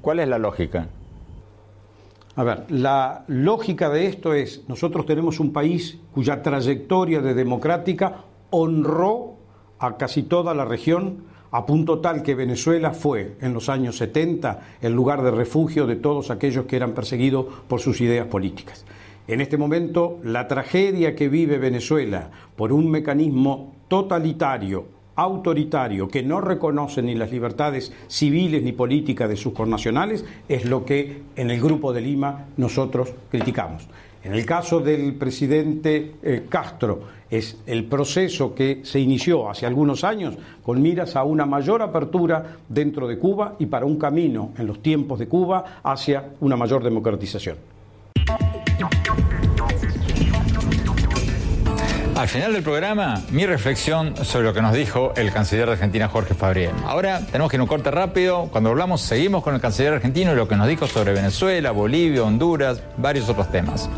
¿Cuál 0.00 0.20
es 0.20 0.28
la 0.28 0.38
lógica? 0.38 0.88
A 2.36 2.42
ver, 2.42 2.64
la 2.70 3.24
lógica 3.28 3.90
de 3.90 4.06
esto 4.06 4.32
es, 4.32 4.64
nosotros 4.66 5.04
tenemos 5.04 5.40
un 5.40 5.52
país 5.52 5.98
cuya 6.14 6.40
trayectoria 6.40 7.20
de 7.20 7.34
democrática 7.34 8.24
honró 8.58 9.34
a 9.78 9.98
casi 9.98 10.22
toda 10.22 10.54
la 10.54 10.64
región 10.64 11.24
a 11.50 11.66
punto 11.66 12.00
tal 12.00 12.22
que 12.22 12.34
Venezuela 12.34 12.92
fue 12.92 13.36
en 13.42 13.52
los 13.52 13.68
años 13.68 13.98
70 13.98 14.60
el 14.80 14.94
lugar 14.94 15.22
de 15.22 15.30
refugio 15.30 15.86
de 15.86 15.96
todos 15.96 16.30
aquellos 16.30 16.64
que 16.64 16.76
eran 16.76 16.92
perseguidos 16.92 17.46
por 17.68 17.80
sus 17.80 18.00
ideas 18.00 18.26
políticas. 18.26 18.86
En 19.28 19.42
este 19.42 19.58
momento, 19.58 20.18
la 20.22 20.48
tragedia 20.48 21.14
que 21.14 21.28
vive 21.28 21.58
Venezuela 21.58 22.30
por 22.56 22.72
un 22.72 22.90
mecanismo 22.90 23.74
totalitario, 23.88 24.86
autoritario, 25.16 26.08
que 26.08 26.22
no 26.22 26.40
reconoce 26.40 27.02
ni 27.02 27.14
las 27.14 27.32
libertades 27.32 27.92
civiles 28.06 28.62
ni 28.62 28.72
políticas 28.72 29.28
de 29.28 29.36
sus 29.36 29.52
connacionales, 29.52 30.24
es 30.48 30.64
lo 30.64 30.84
que 30.84 31.22
en 31.36 31.50
el 31.50 31.60
Grupo 31.60 31.92
de 31.92 32.00
Lima 32.00 32.46
nosotros 32.56 33.12
criticamos. 33.30 33.86
En 34.26 34.34
el 34.34 34.44
caso 34.44 34.80
del 34.80 35.14
presidente 35.14 36.14
eh, 36.20 36.46
Castro, 36.48 37.00
es 37.30 37.58
el 37.64 37.84
proceso 37.84 38.56
que 38.56 38.80
se 38.82 38.98
inició 38.98 39.48
hace 39.48 39.66
algunos 39.66 40.02
años 40.02 40.34
con 40.64 40.82
miras 40.82 41.14
a 41.14 41.22
una 41.22 41.46
mayor 41.46 41.80
apertura 41.80 42.56
dentro 42.68 43.06
de 43.06 43.20
Cuba 43.20 43.54
y 43.60 43.66
para 43.66 43.86
un 43.86 44.00
camino 44.00 44.50
en 44.58 44.66
los 44.66 44.82
tiempos 44.82 45.20
de 45.20 45.28
Cuba 45.28 45.80
hacia 45.84 46.30
una 46.40 46.56
mayor 46.56 46.82
democratización. 46.82 47.56
Al 52.16 52.28
final 52.28 52.54
del 52.54 52.62
programa, 52.62 53.22
mi 53.30 53.44
reflexión 53.44 54.16
sobre 54.24 54.46
lo 54.46 54.54
que 54.54 54.62
nos 54.62 54.72
dijo 54.72 55.12
el 55.16 55.30
canciller 55.30 55.66
de 55.66 55.72
Argentina, 55.72 56.08
Jorge 56.08 56.32
Fabriel. 56.32 56.72
Ahora 56.86 57.20
tenemos 57.26 57.50
que 57.50 57.58
ir 57.58 57.60
un 57.60 57.68
corte 57.68 57.90
rápido. 57.90 58.48
Cuando 58.50 58.70
hablamos, 58.70 59.02
seguimos 59.02 59.44
con 59.44 59.54
el 59.54 59.60
canciller 59.60 59.92
argentino 59.92 60.32
y 60.32 60.34
lo 60.34 60.48
que 60.48 60.56
nos 60.56 60.66
dijo 60.66 60.86
sobre 60.86 61.12
Venezuela, 61.12 61.72
Bolivia, 61.72 62.24
Honduras, 62.24 62.82
varios 62.96 63.28
otros 63.28 63.52
temas. 63.52 63.90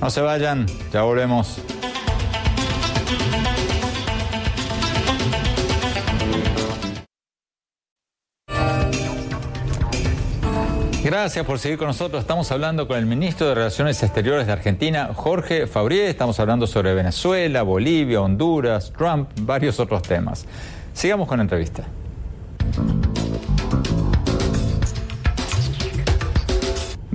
No 0.00 0.10
se 0.10 0.20
vayan, 0.20 0.66
ya 0.92 1.02
volvemos. 1.02 1.60
Gracias 11.02 11.46
por 11.46 11.58
seguir 11.58 11.78
con 11.78 11.86
nosotros. 11.86 12.20
Estamos 12.20 12.52
hablando 12.52 12.86
con 12.86 12.98
el 12.98 13.06
ministro 13.06 13.48
de 13.48 13.54
Relaciones 13.54 14.02
Exteriores 14.02 14.46
de 14.46 14.52
Argentina, 14.52 15.10
Jorge 15.14 15.66
Fabrié. 15.66 16.10
Estamos 16.10 16.38
hablando 16.38 16.66
sobre 16.66 16.92
Venezuela, 16.92 17.62
Bolivia, 17.62 18.20
Honduras, 18.20 18.92
Trump, 18.96 19.30
varios 19.40 19.80
otros 19.80 20.02
temas. 20.02 20.44
Sigamos 20.92 21.26
con 21.26 21.38
la 21.38 21.44
entrevista. 21.44 21.84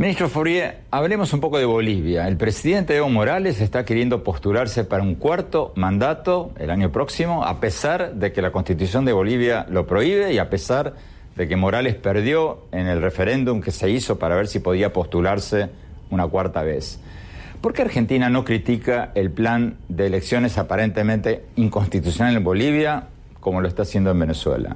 Ministro 0.04 0.28
Faurier, 0.28 0.80
hablemos 0.92 1.32
un 1.32 1.39
poco 1.39 1.58
de 1.58 1.63
Bolivia. 1.63 2.28
El 2.28 2.36
presidente 2.36 2.94
Evo 2.94 3.08
Morales 3.08 3.62
está 3.62 3.86
queriendo 3.86 4.22
postularse 4.22 4.84
para 4.84 5.02
un 5.02 5.16
cuarto 5.16 5.72
mandato 5.78 6.52
el 6.60 6.72
año 6.72 6.92
próximo, 6.92 7.46
a 7.46 7.62
pesar 7.62 8.16
de 8.16 8.34
que 8.34 8.42
la 8.42 8.52
constitución 8.52 9.06
de 9.06 9.13
Bolivia 9.13 9.66
lo 9.70 9.88
prohíbe 9.88 10.34
y 10.34 10.39
a 10.39 10.50
pesar 10.50 10.96
de 11.38 11.48
que 11.48 11.56
Morales 11.56 11.96
perdió 11.96 12.66
en 12.74 12.88
el 12.88 13.02
referéndum 13.02 13.62
que 13.62 13.72
se 13.72 13.89
hizo 13.89 14.20
para 14.20 14.36
ver 14.36 14.48
si 14.48 14.60
podía 14.60 14.92
postularse 14.92 15.70
una 16.10 16.28
cuarta 16.28 16.63
vez. 16.63 17.00
¿Por 17.62 17.72
qué 17.72 17.84
Argentina 17.84 18.30
no 18.30 18.44
critica 18.44 19.13
el 19.16 19.32
plan 19.32 19.78
de 19.88 20.08
elecciones 20.08 20.58
aparentemente 20.58 21.46
inconstitucional 21.56 22.36
en 22.36 22.44
Bolivia 22.44 23.06
como 23.39 23.62
lo 23.62 23.70
está 23.70 23.84
haciendo 23.84 24.12
en 24.12 24.20
Venezuela? 24.20 24.76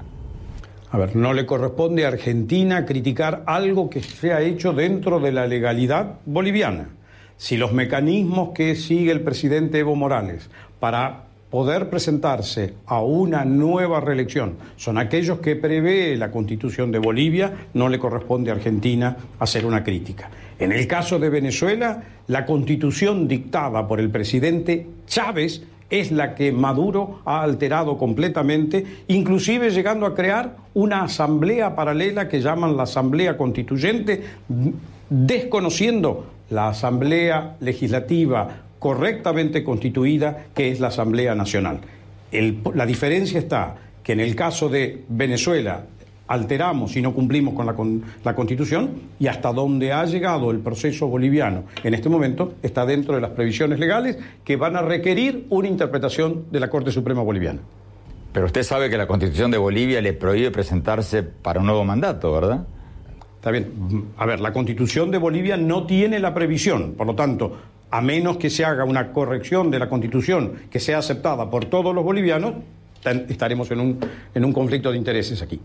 A 0.89 0.97
ver, 0.97 1.15
no 1.15 1.33
le 1.33 1.45
corresponde 1.45 2.05
a 2.05 2.09
Argentina 2.09 2.85
criticar 2.85 3.43
algo 3.45 3.89
que 3.89 4.01
se 4.01 4.31
ha 4.31 4.41
hecho 4.41 4.71
dentro 4.71 5.19
de 5.19 5.33
la 5.33 5.45
legalidad 5.45 6.19
boliviana. 6.25 6.89
Si 7.35 7.57
los 7.57 7.73
mecanismos 7.73 8.49
que 8.55 8.75
sigue 8.75 9.11
el 9.11 9.21
presidente 9.21 9.79
Evo 9.79 9.95
Morales 9.95 10.49
para 10.79 11.25
poder 11.49 11.89
presentarse 11.89 12.73
a 12.85 13.01
una 13.01 13.45
nueva 13.45 13.99
reelección 13.99 14.55
son 14.75 14.97
aquellos 14.97 15.39
que 15.39 15.55
prevé 15.55 16.15
la 16.15 16.31
constitución 16.31 16.91
de 16.91 16.99
Bolivia, 16.99 17.67
no 17.73 17.89
le 17.89 17.99
corresponde 17.99 18.51
a 18.51 18.55
Argentina 18.55 19.17
hacer 19.39 19.65
una 19.65 19.83
crítica. 19.83 20.29
En 20.57 20.71
el 20.71 20.87
caso 20.87 21.19
de 21.19 21.29
Venezuela, 21.29 22.03
la 22.27 22.45
constitución 22.45 23.27
dictada 23.27 23.87
por 23.87 23.99
el 23.99 24.09
presidente 24.09 24.87
Chávez 25.05 25.63
es 25.89 26.11
la 26.11 26.35
que 26.35 26.51
Maduro 26.51 27.19
ha 27.25 27.41
alterado 27.41 27.97
completamente, 27.97 28.85
inclusive 29.07 29.69
llegando 29.69 30.05
a 30.05 30.15
crear 30.15 30.57
una 30.73 31.03
asamblea 31.03 31.75
paralela 31.75 32.27
que 32.27 32.41
llaman 32.41 32.75
la 32.75 32.83
Asamblea 32.83 33.37
Constituyente, 33.37 34.23
desconociendo 35.09 36.25
la 36.49 36.69
Asamblea 36.69 37.55
Legislativa 37.59 38.63
correctamente 38.79 39.63
constituida, 39.63 40.45
que 40.53 40.71
es 40.71 40.79
la 40.79 40.87
Asamblea 40.87 41.35
Nacional. 41.35 41.79
la 42.73 42.85
diferencia 42.85 43.39
está 43.39 43.75
que 44.03 44.13
en 44.13 44.19
el 44.19 44.35
caso 44.35 44.69
de 44.69 45.03
Venezuela 45.09 45.85
alteramos 46.27 46.95
y 46.95 47.01
no 47.01 47.13
cumplimos 47.13 47.53
con 47.53 47.65
la, 47.65 47.73
con 47.73 48.03
la, 48.23 48.35
Constitución 48.35 48.91
y 49.19 49.27
hasta 49.27 49.51
donde 49.51 49.93
ha 49.93 50.05
llegado 50.05 50.51
el 50.51 50.59
proceso 50.59 51.07
boliviano 51.07 51.63
en 51.83 51.93
este 51.93 52.09
momento 52.09 52.53
está 52.61 52.85
dentro 52.85 53.15
de 53.15 53.21
las 53.21 53.31
previsiones 53.31 53.79
legales 53.79 54.17
que 54.43 54.55
van 54.55 54.75
a 54.75 54.81
requerir 54.81 55.45
una 55.49 55.67
interpretación 55.67 56.45
de 56.51 56.59
la 56.59 56.69
Corte 56.69 56.91
Suprema 56.91 57.21
Boliviana. 57.21 57.59
Pero 58.33 58.45
usted 58.45 58.63
sabe 58.63 58.89
que 58.89 58.97
la 58.97 59.07
Constitución 59.07 59.49
de 59.51 59.57
Bolivia 59.57 60.01
le 60.01 60.13
prohíbe 60.13 60.51
presentarse 60.51 61.23
para 61.23 61.59
un 61.59 61.65
nuevo 61.65 61.83
mandato, 61.83 62.31
¿verdad? 62.33 62.67
Está 63.35 63.51
bien. 63.51 64.11
A 64.17 64.25
ver, 64.25 64.39
la 64.41 64.51
Constitución 64.51 65.09
de 65.09 65.17
Bolivia 65.17 65.57
no 65.57 65.85
tiene 65.85 66.19
la 66.19 66.33
previsión, 66.33 66.93
por 66.93 67.07
lo 67.07 67.15
tanto, 67.15 67.57
a 67.89 68.01
menos 68.01 68.37
que 68.37 68.49
se 68.49 68.65
haga 68.65 68.83
una 68.83 69.11
corrección 69.13 69.71
de 69.71 69.79
la 69.79 69.89
Constitución 69.89 70.53
que 70.69 70.79
sea 70.79 70.99
aceptada 70.99 71.49
por 71.49 71.65
todos 71.65 71.95
los 71.95 72.03
bolivianos, 72.03 72.55
estaremos 73.29 73.71
en 73.71 73.79
un, 73.79 73.99
en 74.35 74.45
un 74.45 74.53
conflicto 74.53 74.91
de 74.91 74.97
intereses 74.97 75.41
aquí. 75.41 75.59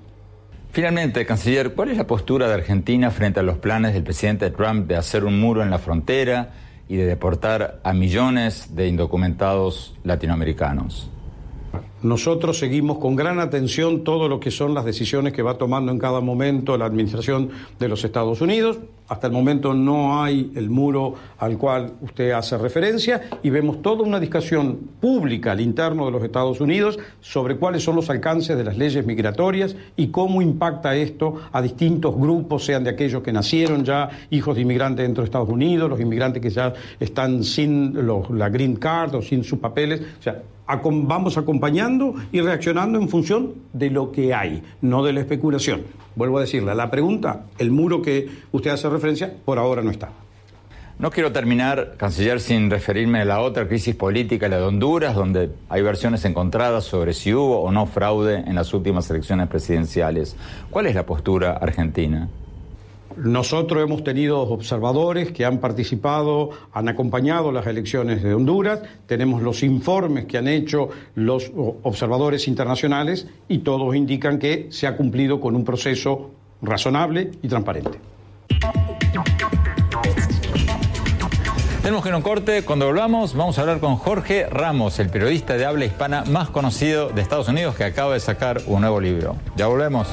Finalmente, 0.73 1.27
canciller, 1.27 1.75
¿cuál 1.75 1.91
es 1.91 1.99
la 1.99 2.07
postura 2.07 2.49
de 2.49 2.55
Argentina 2.55 3.11
frente 3.11 3.41
a 3.41 3.43
los 3.43 3.59
planes 3.59 3.93
del 3.93 4.03
presidente 4.05 4.49
Trump 4.49 4.89
de 4.89 4.97
hacer 4.97 5.23
un 5.25 5.39
muro 5.39 5.63
en 5.63 5.69
la 5.69 5.79
frontera 5.79 6.55
y 6.89 6.97
de 6.97 7.05
deportar 7.05 7.81
a 7.85 7.93
millones 7.93 8.75
de 8.75 8.89
indocumentados 8.89 9.95
latinoamericanos? 10.03 11.11
Nosotros 12.03 12.59
seguimos 12.59 12.99
con 12.99 13.15
gran 13.15 13.39
atención 13.39 14.03
todo 14.03 14.29
lo 14.29 14.41
que 14.41 14.51
son 14.51 14.75
las 14.75 14.85
decisiones 14.85 15.33
que 15.33 15.43
va 15.43 15.57
tomando 15.57 15.93
en 15.93 16.01
cada 16.01 16.21
momento 16.21 16.77
la 16.77 16.87
administración 16.87 17.51
de 17.79 17.89
los 17.89 18.03
Estados 18.03 18.41
Unidos. 18.41 18.81
Hasta 19.07 19.29
el 19.29 19.33
momento 19.33 19.73
no 19.73 20.21
hay 20.21 20.51
el 20.57 20.69
muro 20.69 21.15
al 21.39 21.59
cual 21.59 21.93
usted 22.01 22.33
hace 22.33 22.59
referencia 22.59 23.29
y 23.43 23.51
vemos 23.51 23.83
toda 23.83 24.03
una 24.03 24.19
discusión 24.19 24.79
pública 25.01 25.53
al 25.53 25.61
interno 25.61 26.07
de 26.07 26.11
los 26.11 26.25
Estados 26.25 26.61
Unidos 26.61 26.99
sobre 27.21 27.57
cuáles 27.57 27.85
son 27.85 27.95
los 27.95 28.11
alcances 28.11 28.57
de 28.57 28.65
las 28.65 28.77
leyes 28.77 29.07
migratorias 29.07 29.77
y 29.97 30.09
cómo 30.09 30.43
impacta 30.43 30.97
esto 30.97 31.37
a 31.53 31.63
distintos 31.63 32.17
grupos, 32.17 32.65
sean 32.65 32.83
de 32.83 32.91
aquellos 32.91 33.23
que 33.23 33.33
nacieron 33.33 33.85
ya 33.85 34.09
hijos 34.31 34.57
de 34.57 34.63
inmigrantes 34.63 35.05
dentro 35.05 35.23
de 35.23 35.27
Estados 35.27 35.49
Unidos, 35.49 35.89
los 35.89 36.01
inmigrantes 36.01 36.43
que 36.43 36.51
ya 36.51 36.73
están 36.99 37.45
sin 37.45 37.95
la 38.31 38.49
green 38.49 38.75
card 38.75 39.15
o 39.15 39.23
sin 39.23 39.45
sus 39.45 39.61
papeles. 39.61 40.01
O 40.19 40.23
sea, 40.23 40.43
vamos 40.81 41.37
acompañando 41.37 41.92
y 42.33 42.41
reaccionando 42.41 42.99
en 42.99 43.09
función 43.09 43.55
de 43.73 43.91
lo 43.91 44.13
que 44.13 44.35
hay, 44.35 44.63
no 44.81 45.03
de 45.03 45.13
la 45.13 45.21
especulación. 45.21 45.83
Vuelvo 46.15 46.39
a 46.39 46.43
decirle, 46.43 46.75
la 46.75 46.91
pregunta, 46.91 47.47
el 47.59 47.71
muro 47.71 48.03
que 48.03 48.29
usted 48.53 48.71
hace 48.71 48.89
referencia, 48.89 49.33
por 49.45 49.59
ahora 49.59 49.83
no 49.83 49.91
está. 49.91 50.11
No 50.99 51.11
quiero 51.11 51.33
terminar, 51.33 51.95
canciller, 51.97 52.39
sin 52.39 52.71
referirme 52.71 53.23
a 53.23 53.25
la 53.25 53.41
otra 53.41 53.67
crisis 53.67 53.95
política, 53.95 54.49
la 54.49 54.59
de 54.59 54.63
Honduras, 54.63 55.17
donde 55.17 55.51
hay 55.69 55.83
versiones 55.83 56.25
encontradas 56.25 56.85
sobre 56.85 57.13
si 57.13 57.35
hubo 57.35 57.61
o 57.61 57.73
no 57.73 57.87
fraude 57.87 58.37
en 58.47 58.55
las 58.55 58.73
últimas 58.73 59.11
elecciones 59.11 59.49
presidenciales. 59.49 60.37
¿Cuál 60.71 60.87
es 60.87 60.95
la 60.95 61.05
postura 61.05 61.53
argentina? 61.55 62.29
Nosotros 63.17 63.83
hemos 63.83 64.05
tenido 64.05 64.41
observadores 64.41 65.33
que 65.33 65.45
han 65.45 65.59
participado, 65.59 66.51
han 66.73 66.89
acompañado 66.89 67.53
las 67.53 67.67
elecciones 67.67 68.23
de 68.23 68.35
Honduras, 68.35 68.81
tenemos 69.07 69.43
los 69.43 69.63
informes 69.63 70.27
que 70.27 70.39
han 70.39 70.49
hecho 70.49 70.89
los 71.15 71.51
observadores 71.83 72.49
internacionales 72.49 73.27
y 73.49 73.59
todos 73.59 73.95
indican 73.95 74.39
que 74.39 74.69
se 74.71 74.87
ha 74.87 74.97
cumplido 74.97 75.41
con 75.41 75.57
un 75.57 75.65
proceso 75.65 76.31
razonable 76.63 77.31
y 77.43 77.49
transparente. 77.49 77.99
Tenemos 81.83 82.05
que 82.05 82.11
ir 82.11 82.15
a 82.15 82.17
un 82.17 82.23
corte. 82.23 82.63
Cuando 82.63 82.87
volvamos, 82.87 83.35
vamos 83.35 83.59
a 83.59 83.63
hablar 83.63 83.81
con 83.81 83.97
Jorge 83.97 84.47
Ramos, 84.49 85.01
el 85.01 85.11
periodista 85.11 85.55
de 85.55 85.67
habla 85.67 85.85
hispana 85.85 86.23
más 86.25 86.49
conocido 86.49 87.09
de 87.09 87.21
Estados 87.21 87.49
Unidos, 87.49 87.75
que 87.75 87.83
acaba 87.83 88.15
de 88.15 88.21
sacar 88.21 88.63
un 88.67 88.83
nuevo 88.83 89.01
libro. 89.01 89.35
Ya 89.57 89.67
volvemos. 89.67 90.07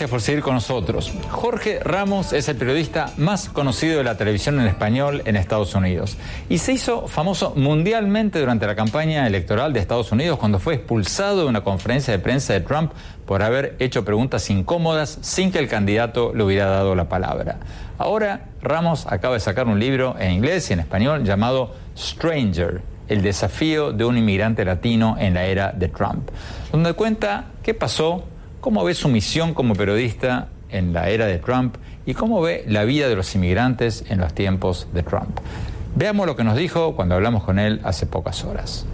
Gracias 0.00 0.12
por 0.12 0.22
seguir 0.22 0.42
con 0.42 0.54
nosotros. 0.54 1.12
Jorge 1.28 1.78
Ramos 1.80 2.32
es 2.32 2.48
el 2.48 2.56
periodista 2.56 3.12
más 3.18 3.50
conocido 3.50 3.98
de 3.98 4.04
la 4.04 4.16
televisión 4.16 4.58
en 4.58 4.66
español 4.66 5.20
en 5.26 5.36
Estados 5.36 5.74
Unidos 5.74 6.16
y 6.48 6.56
se 6.56 6.72
hizo 6.72 7.06
famoso 7.06 7.52
mundialmente 7.54 8.40
durante 8.40 8.66
la 8.66 8.74
campaña 8.74 9.26
electoral 9.26 9.74
de 9.74 9.80
Estados 9.80 10.10
Unidos 10.10 10.38
cuando 10.38 10.58
fue 10.58 10.76
expulsado 10.76 11.42
de 11.42 11.48
una 11.48 11.60
conferencia 11.60 12.14
de 12.14 12.18
prensa 12.18 12.54
de 12.54 12.60
Trump 12.62 12.92
por 13.26 13.42
haber 13.42 13.76
hecho 13.78 14.02
preguntas 14.02 14.48
incómodas 14.48 15.18
sin 15.20 15.52
que 15.52 15.58
el 15.58 15.68
candidato 15.68 16.32
le 16.34 16.44
hubiera 16.44 16.64
dado 16.64 16.94
la 16.94 17.10
palabra. 17.10 17.58
Ahora 17.98 18.46
Ramos 18.62 19.06
acaba 19.06 19.34
de 19.34 19.40
sacar 19.40 19.66
un 19.66 19.78
libro 19.78 20.16
en 20.18 20.30
inglés 20.30 20.70
y 20.70 20.72
en 20.72 20.80
español 20.80 21.24
llamado 21.24 21.74
Stranger, 21.94 22.80
el 23.08 23.20
desafío 23.20 23.92
de 23.92 24.06
un 24.06 24.16
inmigrante 24.16 24.64
latino 24.64 25.16
en 25.18 25.34
la 25.34 25.44
era 25.44 25.72
de 25.72 25.88
Trump, 25.88 26.30
donde 26.72 26.94
cuenta 26.94 27.48
qué 27.62 27.74
pasó 27.74 28.24
¿Cómo 28.60 28.84
ve 28.84 28.92
su 28.92 29.08
misión 29.08 29.54
como 29.54 29.74
periodista 29.74 30.48
en 30.68 30.92
la 30.92 31.08
era 31.08 31.24
de 31.24 31.38
Trump 31.38 31.76
y 32.04 32.12
cómo 32.12 32.42
ve 32.42 32.62
la 32.66 32.84
vida 32.84 33.08
de 33.08 33.16
los 33.16 33.34
inmigrantes 33.34 34.04
en 34.10 34.20
los 34.20 34.34
tiempos 34.34 34.86
de 34.92 35.02
Trump? 35.02 35.40
Veamos 35.96 36.26
lo 36.26 36.36
que 36.36 36.44
nos 36.44 36.58
dijo 36.58 36.94
cuando 36.94 37.14
hablamos 37.14 37.42
con 37.42 37.58
él 37.58 37.80
hace 37.84 38.04
pocas 38.04 38.44
horas. 38.44 38.84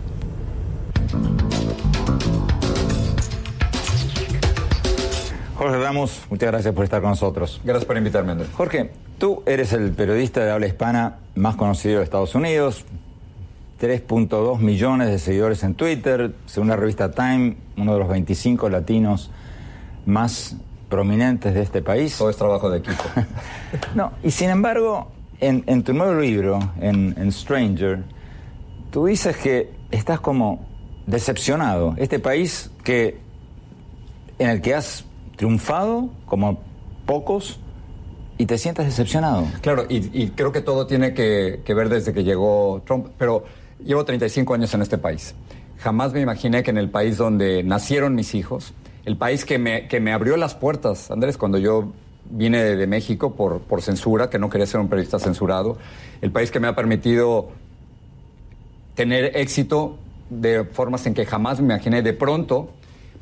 Jorge 5.57 5.79
Ramos, 5.79 6.23
muchas 6.31 6.53
gracias 6.53 6.73
por 6.73 6.85
estar 6.85 7.01
con 7.01 7.11
nosotros. 7.11 7.61
Gracias 7.65 7.87
por 7.87 7.97
invitarme, 7.97 8.33
Andrés. 8.33 8.51
Jorge, 8.55 8.93
tú 9.19 9.43
eres 9.47 9.73
el 9.73 9.91
periodista 9.91 10.45
de 10.45 10.53
habla 10.53 10.69
hispana 10.69 11.17
más 11.35 11.57
conocido 11.57 11.99
de 11.99 12.05
Estados 12.05 12.37
Unidos. 12.37 12.85
3.2 13.81 14.61
millones 14.61 15.09
de 15.09 15.19
seguidores 15.19 15.65
en 15.65 15.75
Twitter, 15.75 16.35
según 16.47 16.69
la 16.69 16.77
revista 16.77 17.11
Time, 17.11 17.57
uno 17.77 17.95
de 17.95 17.99
los 17.99 18.09
25 18.09 18.69
latinos 18.71 19.33
más 20.07 20.57
prominentes 20.89 21.53
de 21.53 21.63
este 21.63 21.83
país. 21.83 22.17
Todo 22.17 22.31
es 22.31 22.37
trabajo 22.37 22.71
de 22.71 22.79
equipo. 22.79 23.03
no, 23.95 24.13
y 24.23 24.31
sin 24.31 24.51
embargo, 24.51 25.09
en, 25.41 25.83
tu 25.83 25.93
nuevo 25.93 26.21
libro, 26.21 26.59
en, 26.81 27.31
Stranger, 27.31 28.05
tú 28.91 29.07
dices 29.07 29.37
que 29.37 29.71
estás 29.91 30.21
como 30.21 30.67
decepcionado. 31.07 31.95
Este 31.99 32.19
país 32.19 32.71
que 32.83 33.19
en 34.39 34.51
el 34.51 34.61
que 34.61 34.75
has 34.75 35.05
triunfado 35.37 36.11
como 36.27 36.61
pocos 37.05 37.59
y 38.39 38.47
te 38.47 38.59
sientes 38.59 38.85
decepcionado. 38.87 39.47
Claro, 39.63 39.87
y, 39.89 40.29
creo 40.31 40.53
que 40.53 40.61
todo 40.61 40.87
tiene 40.87 41.15
que, 41.15 41.63
que, 41.65 41.75
ver 41.75 41.89
desde 41.89 42.13
que 42.13 42.23
llegó 42.23 42.83
Trump, 42.87 43.09
pero 43.19 43.45
llevo 43.85 44.05
35 44.05 44.55
años 44.55 44.73
en 44.75 44.83
este 44.83 44.99
país. 44.99 45.35
Jamás 45.79 46.13
me 46.13 46.21
imaginé 46.21 46.63
que 46.63 46.71
en 46.71 46.79
el 46.79 46.91
país 46.91 47.17
donde 47.17 47.63
nacieron 47.63 48.15
mis 48.15 48.35
hijos, 48.35 48.75
el 49.07 49.17
país 49.17 49.45
que 49.45 49.59
me, 49.59 49.87
que 49.87 50.01
me 50.01 50.13
abrió 50.13 50.37
las 50.37 50.55
puertas, 50.55 51.13
Andrés, 51.13 51.39
cuando 51.39 51.59
yo 51.59 51.93
vine 52.29 52.63
de, 52.63 52.87
México 52.89 53.35
por, 53.35 53.61
por 53.61 53.81
censura, 53.81 54.29
que 54.29 54.39
no 54.39 54.51
quería 54.51 54.67
ser 54.67 54.81
un 54.81 54.89
periodista 54.89 55.21
censurado, 55.21 55.79
el 56.21 56.33
país 56.33 56.51
que 56.51 56.59
me 56.59 56.67
ha 56.67 56.75
permitido 56.75 57.51
tener 58.97 59.37
éxito 59.37 59.97
de 60.29 60.65
formas 60.65 61.07
en 61.07 61.15
que 61.15 61.25
jamás 61.25 61.61
me 61.61 61.75
imaginé, 61.75 62.03
de 62.03 62.15
pronto 62.15 62.71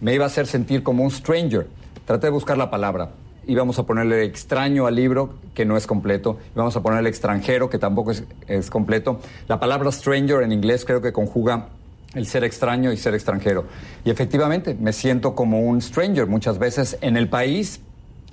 me 0.01 0.14
iba 0.14 0.25
a 0.25 0.29
hacer 0.29 0.47
sentir 0.47 0.83
como 0.83 1.05
un 1.05 1.11
stranger. 1.11 1.68
Traté 2.07 2.29
de 2.29 2.31
buscar 2.31 2.57
la 2.57 2.70
palabra. 2.70 3.11
Íbamos 3.47 3.79
a 3.79 3.83
ponerle 3.83 4.25
extraño 4.25 4.87
al 4.87 4.94
libro, 4.94 5.35
que 5.55 5.66
no 5.66 5.77
es 5.77 5.87
completo. 5.87 6.38
Íbamos 6.55 6.75
a 6.77 6.83
ponerle 6.83 7.11
extranjero, 7.11 7.68
que 7.68 7.79
tampoco 7.79 8.11
es, 8.11 8.25
es 8.49 8.70
completo. 8.70 9.20
La 9.49 9.61
palabra 9.61 9.92
stranger 9.92 10.42
en 10.42 10.53
inglés 10.53 10.87
creo 10.87 11.03
que 11.03 11.12
conjuga 11.12 11.68
el 12.14 12.27
ser 12.27 12.44
extraño 12.44 12.92
y 12.92 12.96
ser 12.96 13.14
extranjero. 13.14 13.64
Y 14.05 14.11
efectivamente, 14.11 14.77
me 14.79 14.92
siento 14.92 15.35
como 15.35 15.61
un 15.61 15.81
stranger 15.81 16.27
muchas 16.27 16.59
veces 16.59 16.98
en 17.00 17.16
el 17.16 17.29
país, 17.29 17.81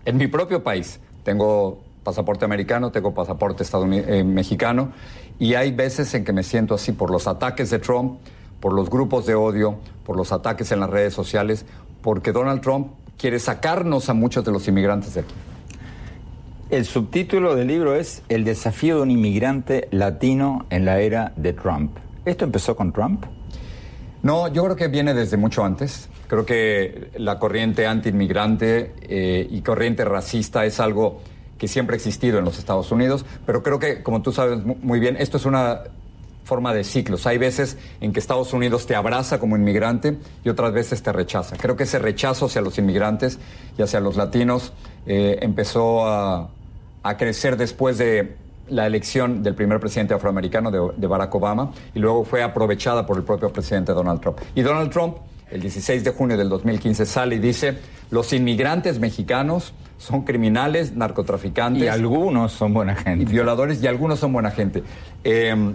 en 0.05 0.17
mi 0.17 0.27
propio 0.27 0.63
país. 0.63 0.99
Tengo 1.23 1.79
pasaporte 2.03 2.45
americano, 2.45 2.91
tengo 2.91 3.13
pasaporte 3.13 3.63
eh, 3.63 4.23
mexicano, 4.23 4.91
y 5.39 5.53
hay 5.53 5.71
veces 5.71 6.13
en 6.13 6.23
que 6.23 6.33
me 6.33 6.43
siento 6.43 6.75
así 6.75 6.91
por 6.91 7.11
los 7.11 7.27
ataques 7.27 7.69
de 7.69 7.79
Trump, 7.79 8.19
por 8.59 8.73
los 8.73 8.89
grupos 8.89 9.25
de 9.25 9.35
odio, 9.35 9.77
por 10.05 10.17
los 10.17 10.31
ataques 10.31 10.71
en 10.71 10.79
las 10.79 10.89
redes 10.89 11.13
sociales, 11.13 11.65
porque 12.01 12.31
Donald 12.31 12.61
Trump 12.61 12.87
quiere 13.17 13.39
sacarnos 13.39 14.09
a 14.09 14.13
muchos 14.13 14.43
de 14.43 14.51
los 14.51 14.67
inmigrantes 14.67 15.13
de 15.13 15.21
aquí. 15.21 15.33
El 16.71 16.85
subtítulo 16.85 17.55
del 17.55 17.67
libro 17.67 17.95
es 17.95 18.23
El 18.29 18.45
desafío 18.45 18.97
de 18.97 19.01
un 19.01 19.11
inmigrante 19.11 19.87
latino 19.91 20.65
en 20.69 20.85
la 20.85 21.01
era 21.01 21.33
de 21.35 21.53
Trump. 21.53 21.97
¿Esto 22.23 22.45
empezó 22.45 22.75
con 22.75 22.93
Trump? 22.93 23.25
No, 24.23 24.47
yo 24.47 24.63
creo 24.63 24.75
que 24.75 24.88
viene 24.88 25.13
desde 25.13 25.38
mucho 25.38 25.63
antes. 25.63 26.10
Creo 26.27 26.45
que 26.45 27.10
la 27.17 27.39
corriente 27.39 27.88
anti-inmigrante 27.88 28.93
eh, 29.01 29.47
y 29.49 29.62
corriente 29.62 30.05
racista 30.05 30.65
es 30.65 30.79
algo 30.79 31.21
que 31.57 31.67
siempre 31.67 31.95
ha 31.95 31.97
existido 31.97 32.39
en 32.39 32.45
los 32.45 32.57
Estados 32.57 32.91
Unidos, 32.91 33.25
pero 33.45 33.62
creo 33.62 33.77
que, 33.79 34.01
como 34.01 34.21
tú 34.21 34.31
sabes 34.31 34.60
muy 34.63 34.99
bien, 34.99 35.15
esto 35.17 35.38
es 35.38 35.45
una 35.45 35.81
forma 36.43 36.73
de 36.73 36.84
ciclos. 36.84 37.27
Hay 37.27 37.38
veces 37.38 37.77
en 37.99 38.13
que 38.13 38.19
Estados 38.19 38.53
Unidos 38.53 38.88
te 38.88 38.95
abraza 38.95 39.39
como 39.39 39.55
inmigrante 39.55 40.17
y 40.43 40.49
otras 40.49 40.73
veces 40.73 41.03
te 41.03 41.12
rechaza. 41.12 41.57
Creo 41.57 41.75
que 41.75 41.84
ese 41.84 41.99
rechazo 41.99 42.47
hacia 42.47 42.62
los 42.62 42.77
inmigrantes 42.77 43.39
y 43.77 43.81
hacia 43.81 43.99
los 43.99 44.15
latinos 44.15 44.73
eh, 45.05 45.38
empezó 45.41 46.07
a, 46.07 46.49
a 47.03 47.17
crecer 47.17 47.57
después 47.57 47.97
de 47.97 48.36
la 48.71 48.88
elección 48.88 49.43
del 49.43 49.53
primer 49.53 49.79
presidente 49.79 50.13
afroamericano 50.13 50.71
de, 50.71 51.07
Barack 51.07 51.36
Obama 51.36 51.71
y 51.93 51.99
luego 51.99 52.23
fue 52.23 52.41
aprovechada 52.41 53.05
por 53.05 53.17
el 53.17 53.23
propio 53.23 53.51
presidente 53.51 53.91
Donald 53.91 54.21
Trump. 54.21 54.39
Y 54.55 54.62
Donald 54.62 54.89
Trump, 54.91 55.17
el 55.51 55.62
16 55.62 56.03
de 56.03 56.12
junio 56.12 56.38
del 56.38 56.49
2015, 56.49 57.05
sale 57.05 57.36
y 57.36 57.39
dice, 57.39 57.77
los 58.10 58.31
inmigrantes 58.34 58.99
mexicanos 58.99 59.73
son 59.97 60.23
criminales, 60.23 60.95
narcotraficantes. 60.95 61.84
Y 61.84 61.88
algunos 61.88 62.53
son 62.53 62.73
buena 62.73 62.95
gente. 62.95 63.23
Y 63.23 63.25
violadores 63.25 63.84
y 63.84 63.88
algunos 63.88 64.19
son 64.19 64.34
buena 64.34 64.51
gente. 64.51 64.84
Eh, 65.23 65.73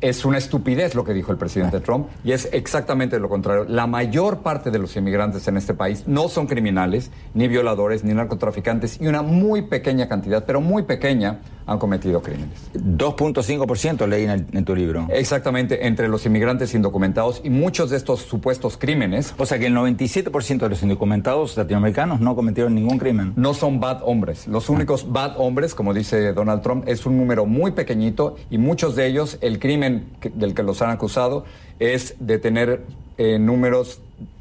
es 0.00 0.24
una 0.24 0.38
estupidez 0.38 0.94
lo 0.94 1.04
que 1.04 1.12
dijo 1.12 1.32
el 1.32 1.38
presidente 1.38 1.80
Trump 1.80 2.08
y 2.24 2.32
es 2.32 2.48
exactamente 2.52 3.18
lo 3.18 3.28
contrario. 3.28 3.64
La 3.68 3.86
mayor 3.86 4.38
parte 4.38 4.70
de 4.70 4.78
los 4.78 4.96
inmigrantes 4.96 5.46
en 5.48 5.56
este 5.56 5.74
país 5.74 6.04
no 6.06 6.28
son 6.28 6.46
criminales, 6.46 7.10
ni 7.34 7.48
violadores, 7.48 8.04
ni 8.04 8.14
narcotraficantes 8.14 9.00
y 9.00 9.06
una 9.06 9.22
muy 9.22 9.62
pequeña 9.62 10.08
cantidad, 10.08 10.44
pero 10.44 10.60
muy 10.60 10.82
pequeña, 10.82 11.40
han 11.66 11.78
cometido 11.78 12.22
crímenes. 12.22 12.70
2.5% 12.74 14.06
leí 14.06 14.24
en, 14.24 14.64
tu 14.64 14.74
libro. 14.74 15.06
Exactamente, 15.10 15.86
entre 15.86 16.08
los 16.08 16.26
inmigrantes 16.26 16.74
indocumentados 16.74 17.40
y 17.44 17.50
muchos 17.50 17.90
de 17.90 17.96
estos 17.96 18.20
supuestos 18.20 18.76
crímenes. 18.76 19.34
O 19.38 19.46
sea 19.46 19.58
que 19.58 19.66
el 19.66 19.74
97% 19.74 20.58
de 20.58 20.68
los 20.68 20.82
indocumentados 20.82 21.56
latinoamericanos 21.56 22.20
no 22.20 22.36
cometieron 22.36 22.74
ningún 22.74 22.98
crimen. 22.98 23.32
No 23.36 23.54
son 23.54 23.80
bad 23.80 24.00
hombres. 24.04 24.46
Los 24.46 24.68
únicos 24.68 25.12
bad 25.12 25.38
hombres, 25.38 25.74
como 25.74 25.94
dice 25.94 26.32
Donald 26.32 26.62
Trump, 26.62 26.84
es 26.86 27.06
un 27.06 27.16
número 27.16 27.46
muy 27.46 27.72
pequeñito 27.72 28.36
y 28.50 28.58
muchos 28.58 28.96
de 28.96 29.06
ellos, 29.06 29.38
el 29.40 29.58
crimen 29.58 30.06
del 30.34 30.54
que 30.54 30.62
los 30.62 30.82
han 30.82 30.90
acusado 30.90 31.44
es 31.78 32.16
de 32.20 32.38
tener 32.38 32.82
eh, 33.18 33.38
números 33.38 34.00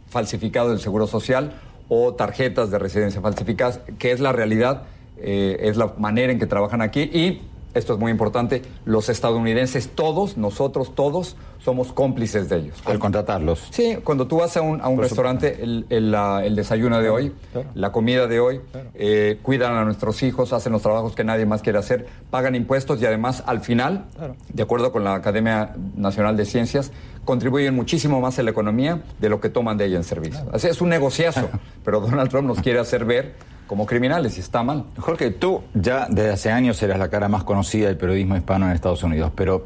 falsificados 0.10 0.72
del 0.72 0.80
Seguro 0.80 1.08
Social 1.08 1.54
o 1.90 2.14
tarjetas 2.14 2.72
de 2.72 2.80
residencia 2.80 3.22
falsificadas, 3.22 3.80
que 3.98 4.12
es 4.12 4.20
la 4.20 4.32
realidad 4.32 4.84
eh, 5.24 5.58
es 5.62 5.78
la 5.78 5.94
manera 5.98 6.32
en 6.32 6.40
que 6.40 6.48
trabajan 6.48 6.82
aquí 6.82 7.02
y, 7.02 7.42
esto 7.74 7.94
es 7.94 8.00
muy 8.00 8.12
importante, 8.12 8.62
los 8.86 9.10
estadounidenses 9.10 9.90
todos, 9.90 10.38
nosotros 10.38 10.94
todos, 10.94 11.36
somos 11.58 11.94
cómplices 11.94 12.50
de 12.50 12.58
ellos. 12.58 12.84
Al 12.86 13.00
contratarlos. 13.00 13.68
Sí, 13.72 13.98
cuando 14.04 14.28
tú 14.28 14.38
vas 14.38 14.56
a 14.58 14.62
un, 14.62 14.82
a 14.82 14.90
un 14.90 15.00
restaurante, 15.00 15.64
el, 15.64 15.86
el, 15.90 16.56
desayuno 16.56 17.02
de 17.02 17.10
hoy, 17.10 17.34
la 17.74 17.92
comida 17.92 18.28
de 18.28 18.40
hoy, 18.40 18.62
eh, 18.94 19.40
cuidan 19.42 19.76
a 19.76 19.86
nuestros 19.86 20.22
hijos, 20.24 20.54
hacen 20.54 20.74
los 20.74 20.82
trabajos 20.82 21.16
que 21.16 21.24
nadie 21.24 21.46
más 21.46 21.62
quiere 21.62 21.80
hacer, 21.80 22.06
pagan 22.30 22.54
impuestos 22.56 23.02
y 23.02 23.06
además 23.06 23.44
al 23.48 23.62
final, 23.62 24.06
de 24.50 24.64
acuerdo 24.64 24.92
con 24.92 25.04
la 25.04 25.16
Academia 25.16 25.74
Nacional 25.96 26.36
de 26.38 26.46
Ciencias, 26.46 26.92
contribuyen 27.26 27.74
muchísimo 27.74 28.20
más 28.20 28.38
a 28.38 28.44
la 28.44 28.52
economía 28.52 29.02
de 29.20 29.30
lo 29.30 29.40
que 29.40 29.50
toman 29.50 29.78
de 29.78 29.86
ella 29.86 29.98
en 29.98 30.04
servicio. 30.04 30.46
Así 30.52 30.68
es 30.68 30.82
un 30.82 30.90
negociazo, 30.90 31.50
pero 31.86 32.02
Donald 32.02 32.30
Trump 32.30 32.48
nos 32.48 32.60
quiere 32.60 32.80
hacer 32.80 33.06
ver 33.06 33.53
como 33.68 33.86
criminales 33.86 34.38
y 34.38 34.42
está 34.42 34.64
mal. 34.64 34.86
Jorge, 34.98 35.32
tú 35.32 35.62
ya 35.74 36.08
desde 36.10 36.32
hace 36.32 36.52
años 36.52 36.82
eras 36.84 37.00
la 37.00 37.10
cara 37.10 37.28
más 37.28 37.44
conocida 37.44 37.88
del 37.88 37.98
periodismo 37.98 38.36
hispano 38.36 38.66
en 38.68 38.74
Estados 38.74 39.04
Unidos, 39.04 39.32
pero 39.36 39.66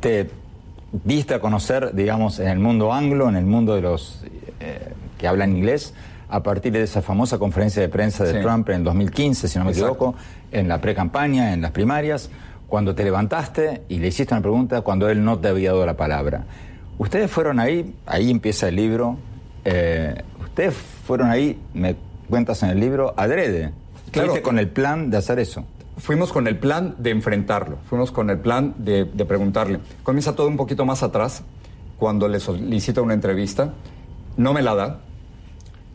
te 0.00 0.30
diste 0.92 1.34
a 1.34 1.40
conocer, 1.40 1.94
digamos, 1.94 2.38
en 2.38 2.48
el 2.48 2.58
mundo 2.58 2.92
anglo, 2.92 3.28
en 3.28 3.36
el 3.36 3.44
mundo 3.44 3.74
de 3.74 3.82
los 3.82 4.24
eh, 4.60 4.92
que 5.18 5.28
hablan 5.28 5.56
inglés, 5.56 5.94
a 6.28 6.42
partir 6.42 6.72
de 6.72 6.82
esa 6.82 7.02
famosa 7.02 7.38
conferencia 7.38 7.82
de 7.82 7.88
prensa 7.88 8.24
de 8.24 8.40
Trump 8.40 8.68
en 8.70 8.76
el 8.76 8.84
2015, 8.84 9.48
si 9.48 9.58
no 9.58 9.64
me 9.64 9.72
equivoco, 9.72 10.14
en 10.52 10.68
la 10.68 10.80
pre-campaña, 10.80 11.52
en 11.52 11.60
las 11.60 11.72
primarias, 11.72 12.30
cuando 12.68 12.94
te 12.94 13.02
levantaste 13.02 13.82
y 13.88 13.98
le 13.98 14.08
hiciste 14.08 14.32
una 14.32 14.40
pregunta 14.40 14.80
cuando 14.82 15.10
él 15.10 15.24
no 15.24 15.38
te 15.38 15.48
había 15.48 15.70
dado 15.72 15.84
la 15.84 15.96
palabra. 15.96 16.44
Ustedes 16.98 17.30
fueron 17.30 17.58
ahí, 17.58 17.94
ahí 18.06 18.30
empieza 18.30 18.68
el 18.68 18.76
libro, 18.76 19.16
eh, 19.64 20.22
ustedes 20.40 20.74
fueron 20.74 21.30
ahí, 21.30 21.58
me 21.74 21.96
cuentas 22.30 22.62
en 22.62 22.70
el 22.70 22.80
libro, 22.80 23.12
adrede. 23.16 23.72
Claro. 24.10 24.42
con 24.42 24.58
el 24.58 24.68
plan 24.68 25.10
de 25.10 25.18
hacer 25.18 25.38
eso? 25.38 25.64
Fuimos 25.98 26.32
con 26.32 26.48
el 26.48 26.58
plan 26.58 26.96
de 26.98 27.10
enfrentarlo, 27.10 27.76
fuimos 27.88 28.10
con 28.10 28.30
el 28.30 28.38
plan 28.38 28.74
de, 28.78 29.04
preguntarle. 29.04 29.80
Comienza 30.02 30.34
todo 30.34 30.48
un 30.48 30.56
poquito 30.56 30.86
más 30.86 31.02
atrás, 31.02 31.42
cuando 31.98 32.26
le 32.26 32.40
solicita 32.40 33.02
una 33.02 33.12
entrevista, 33.12 33.74
no 34.36 34.54
me 34.54 34.62
la 34.62 34.74
da, 34.74 35.00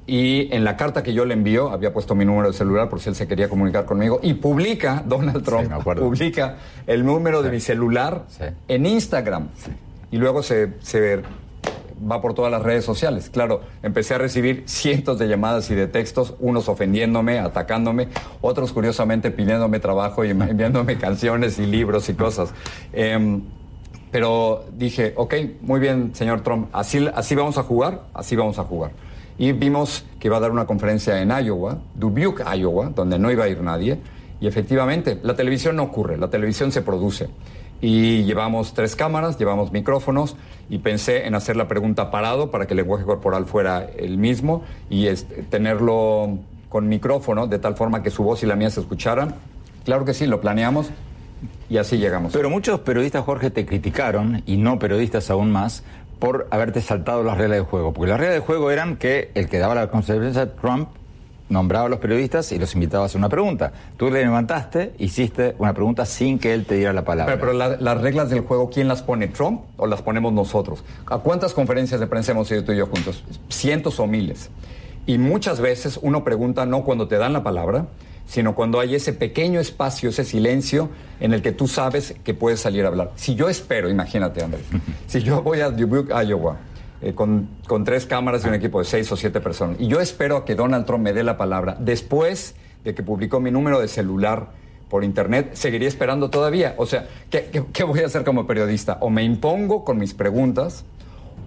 y 0.05 0.53
en 0.53 0.63
la 0.63 0.77
carta 0.77 1.01
que 1.01 1.13
yo 1.13 1.25
le 1.25 1.33
envío, 1.33 1.71
había 1.71 1.91
puesto 1.91 2.13
mi 2.13 2.23
número 2.23 2.51
de 2.51 2.53
celular 2.53 2.87
por 2.87 2.99
si 2.99 3.09
él 3.09 3.15
se 3.15 3.27
quería 3.27 3.49
comunicar 3.49 3.85
conmigo, 3.85 4.19
y 4.21 4.35
publica, 4.35 5.03
Donald 5.07 5.43
Trump, 5.43 5.71
publica 5.83 6.57
el 6.85 7.03
número 7.03 7.41
de 7.41 7.49
mi 7.49 7.59
celular 7.59 8.25
en 8.67 8.85
Instagram. 8.85 9.49
Y 10.11 10.17
luego 10.17 10.43
se, 10.43 10.73
se 10.81 11.23
va 12.09 12.21
por 12.21 12.33
todas 12.33 12.51
las 12.51 12.61
redes 12.61 12.85
sociales. 12.85 13.29
Claro, 13.29 13.61
empecé 13.83 14.15
a 14.15 14.17
recibir 14.17 14.63
cientos 14.65 15.17
de 15.19 15.27
llamadas 15.27 15.69
y 15.71 15.75
de 15.75 15.87
textos, 15.87 16.35
unos 16.39 16.69
ofendiéndome, 16.69 17.39
atacándome, 17.39 18.09
otros 18.41 18.71
curiosamente 18.71 19.31
pidiéndome 19.31 19.79
trabajo 19.79 20.25
y 20.25 20.31
enviándome 20.31 20.97
canciones 20.99 21.59
y 21.59 21.65
libros 21.65 22.09
y 22.09 22.13
cosas. 22.13 22.53
Em, 22.93 23.43
pero 24.11 24.65
dije, 24.73 25.13
ok, 25.15 25.33
muy 25.61 25.79
bien, 25.79 26.15
señor 26.15 26.41
Trump, 26.41 26.69
así, 26.71 27.07
así 27.13 27.35
vamos 27.35 27.57
a 27.57 27.63
jugar, 27.63 28.03
así 28.13 28.35
vamos 28.35 28.59
a 28.59 28.63
jugar. 28.63 28.91
Y 29.37 29.51
vimos 29.51 30.05
que 30.19 30.29
iba 30.29 30.37
a 30.37 30.39
dar 30.39 30.51
una 30.51 30.65
conferencia 30.65 31.21
en 31.21 31.29
Iowa, 31.29 31.79
Dubuque, 31.93 32.43
Iowa, 32.57 32.91
donde 32.95 33.19
no 33.19 33.29
iba 33.31 33.43
a 33.43 33.49
ir 33.49 33.61
nadie. 33.61 33.99
Y 34.39 34.47
efectivamente, 34.47 35.19
la 35.23 35.35
televisión 35.35 35.75
no 35.75 35.83
ocurre, 35.83 36.17
la 36.17 36.29
televisión 36.29 36.71
se 36.71 36.81
produce 36.81 37.27
y 37.85 38.23
llevamos 38.23 38.73
tres 38.73 38.95
cámaras, 38.95 39.37
llevamos 39.37 39.71
micrófonos 39.71 40.35
y 40.69 40.79
pensé 40.79 41.27
en 41.27 41.35
hacer 41.35 41.55
la 41.55 41.67
pregunta 41.67 42.09
parado 42.09 42.49
para 42.49 42.65
que 42.65 42.73
el 42.73 42.77
lenguaje 42.77 43.05
corporal 43.05 43.45
fuera 43.45 43.87
el 43.97 44.17
mismo 44.17 44.63
y 44.89 45.07
tenerlo 45.51 46.39
con 46.67 46.87
micrófono 46.87 47.45
de 47.45 47.59
tal 47.59 47.75
forma 47.75 48.01
que 48.01 48.09
su 48.09 48.23
voz 48.23 48.41
y 48.41 48.47
la 48.47 48.55
mía 48.55 48.71
se 48.71 48.79
escucharan. 48.79 49.35
Claro 49.83 50.03
que 50.03 50.15
sí, 50.15 50.25
lo 50.25 50.41
planeamos 50.41 50.89
y 51.69 51.77
así 51.77 51.99
llegamos. 51.99 52.33
Pero 52.33 52.49
muchos 52.49 52.79
periodistas, 52.79 53.23
Jorge, 53.23 53.51
te 53.51 53.67
criticaron, 53.67 54.41
y 54.47 54.57
no 54.57 54.79
periodistas 54.79 55.29
aún 55.29 55.51
más, 55.51 55.83
por 56.17 56.47
haberte 56.49 56.81
saltado 56.81 57.23
las 57.23 57.37
reglas 57.37 57.57
del 57.59 57.67
juego. 57.67 57.93
Porque 57.93 58.09
las 58.09 58.19
reglas 58.19 58.33
del 58.33 58.43
juego 58.43 58.71
eran 58.71 58.95
que 58.97 59.29
el 59.35 59.47
que 59.47 59.59
daba 59.59 59.75
la 59.75 59.91
conferencia, 59.91 60.55
Trump, 60.55 60.89
nombraba 61.49 61.85
a 61.85 61.89
los 61.89 61.99
periodistas 61.99 62.51
y 62.51 62.59
los 62.59 62.73
invitaba 62.73 63.03
a 63.03 63.05
hacer 63.05 63.19
una 63.19 63.29
pregunta. 63.29 63.71
Tú 63.97 64.09
le 64.09 64.23
levantaste, 64.23 64.93
hiciste 64.97 65.55
una 65.59 65.73
pregunta 65.73 66.05
sin 66.05 66.39
que 66.39 66.53
él 66.53 66.65
te 66.65 66.75
diera 66.75 66.93
la 66.93 67.03
palabra. 67.03 67.37
Pero, 67.39 67.53
las 67.53 68.01
reglas 68.01 68.29
del 68.29 68.41
juego, 68.41 68.69
¿quién 68.69 68.87
las 68.87 69.03
pone? 69.03 69.27
¿Trump 69.27 69.61
o 69.77 69.87
las 69.87 70.01
ponemos 70.01 70.33
nosotros? 70.33 70.83
¿A 71.05 71.19
cuántas 71.19 71.53
conferencias 71.53 71.99
de 71.99 72.07
prensa 72.07 72.31
hemos 72.31 72.49
ido 72.51 72.63
tú 72.63 72.71
y 72.71 72.77
yo 72.77 72.87
juntos? 72.87 73.23
Cientos 73.49 73.99
o 73.99 74.07
miles. 74.07 74.49
Y 75.05 75.17
muchas 75.17 75.61
veces 75.61 75.99
uno 76.01 76.23
pregunta 76.23 76.65
no 76.65 76.83
cuando 76.83 77.07
te 77.07 77.17
dan 77.17 77.33
la 77.33 77.43
palabra, 77.43 77.85
sino 78.25 78.55
cuando 78.55 78.79
hay 78.79 78.95
ese 78.95 79.13
pequeño 79.13 79.59
espacio, 79.59 80.09
ese 80.09 80.23
silencio 80.23 80.89
en 81.19 81.33
el 81.33 81.41
que 81.43 81.51
tú 81.51 81.67
sabes 81.67 82.15
que 82.23 82.33
puedes 82.33 82.59
salir 82.59 82.85
a 82.85 82.87
hablar. 82.87 83.11
Si 83.15 83.35
yo 83.35 83.49
espero, 83.49 83.89
imagínate, 83.89 84.43
Andrés, 84.43 84.63
si 85.07 85.21
yo 85.21 85.43
voy 85.43 85.61
a 85.61 85.69
Dubuque, 85.69 86.11
Iowa, 86.25 86.57
eh, 87.01 87.13
con, 87.13 87.47
tres 87.83 88.05
cámaras 88.05 88.45
y 88.45 88.47
un 88.47 88.53
equipo 88.53 88.79
de 88.79 88.85
seis 88.85 89.11
o 89.11 89.17
siete 89.17 89.41
personas. 89.41 89.77
Y 89.79 89.87
yo 89.87 89.99
espero 89.99 90.37
a 90.37 90.45
que 90.45 90.55
Donald 90.55 90.85
Trump 90.85 91.03
me 91.03 91.13
dé 91.13 91.23
la 91.23 91.37
palabra. 91.37 91.75
Después 91.79 92.55
de 92.83 92.93
que 92.95 93.03
publicó 93.03 93.39
mi 93.39 93.51
número 93.51 93.79
de 93.79 93.87
celular 93.87 94.49
por 94.89 95.03
internet, 95.03 95.51
seguiría 95.53 95.87
esperando 95.87 96.29
todavía. 96.29 96.75
O 96.77 96.85
sea, 96.85 97.07
qué 97.29 97.83
voy 97.83 98.01
a 98.01 98.05
hacer 98.05 98.23
como 98.23 98.45
periodista? 98.47 98.97
O 99.01 99.09
me 99.09 99.23
impongo 99.23 99.83
con 99.83 99.97
mis 99.97 100.13
preguntas 100.13 100.85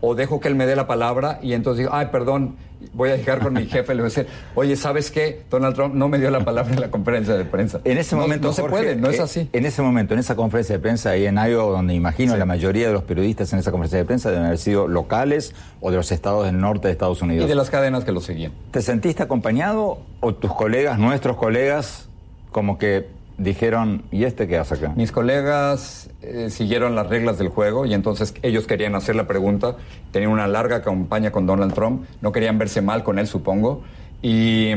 o 0.01 0.15
dejo 0.15 0.41
que 0.41 0.49
él 0.49 0.55
me 0.55 0.67
dé 0.67 0.77
la 0.77 0.87
palabra 0.87 1.39
y 1.43 1.53
entonces 1.53 1.79
digo, 1.79 1.91
ay, 1.93 2.07
perdón, 2.13 2.57
voy 2.93 3.11
a 3.11 3.17
llegar 3.17 3.41
con 3.41 3.55
mi 3.55 3.67
jefe 3.67 3.93
y 3.93 3.97
le 3.97 4.03
voy 4.03 4.11
a 4.11 4.15
decir, 4.15 4.27
oye, 4.55 4.77
¿sabes 4.77 5.11
qué? 5.11 5.43
Donald 5.51 5.75
Trump 5.75 5.95
no 5.95 6.09
me 6.09 6.19
dio 6.19 6.31
la 6.31 6.45
palabra 6.45 6.73
en 6.73 6.81
la 6.81 6.91
conferencia 6.91 7.35
de 7.35 7.45
prensa. 7.45 7.81
En 7.85 7.99
ese 7.99 8.17
momento, 8.17 8.49
no, 8.49 8.55
se 8.55 8.65
puede, 8.65 8.97
no 8.97 9.11
es 9.11 9.19
eh, 9.19 9.23
así. 9.23 9.49
En 9.53 9.67
ese 9.67 9.83
momento, 9.83 10.15
en 10.15 10.21
esa 10.21 10.37
conferencia 10.37 10.77
de 10.77 10.81
prensa 10.81 11.11
ahí 11.11 11.27
en 11.27 11.37
Iowa, 11.37 11.77
donde 11.77 11.95
imagino 11.95 12.37
la 12.37 12.47
mayoría 12.47 12.87
de 12.87 12.93
los 12.93 13.05
periodistas 13.05 13.53
en 13.53 13.59
esa 13.59 13.71
conferencia 13.71 13.99
de 13.99 14.05
prensa 14.05 14.31
deben 14.31 14.47
haber 14.47 14.59
sido 14.59 14.89
locales 14.89 15.55
o 15.81 15.91
de 15.91 15.97
los 15.97 16.13
estados 16.13 16.47
del 16.47 16.59
norte 16.59 16.89
de 16.89 16.93
Estados 16.93 17.23
Unidos. 17.23 17.47
Y 17.47 17.49
de 17.49 17.55
las 17.55 17.71
cadenas 17.71 18.05
que 18.05 18.13
lo 18.13 18.21
seguían. 18.21 18.53
¿Te 18.71 18.83
sentiste 18.83 19.23
acompañado 19.23 19.99
o 20.21 20.35
tus 20.35 20.53
colegas, 20.55 20.99
nuestros 20.99 21.37
colegas, 21.37 22.09
como 22.51 22.79
que 22.79 23.18
dijeron, 23.39 24.03
¿y 24.11 24.25
este 24.25 24.47
qué 24.47 24.59
hace 24.59 24.75
acá? 24.75 24.93
Mis 24.97 25.13
colegas 25.13 26.11
eh, 26.23 26.51
siguieron 26.51 26.95
las 26.95 27.07
reglas 27.07 27.39
del 27.39 27.49
juego 27.49 27.87
y 27.87 27.95
entonces 27.95 28.35
ellos 28.43 28.67
querían 28.67 28.95
hacer 28.95 29.17
la 29.17 29.27
pregunta. 29.27 29.77
Tenían 30.11 30.33
una 30.33 30.49
larga 30.49 30.83
campaña 30.83 31.31
con 31.31 31.47
Donald 31.47 31.73
Trump, 31.73 32.05
no 32.21 32.33
querían 32.33 32.59
verse 32.59 32.83
mal 32.83 33.05
con 33.05 33.19
él, 33.19 33.27
supongo. 33.27 33.83
Y, 34.21 34.73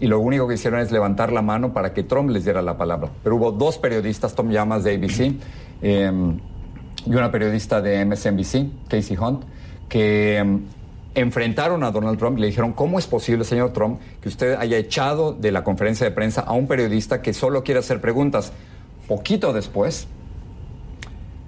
y 0.00 0.06
lo 0.06 0.20
único 0.20 0.46
que 0.46 0.54
hicieron 0.54 0.80
es 0.80 0.92
levantar 0.92 1.32
la 1.32 1.42
mano 1.42 1.72
para 1.72 1.94
que 1.94 2.02
Trump 2.02 2.30
les 2.30 2.44
diera 2.44 2.60
la 2.60 2.76
palabra. 2.76 3.08
Pero 3.22 3.36
hubo 3.36 3.52
dos 3.52 3.78
periodistas, 3.78 4.34
Tom 4.34 4.50
Llamas 4.50 4.84
de 4.84 4.94
ABC 4.94 5.34
em, 5.80 6.38
y 7.06 7.10
una 7.14 7.30
periodista 7.32 7.80
de 7.80 8.04
MSNBC, 8.04 8.88
Casey 8.88 9.16
Hunt, 9.16 9.44
que 9.88 10.36
em, 10.36 10.60
enfrentaron 11.14 11.84
a 11.84 11.90
Donald 11.90 12.18
Trump 12.18 12.38
y 12.38 12.42
le 12.42 12.46
dijeron, 12.48 12.72
¿cómo 12.72 12.98
es 12.98 13.06
posible, 13.06 13.44
señor 13.44 13.72
Trump, 13.72 14.00
que 14.20 14.28
usted 14.28 14.56
haya 14.56 14.76
echado 14.76 15.32
de 15.32 15.52
la 15.52 15.62
conferencia 15.64 16.04
de 16.04 16.12
prensa 16.12 16.40
a 16.42 16.52
un 16.52 16.66
periodista 16.66 17.22
que 17.22 17.32
solo 17.32 17.62
quiere 17.62 17.80
hacer 17.80 18.00
preguntas? 18.00 18.52
Poquito 19.06 19.52
después, 19.52 20.08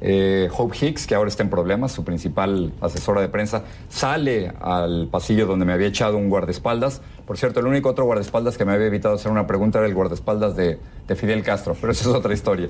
eh, 0.00 0.48
Hope 0.56 0.76
Hicks, 0.76 1.06
que 1.06 1.14
ahora 1.14 1.28
está 1.28 1.42
en 1.42 1.50
problemas, 1.50 1.92
su 1.92 2.04
principal 2.04 2.72
asesora 2.80 3.20
de 3.20 3.28
prensa, 3.28 3.64
sale 3.88 4.52
al 4.60 5.08
pasillo 5.10 5.46
donde 5.46 5.64
me 5.64 5.72
había 5.72 5.88
echado 5.88 6.16
un 6.16 6.28
guardaespaldas. 6.28 7.00
Por 7.26 7.38
cierto, 7.38 7.60
el 7.60 7.66
único 7.66 7.88
otro 7.88 8.04
guardaespaldas 8.04 8.56
que 8.56 8.64
me 8.64 8.72
había 8.72 8.86
evitado 8.86 9.14
hacer 9.14 9.32
una 9.32 9.46
pregunta 9.46 9.78
era 9.78 9.88
el 9.88 9.94
guardaespaldas 9.94 10.54
de, 10.54 10.78
de 11.08 11.16
Fidel 11.16 11.42
Castro, 11.42 11.76
pero 11.80 11.92
esa 11.92 12.10
es 12.10 12.14
otra 12.14 12.34
historia. 12.34 12.68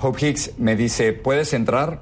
Hope 0.00 0.26
Hicks 0.26 0.58
me 0.58 0.74
dice, 0.74 1.12
puedes 1.12 1.52
entrar, 1.52 2.00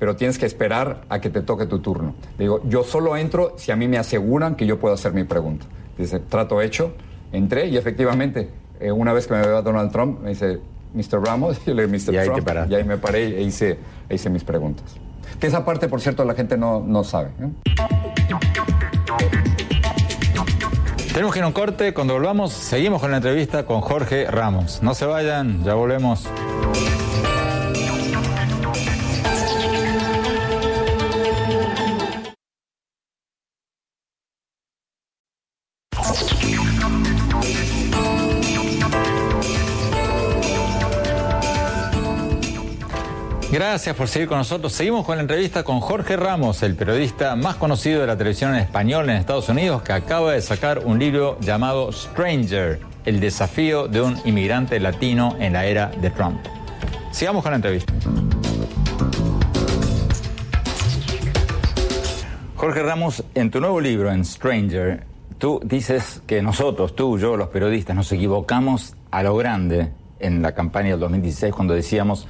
pero 0.00 0.16
tienes 0.16 0.38
que 0.38 0.46
esperar 0.46 1.02
a 1.10 1.20
que 1.20 1.28
te 1.28 1.42
toque 1.42 1.66
tu 1.66 1.80
turno. 1.80 2.14
Le 2.38 2.44
digo, 2.44 2.62
yo 2.64 2.82
solo 2.82 3.18
entro 3.18 3.54
si 3.58 3.70
a 3.70 3.76
mí 3.76 3.86
me 3.86 3.98
aseguran 3.98 4.56
que 4.56 4.64
yo 4.64 4.80
puedo 4.80 4.94
hacer 4.94 5.12
mi 5.12 5.24
pregunta. 5.24 5.66
Dice, 5.98 6.18
trato 6.18 6.62
hecho, 6.62 6.94
entré 7.32 7.66
y 7.66 7.76
efectivamente, 7.76 8.48
eh, 8.80 8.90
una 8.90 9.12
vez 9.12 9.26
que 9.26 9.34
me 9.34 9.42
veo 9.42 9.58
a 9.58 9.62
Donald 9.62 9.92
Trump, 9.92 10.22
me 10.22 10.30
dice, 10.30 10.58
Mr. 10.94 11.22
Ramos, 11.22 11.60
y 11.66 11.74
le 11.74 11.86
Mr. 11.86 12.14
Y 12.14 12.16
ahí, 12.16 12.28
Trump, 12.28 12.70
y 12.70 12.74
ahí 12.74 12.84
me 12.84 12.96
paré 12.96 13.38
e 13.38 13.42
hice, 13.42 13.78
e 14.08 14.14
hice 14.14 14.30
mis 14.30 14.42
preguntas. 14.42 14.96
Que 15.38 15.46
esa 15.46 15.66
parte, 15.66 15.86
por 15.86 16.00
cierto, 16.00 16.24
la 16.24 16.34
gente 16.34 16.56
no, 16.56 16.80
no 16.80 17.04
sabe. 17.04 17.28
¿eh? 17.38 17.50
Tenemos 21.12 21.34
que 21.34 21.40
ir 21.40 21.44
a 21.44 21.46
un 21.46 21.52
corte. 21.52 21.92
Cuando 21.92 22.14
volvamos, 22.14 22.52
seguimos 22.52 23.02
con 23.02 23.10
la 23.10 23.18
entrevista 23.18 23.66
con 23.66 23.82
Jorge 23.82 24.30
Ramos. 24.30 24.82
No 24.82 24.94
se 24.94 25.04
vayan, 25.04 25.62
ya 25.62 25.74
volvemos. 25.74 26.26
Gracias 43.70 43.94
por 43.94 44.08
seguir 44.08 44.26
con 44.26 44.38
nosotros. 44.38 44.72
Seguimos 44.72 45.06
con 45.06 45.14
la 45.14 45.22
entrevista 45.22 45.62
con 45.62 45.78
Jorge 45.78 46.16
Ramos, 46.16 46.64
el 46.64 46.74
periodista 46.74 47.36
más 47.36 47.54
conocido 47.54 48.00
de 48.00 48.08
la 48.08 48.18
televisión 48.18 48.52
en 48.52 48.62
español 48.62 49.08
en 49.08 49.14
Estados 49.14 49.48
Unidos, 49.48 49.82
que 49.82 49.92
acaba 49.92 50.32
de 50.32 50.42
sacar 50.42 50.80
un 50.84 50.98
libro 50.98 51.38
llamado 51.40 51.92
Stranger, 51.92 52.80
el 53.04 53.20
desafío 53.20 53.86
de 53.86 54.00
un 54.00 54.20
inmigrante 54.24 54.80
latino 54.80 55.36
en 55.38 55.52
la 55.52 55.66
era 55.66 55.86
de 55.86 56.10
Trump. 56.10 56.40
Sigamos 57.12 57.44
con 57.44 57.52
la 57.52 57.56
entrevista. 57.56 57.92
Jorge 62.56 62.82
Ramos, 62.82 63.22
en 63.36 63.52
tu 63.52 63.60
nuevo 63.60 63.80
libro, 63.80 64.10
en 64.10 64.24
Stranger, 64.24 65.04
tú 65.38 65.60
dices 65.62 66.22
que 66.26 66.42
nosotros, 66.42 66.96
tú, 66.96 67.20
yo, 67.20 67.36
los 67.36 67.50
periodistas, 67.50 67.94
nos 67.94 68.10
equivocamos 68.10 68.96
a 69.12 69.22
lo 69.22 69.36
grande 69.36 69.92
en 70.18 70.42
la 70.42 70.56
campaña 70.56 70.90
del 70.90 70.98
2016 70.98 71.54
cuando 71.54 71.72
decíamos 71.72 72.26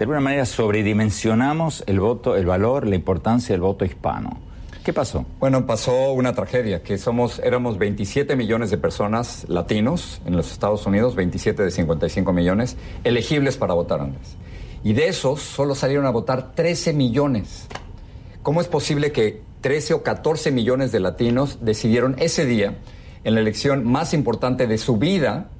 de 0.00 0.04
alguna 0.04 0.20
manera 0.20 0.46
sobredimensionamos 0.46 1.84
el 1.86 2.00
voto, 2.00 2.34
el 2.34 2.46
valor, 2.46 2.86
la 2.86 2.94
importancia 2.94 3.52
del 3.52 3.60
voto 3.60 3.84
hispano. 3.84 4.38
¿Qué 4.82 4.94
pasó? 4.94 5.26
Bueno, 5.38 5.66
pasó 5.66 6.12
una 6.12 6.32
tragedia, 6.32 6.82
que 6.82 6.96
somos, 6.96 7.38
éramos 7.40 7.76
27 7.76 8.34
millones 8.34 8.70
de 8.70 8.78
personas 8.78 9.44
latinos 9.50 10.22
en 10.24 10.38
los 10.38 10.52
Estados 10.52 10.86
Unidos, 10.86 11.16
27 11.16 11.64
de 11.64 11.70
55 11.70 12.32
millones, 12.32 12.78
elegibles 13.04 13.58
para 13.58 13.74
votar 13.74 14.00
antes. 14.00 14.36
Y 14.82 14.94
de 14.94 15.08
esos 15.08 15.42
solo 15.42 15.74
salieron 15.74 16.06
a 16.06 16.10
votar 16.10 16.52
13 16.54 16.94
millones. 16.94 17.66
¿Cómo 18.42 18.62
es 18.62 18.68
posible 18.68 19.12
que 19.12 19.42
13 19.60 19.92
o 19.92 20.02
14 20.02 20.50
millones 20.50 20.92
de 20.92 21.00
latinos 21.00 21.58
decidieron 21.60 22.16
ese 22.20 22.46
día, 22.46 22.78
en 23.24 23.34
la 23.34 23.42
elección 23.42 23.84
más 23.84 24.14
importante 24.14 24.66
de 24.66 24.78
su 24.78 24.96
vida, 24.96 25.50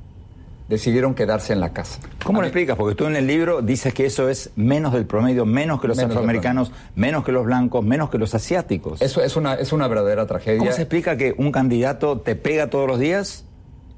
decidieron 0.71 1.17
quedarse 1.17 1.53
en 1.53 1.59
la 1.59 1.73
casa. 1.73 1.99
¿Cómo 2.25 2.41
lo 2.41 2.47
explicas? 2.47 2.77
Porque 2.77 2.95
tú 2.95 3.07
en 3.07 3.17
el 3.17 3.27
libro 3.27 3.61
dices 3.61 3.93
que 3.93 4.07
eso 4.07 4.29
es 4.29 4.53
menos 4.55 4.93
del 4.93 5.05
promedio, 5.05 5.45
menos 5.45 5.81
que 5.81 5.89
los 5.89 5.97
Menos 5.97 6.13
afroamericanos, 6.13 6.71
menos 6.95 7.25
que 7.25 7.33
los 7.33 7.45
blancos, 7.45 7.85
menos 7.85 8.09
que 8.09 8.19
los 8.19 8.37
asiáticos. 8.37 9.03
Eso 9.03 9.21
es 9.21 9.37
una, 9.37 9.55
es 9.55 9.73
una 9.73 9.89
verdadera 9.89 10.27
tragedia. 10.27 10.61
¿Cómo 10.61 10.71
se 10.71 10.83
explica 10.83 11.17
que 11.17 11.35
un 11.37 11.51
candidato 11.51 12.21
te 12.21 12.37
pega 12.37 12.71
todos 12.71 12.87
los 12.87 13.01
días 13.01 13.45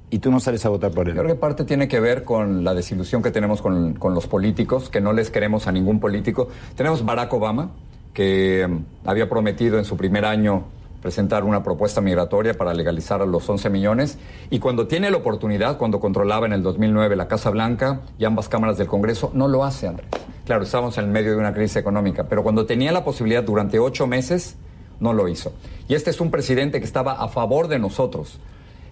y 0.09 0.21
tú 0.21 0.31
no 0.31 0.41
sales 0.41 0.65
a 0.65 0.71
votar 0.71 0.93
por 0.93 1.09
él? 1.09 1.15
Creo 1.15 1.27
que 1.27 1.35
parte 1.35 1.65
tiene 1.65 1.89
que 1.89 2.01
ver 2.01 2.25
con 2.25 2.65
la 2.65 2.73
desilusión 2.73 3.23
que 3.23 3.31
tenemos 3.31 3.61
con, 3.61 3.93
con 3.93 4.15
los 4.15 4.27
políticos, 4.27 4.89
que 4.89 5.03
no 5.03 5.13
les 5.13 5.31
queremos 5.31 5.67
a 5.67 5.73
ningún 5.73 6.01
político. 6.01 6.49
Tenemos 6.75 7.05
Barack 7.05 7.35
Obama, 7.35 7.71
que 8.15 8.67
mm, 8.67 9.09
había 9.09 9.29
prometido 9.29 9.79
en 9.79 9.85
su 9.85 9.99
primer 9.99 10.25
año 10.25 10.65
presentar 11.03 11.45
una 11.45 11.63
propuesta 11.63 12.01
migratoria 12.01 12.55
para 12.55 12.73
legalizar 12.73 13.21
a 13.21 13.27
los 13.27 13.47
11 13.47 13.69
millones. 13.69 14.19
Y 14.49 14.61
cuando 14.61 14.87
tiene 14.87 15.11
la 15.11 15.19
oportunidad, 15.19 15.77
cuando 15.77 16.01
controlaba 16.01 16.47
en 16.47 16.55
el 16.55 16.63
2009 16.63 17.17
la 17.17 17.29
Casa 17.29 17.51
Blanca 17.51 18.01
y 18.19 18.25
ambas 18.25 18.49
cámaras 18.49 18.79
del 18.79 18.87
Congreso, 18.87 19.31
no 19.35 19.49
lo 19.49 19.65
hace, 19.65 19.89
Andrés. 19.89 20.09
Claro, 20.47 20.63
estábamos 20.63 20.97
en 20.99 21.13
medio 21.13 21.33
de 21.33 21.37
una 21.39 21.53
crisis 21.53 21.77
económica, 21.77 22.25
pero 22.25 22.43
cuando 22.43 22.65
tenía 22.65 22.93
la 22.93 23.05
posibilidad 23.05 23.43
durante 23.43 23.79
ocho 23.79 24.07
meses, 24.07 24.57
no 25.01 25.13
lo 25.13 25.29
hizo. 25.29 25.53
Y 25.89 25.95
este 25.95 26.11
es 26.11 26.21
un 26.21 26.31
presidente 26.31 26.79
que 26.79 26.87
estaba 26.87 27.15
a 27.15 27.29
favor 27.29 27.69
de 27.69 27.79
nosotros. 27.79 28.39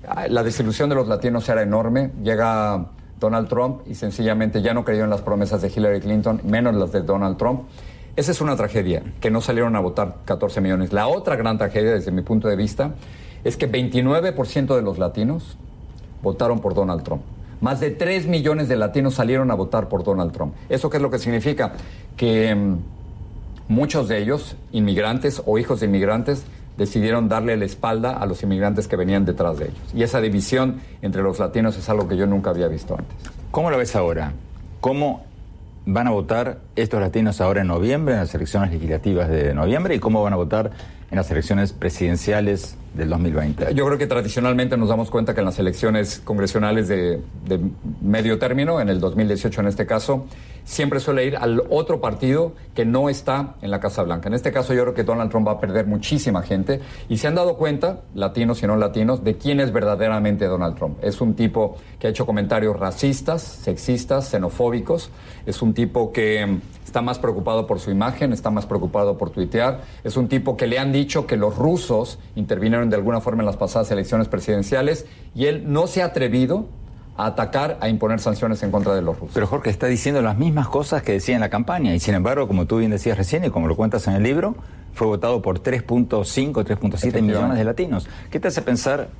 Ah, 0.07 0.27
La 0.29 0.43
desilusión 0.43 0.89
de 0.89 0.97
los 0.97 1.09
latinos 1.09 1.49
era 1.49 1.63
enorme. 1.63 2.11
Llega 2.23 2.91
Donald 3.21 3.49
Trump 3.49 3.83
y 3.87 3.95
sencillamente 3.95 4.63
ya 4.63 4.75
no 4.75 4.85
creyó 4.85 5.05
en 5.05 5.11
las 5.11 5.21
promesas 5.21 5.63
de 5.63 5.69
Hillary 5.69 6.01
Clinton, 6.01 6.41
menos 6.45 6.75
las 6.75 6.91
de 6.91 7.03
Donald 7.03 7.37
Trump. 7.37 7.63
Esa 8.17 8.33
es 8.33 8.41
una 8.41 8.57
tragedia, 8.57 9.03
que 9.21 9.31
no 9.31 9.41
salieron 9.41 9.77
a 9.77 9.81
votar 9.81 10.17
14 10.25 10.61
millones. 10.61 10.93
La 10.93 11.07
otra 11.07 11.37
gran 11.37 11.59
tragedia, 11.59 11.93
desde 11.93 12.11
mi 12.11 12.23
punto 12.23 12.49
de 12.49 12.57
vista, 12.57 12.95
es 13.45 13.57
que 13.57 13.71
29% 13.71 14.77
de 14.77 14.83
los 14.83 14.99
latinos 14.99 15.57
votaron 16.23 16.61
por 16.61 16.75
Donald 16.75 17.03
Trump. 17.03 17.23
Más 17.61 17.81
de 17.81 17.91
3 17.91 18.27
millones 18.27 18.69
de 18.69 18.77
latinos 18.77 19.15
salieron 19.15 19.51
a 19.51 19.55
votar 19.55 19.89
por 19.89 20.03
Donald 20.03 20.33
Trump. 20.33 20.55
¿Eso 20.69 20.89
qué 20.89 20.97
es 20.97 21.03
lo 21.03 21.11
que 21.11 21.19
significa? 21.19 21.73
Que 22.17 22.55
mm, 22.55 22.79
muchos 23.69 24.09
de 24.09 24.19
ellos, 24.19 24.57
inmigrantes 24.73 25.43
o 25.45 25.59
hijos 25.59 25.81
de 25.81 25.87
inmigrantes, 25.87 26.45
decidieron 26.77 27.29
darle 27.29 27.57
la 27.59 27.67
espalda 27.67 28.17
a 28.17 28.25
los 28.25 28.43
inmigrantes 28.43 28.89
que 28.89 28.97
venían 28.97 29.27
detrás 29.27 29.59
de 29.59 29.67
ellos. 29.67 29.81
Y 29.95 30.03
esa 30.03 30.21
división 30.21 30.81
entre 31.03 31.23
los 31.23 31.39
latinos 31.39 31.77
es 31.77 31.89
algo 31.91 32.09
que 32.09 32.17
yo 32.17 32.27
nunca 32.27 32.51
había 32.51 32.69
visto 32.69 32.97
antes. 32.99 33.31
¿Cómo 33.51 33.71
lo 33.71 33.77
ves 33.77 33.95
ahora? 33.95 34.33
¿Cómo 34.81 35.25
van 35.85 36.07
a 36.07 36.11
votar 36.11 36.61
estos 36.77 37.01
latinos 37.01 37.41
ahora 37.41 37.63
en 37.63 37.69
noviembre, 37.69 38.15
en 38.15 38.21
las 38.21 38.35
elecciones 38.35 38.71
legislativas 38.73 39.29
de 39.29 39.55
noviembre? 39.55 39.95
¿Y 39.95 39.99
cómo 39.99 40.23
van 40.23 40.33
a 40.33 40.37
votar 40.37 40.71
en 41.11 41.17
las 41.17 41.31
elecciones 41.31 41.73
presidenciales 41.73 42.77
del 42.95 43.09
2020? 43.09 43.75
Yo 43.75 43.87
creo 43.87 43.99
que 43.99 44.07
tradicionalmente 44.07 44.77
nos 44.77 44.89
damos 44.89 45.11
cuenta 45.11 45.35
que 45.35 45.41
en 45.41 45.47
las 45.47 45.59
elecciones 45.59 46.21
congresionales 46.25 46.89
de, 46.89 47.21
de 47.47 47.61
medio 48.01 48.39
término, 48.39 48.81
en 48.81 48.89
el 48.89 49.01
2018 49.01 49.61
en 49.61 49.67
este 49.67 49.87
caso, 49.87 50.27
siempre 50.65 51.01
suele 51.01 51.27
ir 51.27 51.37
al 51.37 51.63
otro 51.69 52.01
partido 52.01 52.53
que 52.75 52.85
no 52.85 53.09
está 53.09 53.57
en 53.63 53.71
la 53.71 53.81
Casa 53.81 54.03
Blanca. 54.03 54.29
En 54.29 54.35
este 54.35 54.53
caso 54.53 54.73
yo 54.75 54.83
creo 54.83 54.95
que 54.95 55.05
Donald 55.05 55.31
Trump 55.31 55.49
va 55.49 55.53
a 55.53 55.61
perder 55.61 55.87
muchísima 55.87 56.43
gente 56.43 56.81
y 57.09 57.19
se 57.19 57.27
han 57.27 57.35
dado 57.35 57.57
cuenta, 57.57 58.03
latinos 58.15 58.63
y 58.63 58.67
no 58.67 58.77
latinos, 58.77 59.25
de 59.25 59.37
quién 59.37 59.61
es 59.61 59.73
verdaderamente 59.73 60.47
Donald 60.47 60.77
Trump. 60.77 60.99
Es 61.03 61.21
un 61.21 61.35
tipo 61.35 61.77
que 61.99 62.07
ha 62.07 62.11
hecho 62.11 62.27
comentarios 62.27 62.79
racistas, 62.79 63.43
sexistas, 63.43 64.29
xenofóbicos. 64.29 65.11
Es 65.45 65.61
un 65.63 65.75
tipo 65.75 66.13
que 66.13 66.59
está 66.91 67.03
más 67.03 67.21
preocupado 67.21 67.69
por 67.69 67.79
su 67.79 67.93
imagen, 67.93 68.33
está 68.33 68.51
más 68.51 68.67
preocupado 68.67 69.17
por 69.17 69.31
tuitear. 69.31 69.83
Es 70.03 70.17
un 70.17 70.27
tipo 70.27 70.57
que 70.57 70.67
le 70.67 70.81
han 70.81 70.91
dicho 70.91 71.25
que 71.25 71.37
los 71.37 71.57
rusos 71.57 72.19
intervinieron 72.35 72.91
de 72.91 72.97
alguna 72.97 73.21
forma 73.21 73.43
en 73.43 73.47
las 73.47 73.57
pasadas 73.57 73.93
elecciones 73.93 74.27
presidenciales 74.27 75.07
y 75.33 75.47
él 75.47 75.73
no 75.73 75.87
se 75.87 76.03
ha 76.03 76.07
atrevido 76.07 76.67
a 77.17 77.27
atacar, 77.27 77.79
a 77.81 77.89
imponer 77.89 78.19
sanciones 78.19 78.61
en 78.65 78.73
contra 78.73 78.93
de 78.93 79.03
los 79.03 79.17
rusos. 79.21 79.35
Pero 79.35 79.47
Jorge 79.47 79.71
está 79.71 79.87
diciendo 79.87 80.21
las 80.21 80.37
mismas 80.37 80.69
cosas 80.69 81.05
que 81.05 81.13
decía 81.13 81.37
en 81.37 81.41
la 81.41 81.49
campaña 81.49 81.95
y 81.95 82.01
sin 82.01 82.15
embargo, 82.15 82.49
como 82.49 82.67
tú 82.67 82.79
bien 82.79 82.91
decías 82.91 83.17
recién 83.17 83.45
y 83.45 83.51
como 83.51 83.69
lo 83.69 83.77
cuentas 83.77 84.09
en 84.09 84.15
el 84.15 84.25
libro, 84.25 84.57
fue 84.93 85.07
votado 85.07 85.43
por 85.43 85.63
3.5, 85.63 86.53
3.7 86.53 87.23
millones 87.23 87.57
de 87.57 87.65
latinos. 87.65 88.09
¿Qué 88.33 88.41
te 88.41 88.49
hace 88.49 88.63
pensar 88.63 89.11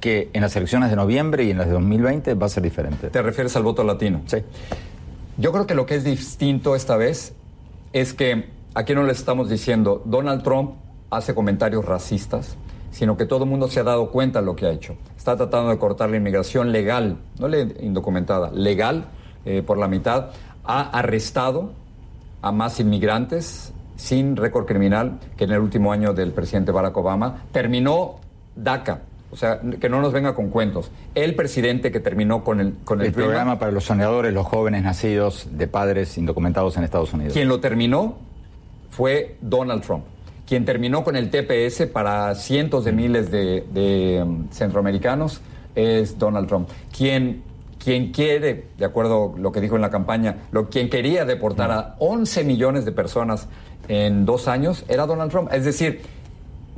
que 0.00 0.30
en 0.32 0.40
las 0.40 0.56
elecciones 0.56 0.88
de 0.88 0.96
noviembre 0.96 1.44
y 1.44 1.50
en 1.50 1.58
las 1.58 1.66
de 1.66 1.74
2020 1.74 2.32
va 2.34 2.46
a 2.46 2.48
ser 2.48 2.62
diferente? 2.62 3.10
¿Te 3.10 3.20
refieres 3.20 3.54
al 3.54 3.64
voto 3.64 3.84
latino? 3.84 4.22
Sí. 4.24 4.38
Yo 5.38 5.52
creo 5.52 5.68
que 5.68 5.76
lo 5.76 5.86
que 5.86 5.94
es 5.94 6.02
distinto 6.02 6.74
esta 6.74 6.96
vez 6.96 7.32
es 7.92 8.12
que 8.12 8.50
aquí 8.74 8.92
no 8.92 9.04
les 9.04 9.18
estamos 9.18 9.48
diciendo 9.48 10.02
Donald 10.04 10.42
Trump 10.42 10.72
hace 11.10 11.32
comentarios 11.32 11.84
racistas, 11.84 12.56
sino 12.90 13.16
que 13.16 13.24
todo 13.24 13.44
el 13.44 13.50
mundo 13.50 13.68
se 13.68 13.78
ha 13.78 13.84
dado 13.84 14.10
cuenta 14.10 14.40
de 14.40 14.46
lo 14.46 14.56
que 14.56 14.66
ha 14.66 14.70
hecho. 14.70 14.96
Está 15.16 15.36
tratando 15.36 15.70
de 15.70 15.78
cortar 15.78 16.10
la 16.10 16.16
inmigración 16.16 16.72
legal, 16.72 17.18
no 17.38 17.46
la 17.46 17.60
indocumentada, 17.60 18.50
legal 18.50 19.04
eh, 19.44 19.62
por 19.62 19.78
la 19.78 19.86
mitad. 19.86 20.30
Ha 20.64 20.80
arrestado 20.90 21.70
a 22.42 22.50
más 22.50 22.80
inmigrantes 22.80 23.72
sin 23.94 24.34
récord 24.34 24.66
criminal 24.66 25.20
que 25.36 25.44
en 25.44 25.52
el 25.52 25.60
último 25.60 25.92
año 25.92 26.14
del 26.14 26.32
presidente 26.32 26.72
Barack 26.72 26.96
Obama. 26.96 27.44
Terminó 27.52 28.16
DACA, 28.56 29.02
O 29.30 29.36
sea, 29.36 29.60
que 29.60 29.88
no 29.88 30.00
nos 30.00 30.12
venga 30.12 30.34
con 30.34 30.48
cuentos. 30.48 30.90
El 31.14 31.34
presidente 31.34 31.92
que 31.92 32.00
terminó 32.00 32.42
con 32.44 32.60
el 32.60 32.74
con 32.84 33.02
el, 33.02 33.12
programa 33.12 33.58
para 33.58 33.72
los 33.72 33.84
soñadores, 33.84 34.32
los 34.32 34.46
jóvenes 34.46 34.82
nacidos 34.82 35.48
de 35.52 35.66
padres 35.66 36.16
indocumentados 36.16 36.76
en 36.76 36.84
Estados 36.84 37.12
Unidos. 37.12 37.34
Quien 37.34 37.48
lo 37.48 37.60
terminó 37.60 38.16
fue 38.90 39.36
Donald 39.40 39.82
Trump. 39.82 40.04
Quien 40.46 40.64
terminó 40.64 41.04
con 41.04 41.14
el 41.14 41.30
TPS 41.30 41.86
para 41.92 42.34
cientos 42.34 42.86
de 42.86 42.92
miles 42.92 43.30
de, 43.30 44.22
um, 44.24 44.48
centroamericanos 44.50 45.42
es 45.74 46.18
Donald 46.18 46.48
Trump. 46.48 46.68
Quien 46.96 47.42
quien 47.78 48.10
quiere, 48.10 48.66
de 48.76 48.84
acuerdo 48.84 49.34
a 49.36 49.38
lo 49.38 49.52
que 49.52 49.60
dijo 49.60 49.76
en 49.76 49.82
la 49.82 49.90
campaña, 49.90 50.38
lo, 50.50 50.68
quien 50.68 50.90
quería 50.90 51.24
deportar 51.24 51.70
a 51.70 51.94
11 52.00 52.44
millones 52.44 52.84
de 52.84 52.92
personas 52.92 53.46
en 53.88 54.26
dos 54.26 54.48
años 54.48 54.84
era 54.88 55.06
Donald 55.06 55.30
Trump. 55.30 55.48
Es 55.52 55.64
decir, 55.64 56.02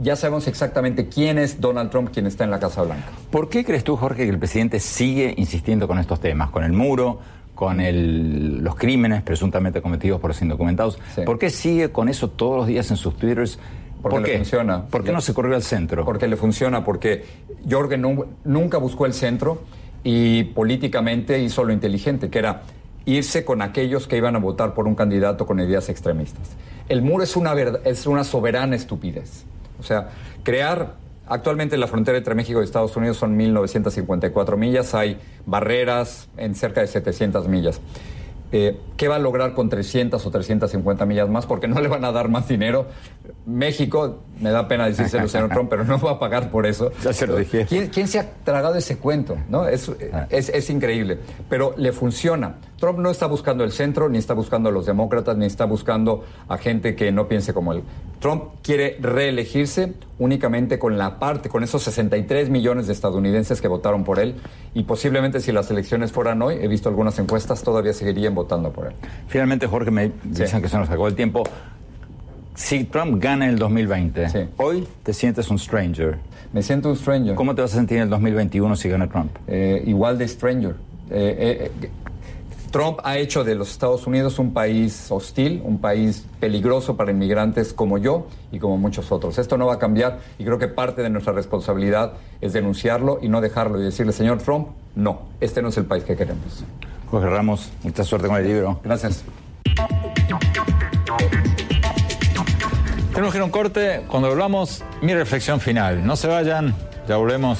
ya 0.01 0.16
sabemos 0.16 0.46
exactamente 0.48 1.09
quién 1.09 1.38
es 1.38 1.61
Donald 1.61 1.90
Trump, 1.90 2.11
quien 2.11 2.26
está 2.26 2.44
en 2.44 2.51
la 2.51 2.59
Casa 2.59 2.82
Blanca. 2.82 3.05
¿Por 3.30 3.51
qué 3.51 3.64
crees 3.64 3.84
tú, 3.84 3.96
Jorge, 3.96 4.24
que 4.24 4.30
el 4.30 4.38
presidente 4.38 4.80
sigue 4.80 5.34
insistiendo 5.36 5.86
con 5.86 5.98
estos 5.98 6.20
temas, 6.20 6.51
con 6.51 6.64
el 6.64 6.72
muro, 6.72 7.20
con 7.55 7.78
los 8.62 8.74
crímenes 8.76 9.22
presuntamente 9.22 9.82
cometidos 9.82 10.18
por 10.18 10.30
los 10.30 10.40
indocumentados? 10.40 10.98
¿Por 11.26 11.38
qué 11.38 11.51
sigue 11.51 11.90
con 11.90 12.09
eso 12.09 12.30
todos 12.30 12.57
los 12.57 12.66
días 12.66 12.90
en 12.90 12.96
sus 12.96 13.16
twitters? 13.16 13.59
Porque 14.01 14.18
¿Por 14.18 14.28
le 14.28 14.36
funciona. 14.38 14.86
¿Por 14.86 15.05
qué 15.05 15.12
no 15.12 15.20
se 15.20 15.34
corrió 15.34 15.55
al 15.55 15.62
centro? 15.62 16.07
Porque 16.07 16.26
le 16.26 16.36
funciona, 16.36 16.82
porque 16.82 17.24
Jorgen 17.68 18.03
nunca 18.44 18.78
buscó 18.78 19.05
el 19.05 19.12
centro 19.12 19.62
y 20.03 20.44
políticamente 20.44 21.38
hizo 21.42 21.62
lo 21.62 21.74
inteligente, 21.74 22.30
que 22.30 22.38
era 22.38 22.62
irse 23.05 23.44
con 23.44 23.61
aquellos 23.61 24.07
que 24.07 24.16
iban 24.16 24.34
a 24.36 24.38
votar 24.38 24.72
por 24.72 24.86
un 24.86 24.94
candidato 24.94 25.44
con 25.44 25.61
ideas 25.61 25.90
extremistas. 25.90 26.48
El 26.88 27.03
muro 27.03 27.22
es 27.22 27.36
una, 27.36 27.53
es 27.84 28.07
una 28.07 28.24
soberana 28.24 28.76
estupidez. 28.76 29.44
O 29.81 29.83
sea, 29.83 30.11
crear 30.45 31.01
Actualmente 31.31 31.76
la 31.78 31.87
frontera 31.87 32.18
entre 32.18 32.35
México 32.35 32.61
y 32.61 32.64
Estados 32.64 32.97
Unidos 32.97 33.16
son 33.16 33.39
1.954 33.39 34.57
millas, 34.57 34.95
hay 34.95 35.16
barreras 35.47 36.28
en 36.37 36.57
cerca 36.57 36.81
de 36.81 36.89
700 36.89 37.47
millas. 37.47 37.81
Eh, 38.51 38.76
¿Qué 38.97 39.07
va 39.07 39.14
a 39.14 39.18
lograr 39.20 39.55
con 39.55 39.68
300 39.68 40.26
o 40.26 40.31
350 40.33 41.07
millas 41.07 41.28
más? 41.28 41.47
Porque 41.47 41.68
no 41.68 41.81
le 41.81 41.87
van 41.87 42.05
a 42.05 42.11
dar 42.11 42.28
más 42.28 42.49
dinero. 42.49 42.87
México, 43.47 44.24
me 44.41 44.51
da 44.51 44.66
pena 44.66 44.87
decírselo, 44.87 45.28
señor 45.28 45.51
Trump, 45.51 45.70
pero 45.70 45.85
no 45.85 46.01
va 46.01 46.12
a 46.12 46.18
pagar 46.18 46.51
por 46.51 46.66
eso. 46.66 46.91
Ya 47.05 47.12
se 47.12 47.28
lo 47.28 47.37
dije. 47.37 47.64
¿Quién, 47.64 48.09
se 48.09 48.18
ha 48.18 48.28
tragado 48.43 48.74
ese 48.74 48.99
cuento? 48.99 49.37
¿no? 49.49 49.68
Es, 49.68 49.89
ah. 50.12 50.26
es, 50.31 50.49
es, 50.49 50.68
increíble. 50.68 51.20
Pero 51.49 51.74
le 51.76 51.93
funciona. 51.93 52.57
Trump 52.81 52.99
no 52.99 53.11
está 53.11 53.26
buscando 53.26 53.62
el 53.62 53.72
centro, 53.72 54.09
ni 54.09 54.16
está 54.16 54.33
buscando 54.33 54.70
a 54.70 54.72
los 54.72 54.87
demócratas, 54.87 55.37
ni 55.37 55.45
está 55.45 55.66
buscando 55.66 56.24
a 56.49 56.57
gente 56.57 56.97
que 56.97 57.12
no 57.12 57.28
piense 57.28 57.53
como 57.53 57.74
él. 57.74 57.83
Trump 58.20 58.45
quiere 58.62 58.97
reelegirse 59.01 59.93
únicamente 60.18 60.78
con 60.78 60.97
la 60.97 61.18
parte, 61.18 61.51
con 61.51 61.62
esos 61.62 61.83
63 61.83 62.49
millones 62.49 62.87
de 62.87 62.95
estadounidenses 62.95 63.61
que 63.61 63.68
votaron 63.68 64.03
por 64.03 64.18
él. 64.18 64.37
Y 64.72 64.85
posiblemente 64.85 65.41
si 65.41 65.53
las 65.53 65.70
elecciones 65.70 66.11
fueran 66.11 66.41
hoy, 66.41 66.57
he 66.59 66.68
visto 66.68 66.89
algunas 66.89 67.18
encuestas, 67.18 67.62
todavía 67.62 67.93
seguirían 67.93 68.35
votando 68.35 68.72
por 68.72 68.87
él. 68.87 68.95
Finalmente, 69.28 69.66
Jorge, 69.66 69.91
me 69.91 70.12
dicen 70.24 70.62
que 70.62 70.70
se 70.70 70.78
nos 70.78 70.89
acabó 70.89 71.07
el 71.07 71.14
tiempo. 71.14 71.43
Si 72.55 72.85
Trump 72.85 73.22
gana 73.22 73.45
en 73.45 73.53
el 73.53 73.59
2020, 73.59 74.49
hoy 74.57 74.89
te 75.03 75.12
sientes 75.12 75.51
un 75.51 75.59
stranger. 75.59 76.18
Me 76.55 76.62
siento 76.62 76.89
un 76.89 76.97
stranger. 76.97 77.35
¿Cómo 77.35 77.55
te 77.55 77.61
vas 77.61 77.74
a 77.74 77.76
sentir 77.76 77.99
en 77.99 78.05
el 78.05 78.11
2021 78.11 78.74
si 78.76 78.89
gana 78.89 79.07
Trump? 79.07 79.37
Eh, 79.47 79.83
igual 79.87 80.16
de 80.16 80.26
stranger. 80.26 80.76
Eh, 81.11 81.70
eh, 81.83 81.91
Trump 82.70 83.00
ha 83.02 83.18
hecho 83.18 83.42
de 83.42 83.54
los 83.54 83.70
Estados 83.70 84.06
Unidos 84.06 84.38
un 84.38 84.52
país 84.52 85.06
hostil, 85.10 85.60
un 85.64 85.80
país 85.80 86.24
peligroso 86.38 86.96
para 86.96 87.10
inmigrantes 87.10 87.72
como 87.72 87.98
yo 87.98 88.26
y 88.52 88.58
como 88.58 88.78
muchos 88.78 89.10
otros. 89.10 89.38
Esto 89.38 89.58
no 89.58 89.66
va 89.66 89.74
a 89.74 89.78
cambiar 89.78 90.20
y 90.38 90.44
creo 90.44 90.58
que 90.58 90.68
parte 90.68 91.02
de 91.02 91.10
nuestra 91.10 91.32
responsabilidad 91.32 92.12
es 92.40 92.52
denunciarlo 92.52 93.18
y 93.20 93.28
no 93.28 93.40
dejarlo 93.40 93.80
y 93.80 93.84
decirle, 93.84 94.12
señor 94.12 94.38
Trump, 94.38 94.68
no, 94.94 95.22
este 95.40 95.62
no 95.62 95.68
es 95.68 95.76
el 95.78 95.84
país 95.84 96.04
que 96.04 96.16
queremos. 96.16 96.64
Jorge 97.10 97.28
Ramos, 97.28 97.70
mucha 97.82 98.04
suerte 98.04 98.28
con 98.28 98.36
el 98.36 98.46
libro. 98.46 98.80
Gracias. 98.84 99.24
Tenemos 103.12 103.32
que 103.32 103.38
ir 103.38 103.42
a 103.42 103.44
un 103.44 103.50
corte. 103.50 104.02
Cuando 104.06 104.28
volvamos, 104.28 104.84
mi 105.02 105.12
reflexión 105.12 105.60
final. 105.60 106.06
No 106.06 106.14
se 106.14 106.28
vayan, 106.28 106.74
ya 107.08 107.16
volvemos. 107.16 107.58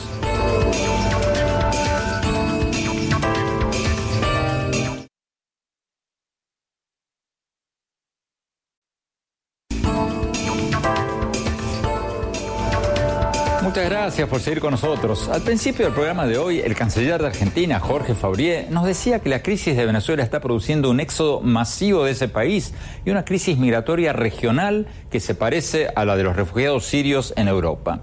Gracias 14.03 14.29
por 14.31 14.41
seguir 14.41 14.61
con 14.61 14.71
nosotros. 14.71 15.29
Al 15.29 15.43
principio 15.43 15.85
del 15.85 15.93
programa 15.93 16.27
de 16.27 16.39
hoy, 16.39 16.61
el 16.61 16.75
canciller 16.75 17.21
de 17.21 17.27
Argentina, 17.27 17.79
Jorge 17.79 18.15
Fabrié, 18.15 18.67
nos 18.71 18.87
decía 18.87 19.19
que 19.19 19.29
la 19.29 19.43
crisis 19.43 19.77
de 19.77 19.85
Venezuela 19.85 20.23
está 20.23 20.41
produciendo 20.41 20.89
un 20.89 21.01
éxodo 21.01 21.43
masivo 21.43 22.05
de 22.05 22.13
ese 22.13 22.27
país 22.27 22.73
y 23.05 23.11
una 23.11 23.27
crisis 23.27 23.59
migratoria 23.59 24.15
regional 24.15 24.87
que 25.11 25.21
se 25.21 25.35
parece 25.35 25.89
a 25.95 26.07
la 26.07 26.17
de 26.17 26.23
los 26.23 26.35
refugiados 26.35 26.87
sirios 26.87 27.35
en 27.37 27.49
Europa 27.49 28.01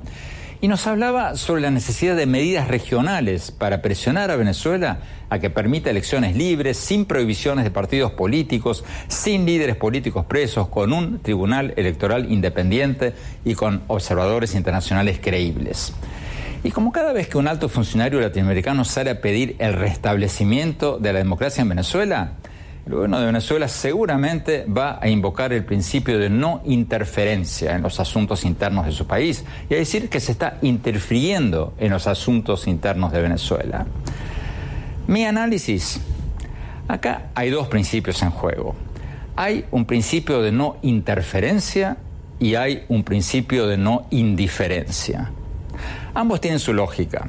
y 0.59 0.67
nos 0.67 0.87
hablaba 0.87 1.35
sobre 1.35 1.61
la 1.61 1.71
necesidad 1.71 2.15
de 2.15 2.25
medidas 2.25 2.67
regionales 2.67 3.51
para 3.51 3.81
presionar 3.81 4.31
a 4.31 4.35
Venezuela 4.35 4.99
a 5.29 5.39
que 5.39 5.49
permita 5.49 5.89
elecciones 5.89 6.35
libres, 6.35 6.77
sin 6.77 7.05
prohibiciones 7.05 7.63
de 7.63 7.71
partidos 7.71 8.11
políticos, 8.13 8.83
sin 9.07 9.45
líderes 9.45 9.75
políticos 9.75 10.25
presos, 10.25 10.69
con 10.69 10.93
un 10.93 11.19
tribunal 11.19 11.73
electoral 11.77 12.31
independiente 12.31 13.13
y 13.45 13.53
con 13.53 13.83
observadores 13.87 14.55
internacionales 14.55 15.19
creíbles. 15.21 15.93
Y 16.63 16.71
como 16.71 16.91
cada 16.91 17.13
vez 17.13 17.27
que 17.27 17.37
un 17.37 17.47
alto 17.47 17.69
funcionario 17.69 18.19
latinoamericano 18.19 18.83
sale 18.83 19.11
a 19.11 19.21
pedir 19.21 19.55
el 19.59 19.73
restablecimiento 19.73 20.97
de 20.97 21.13
la 21.13 21.19
democracia 21.19 21.61
en 21.61 21.69
Venezuela, 21.69 22.33
el 22.87 22.93
gobierno 22.93 23.19
de 23.19 23.25
Venezuela 23.25 23.67
seguramente 23.67 24.65
va 24.65 24.97
a 25.01 25.09
invocar 25.09 25.51
el 25.51 25.65
principio 25.65 26.17
de 26.17 26.29
no 26.29 26.61
interferencia 26.63 27.75
en 27.75 27.81
los 27.81 27.99
asuntos 27.99 28.45
internos 28.45 28.85
de 28.85 28.93
su 28.93 29.05
país 29.05 29.43
y 29.69 29.73
a 29.73 29.77
decir 29.77 30.07
que 30.07 30.21
se 30.21 30.31
está 30.31 30.57
interfiriendo 30.61 31.73
en 31.79 31.91
los 31.91 32.07
asuntos 32.07 32.65
internos 32.65 33.11
de 33.11 33.21
Venezuela. 33.21 33.85
Mi 35.05 35.25
análisis, 35.25 35.99
acá 36.87 37.23
hay 37.35 37.49
dos 37.49 37.67
principios 37.67 38.21
en 38.21 38.29
juego. 38.29 38.73
Hay 39.35 39.65
un 39.71 39.83
principio 39.83 40.41
de 40.41 40.53
no 40.53 40.77
interferencia 40.81 41.97
y 42.39 42.55
hay 42.55 42.85
un 42.87 43.03
principio 43.03 43.67
de 43.67 43.77
no 43.77 44.07
indiferencia. 44.11 45.31
Ambos 46.13 46.39
tienen 46.39 46.59
su 46.59 46.73
lógica. 46.73 47.27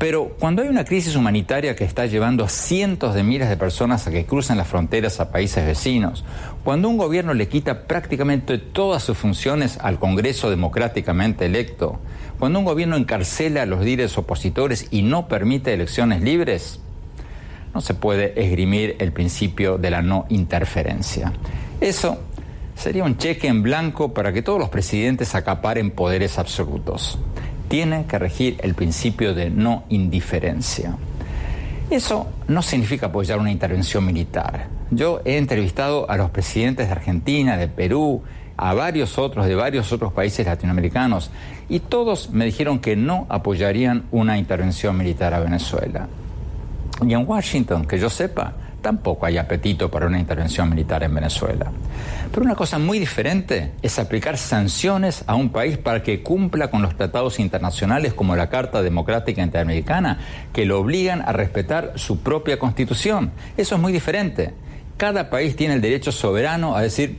Pero 0.00 0.34
cuando 0.38 0.62
hay 0.62 0.68
una 0.68 0.86
crisis 0.86 1.14
humanitaria 1.14 1.76
que 1.76 1.84
está 1.84 2.06
llevando 2.06 2.42
a 2.42 2.48
cientos 2.48 3.14
de 3.14 3.22
miles 3.22 3.50
de 3.50 3.58
personas 3.58 4.06
a 4.06 4.10
que 4.10 4.24
crucen 4.24 4.56
las 4.56 4.66
fronteras 4.66 5.20
a 5.20 5.30
países 5.30 5.66
vecinos, 5.66 6.24
cuando 6.64 6.88
un 6.88 6.96
gobierno 6.96 7.34
le 7.34 7.48
quita 7.48 7.82
prácticamente 7.82 8.56
todas 8.56 9.02
sus 9.02 9.18
funciones 9.18 9.76
al 9.78 9.98
Congreso 9.98 10.48
democráticamente 10.48 11.44
electo, 11.44 12.00
cuando 12.38 12.60
un 12.60 12.64
gobierno 12.64 12.96
encarcela 12.96 13.60
a 13.60 13.66
los 13.66 13.84
líderes 13.84 14.16
opositores 14.16 14.86
y 14.90 15.02
no 15.02 15.28
permite 15.28 15.74
elecciones 15.74 16.22
libres, 16.22 16.80
no 17.74 17.82
se 17.82 17.92
puede 17.92 18.42
esgrimir 18.42 18.96
el 19.00 19.12
principio 19.12 19.76
de 19.76 19.90
la 19.90 20.00
no 20.00 20.24
interferencia. 20.30 21.30
Eso 21.78 22.22
sería 22.74 23.04
un 23.04 23.18
cheque 23.18 23.48
en 23.48 23.62
blanco 23.62 24.14
para 24.14 24.32
que 24.32 24.40
todos 24.40 24.58
los 24.58 24.70
presidentes 24.70 25.34
acaparen 25.34 25.90
poderes 25.90 26.38
absolutos 26.38 27.18
tiene 27.70 28.04
que 28.06 28.18
regir 28.18 28.56
el 28.64 28.74
principio 28.74 29.32
de 29.32 29.48
no 29.48 29.84
indiferencia. 29.90 30.96
Eso 31.88 32.26
no 32.48 32.62
significa 32.62 33.06
apoyar 33.06 33.38
una 33.38 33.52
intervención 33.52 34.04
militar. 34.04 34.66
Yo 34.90 35.22
he 35.24 35.38
entrevistado 35.38 36.10
a 36.10 36.16
los 36.16 36.30
presidentes 36.30 36.88
de 36.88 36.92
Argentina, 36.92 37.56
de 37.56 37.68
Perú, 37.68 38.22
a 38.56 38.74
varios 38.74 39.18
otros 39.18 39.46
de 39.46 39.54
varios 39.54 39.92
otros 39.92 40.12
países 40.12 40.44
latinoamericanos 40.44 41.30
y 41.68 41.78
todos 41.78 42.30
me 42.30 42.44
dijeron 42.44 42.80
que 42.80 42.96
no 42.96 43.26
apoyarían 43.28 44.02
una 44.10 44.36
intervención 44.36 44.98
militar 44.98 45.32
a 45.32 45.38
Venezuela. 45.38 46.08
Y 47.06 47.14
en 47.14 47.26
Washington, 47.26 47.86
que 47.86 48.00
yo 48.00 48.10
sepa, 48.10 48.52
tampoco 48.80 49.26
hay 49.26 49.38
apetito 49.38 49.90
para 49.90 50.06
una 50.06 50.18
intervención 50.18 50.68
militar 50.70 51.02
en 51.02 51.14
Venezuela. 51.14 51.70
Pero 52.30 52.44
una 52.44 52.54
cosa 52.54 52.78
muy 52.78 52.98
diferente 52.98 53.72
es 53.82 53.98
aplicar 53.98 54.38
sanciones 54.38 55.24
a 55.26 55.34
un 55.34 55.50
país 55.50 55.78
para 55.78 56.02
que 56.02 56.22
cumpla 56.22 56.70
con 56.70 56.82
los 56.82 56.96
tratados 56.96 57.40
internacionales 57.40 58.14
como 58.14 58.36
la 58.36 58.48
Carta 58.48 58.82
Democrática 58.82 59.42
Interamericana, 59.42 60.18
que 60.52 60.64
lo 60.64 60.80
obligan 60.80 61.22
a 61.22 61.32
respetar 61.32 61.92
su 61.96 62.20
propia 62.20 62.58
constitución. 62.58 63.32
Eso 63.56 63.74
es 63.74 63.80
muy 63.80 63.92
diferente. 63.92 64.54
Cada 64.96 65.30
país 65.30 65.56
tiene 65.56 65.74
el 65.74 65.80
derecho 65.80 66.12
soberano 66.12 66.76
a 66.76 66.82
decir, 66.82 67.18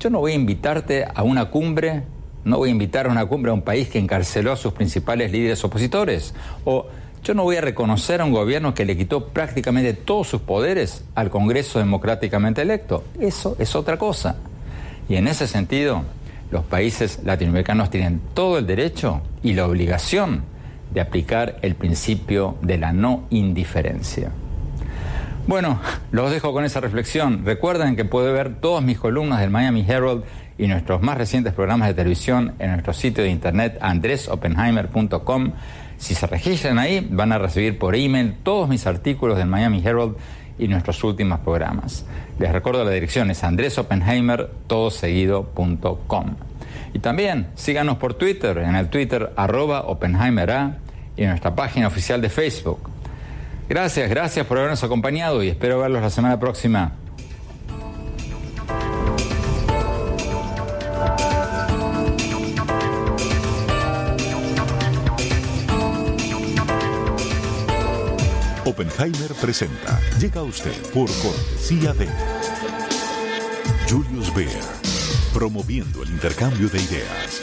yo 0.00 0.10
no 0.10 0.20
voy 0.20 0.32
a 0.32 0.36
invitarte 0.36 1.06
a 1.12 1.22
una 1.22 1.46
cumbre, 1.46 2.04
no 2.44 2.58
voy 2.58 2.68
a 2.68 2.72
invitar 2.72 3.06
a 3.06 3.10
una 3.10 3.26
cumbre 3.26 3.50
a 3.50 3.54
un 3.54 3.62
país 3.62 3.88
que 3.88 3.98
encarceló 3.98 4.52
a 4.52 4.56
sus 4.56 4.72
principales 4.72 5.32
líderes 5.32 5.62
opositores, 5.64 6.34
o 6.64 6.86
yo 7.22 7.34
no 7.34 7.42
voy 7.42 7.56
a 7.56 7.60
reconocer 7.60 8.20
a 8.20 8.24
un 8.24 8.32
gobierno 8.32 8.74
que 8.74 8.84
le 8.84 8.96
quitó 8.96 9.28
prácticamente 9.28 9.92
todos 9.94 10.28
sus 10.28 10.40
poderes 10.40 11.04
al 11.14 11.30
Congreso 11.30 11.78
democráticamente 11.78 12.62
electo. 12.62 13.04
Eso 13.20 13.56
es 13.58 13.74
otra 13.74 13.96
cosa. 13.96 14.36
Y 15.08 15.16
en 15.16 15.28
ese 15.28 15.46
sentido, 15.46 16.02
los 16.50 16.64
países 16.64 17.20
latinoamericanos 17.24 17.90
tienen 17.90 18.20
todo 18.34 18.58
el 18.58 18.66
derecho 18.66 19.22
y 19.42 19.54
la 19.54 19.66
obligación 19.66 20.42
de 20.92 21.00
aplicar 21.00 21.58
el 21.62 21.74
principio 21.74 22.56
de 22.62 22.78
la 22.78 22.92
no 22.92 23.24
indiferencia. 23.30 24.30
Bueno, 25.46 25.80
los 26.10 26.30
dejo 26.30 26.52
con 26.52 26.64
esa 26.64 26.80
reflexión. 26.80 27.44
Recuerden 27.44 27.96
que 27.96 28.04
puede 28.04 28.32
ver 28.32 28.56
todas 28.56 28.84
mis 28.84 28.98
columnas 28.98 29.40
del 29.40 29.50
Miami 29.50 29.84
Herald 29.86 30.24
y 30.58 30.66
nuestros 30.66 31.00
más 31.00 31.16
recientes 31.16 31.54
programas 31.54 31.88
de 31.88 31.94
televisión 31.94 32.54
en 32.58 32.72
nuestro 32.72 32.92
sitio 32.92 33.24
de 33.24 33.30
internet 33.30 33.78
andresopenheimer.com. 33.80 35.52
Si 35.98 36.14
se 36.14 36.26
registran 36.26 36.78
ahí, 36.78 37.06
van 37.10 37.32
a 37.32 37.38
recibir 37.38 37.78
por 37.78 37.96
email 37.96 38.36
todos 38.42 38.68
mis 38.68 38.86
artículos 38.86 39.36
del 39.36 39.48
Miami 39.48 39.82
Herald 39.84 40.16
y 40.58 40.68
nuestros 40.68 41.02
últimos 41.04 41.40
programas. 41.40 42.06
Les 42.38 42.50
recuerdo 42.52 42.84
la 42.84 42.90
dirección 42.90 43.30
es 43.30 43.44
andresopenheimer.com. 43.44 46.34
Y 46.94 47.00
también 47.00 47.48
síganos 47.54 47.98
por 47.98 48.14
Twitter, 48.14 48.56
en 48.58 48.74
el 48.74 48.88
Twitter 48.88 49.32
arroba 49.36 49.82
OpenheimerA 49.82 50.78
y 51.16 51.24
en 51.24 51.30
nuestra 51.30 51.54
página 51.54 51.88
oficial 51.88 52.20
de 52.20 52.28
Facebook. 52.28 52.90
Gracias, 53.68 54.08
gracias 54.08 54.46
por 54.46 54.58
habernos 54.58 54.82
acompañado 54.82 55.42
y 55.42 55.48
espero 55.48 55.80
verlos 55.80 56.00
la 56.00 56.10
semana 56.10 56.40
próxima. 56.40 56.92
Oppenheimer 68.78 69.34
presenta. 69.34 70.00
Llega 70.20 70.40
usted 70.40 70.80
por 70.92 71.10
cortesía 71.20 71.92
de 71.94 72.06
Julius 73.90 74.32
Baer, 74.32 74.62
promoviendo 75.34 76.04
el 76.04 76.10
intercambio 76.10 76.68
de 76.68 76.80
ideas. 76.80 77.42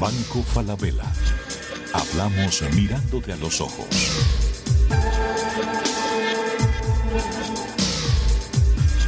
Banco 0.00 0.42
Falabella. 0.42 1.12
Hablamos 1.92 2.64
mirándote 2.74 3.34
a 3.34 3.36
los 3.36 3.60
ojos. 3.60 3.86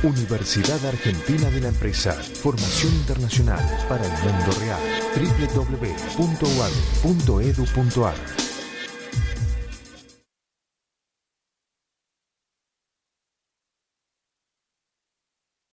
Universidad 0.02 0.84
Argentina 0.84 1.48
de 1.48 1.62
la 1.62 1.68
Empresa. 1.68 2.12
Formación 2.12 2.92
internacional 2.92 3.64
para 3.88 4.04
el 4.04 4.12
mundo 4.22 4.52
real. 4.60 4.95
www.uad.edu.ar 5.16 6.46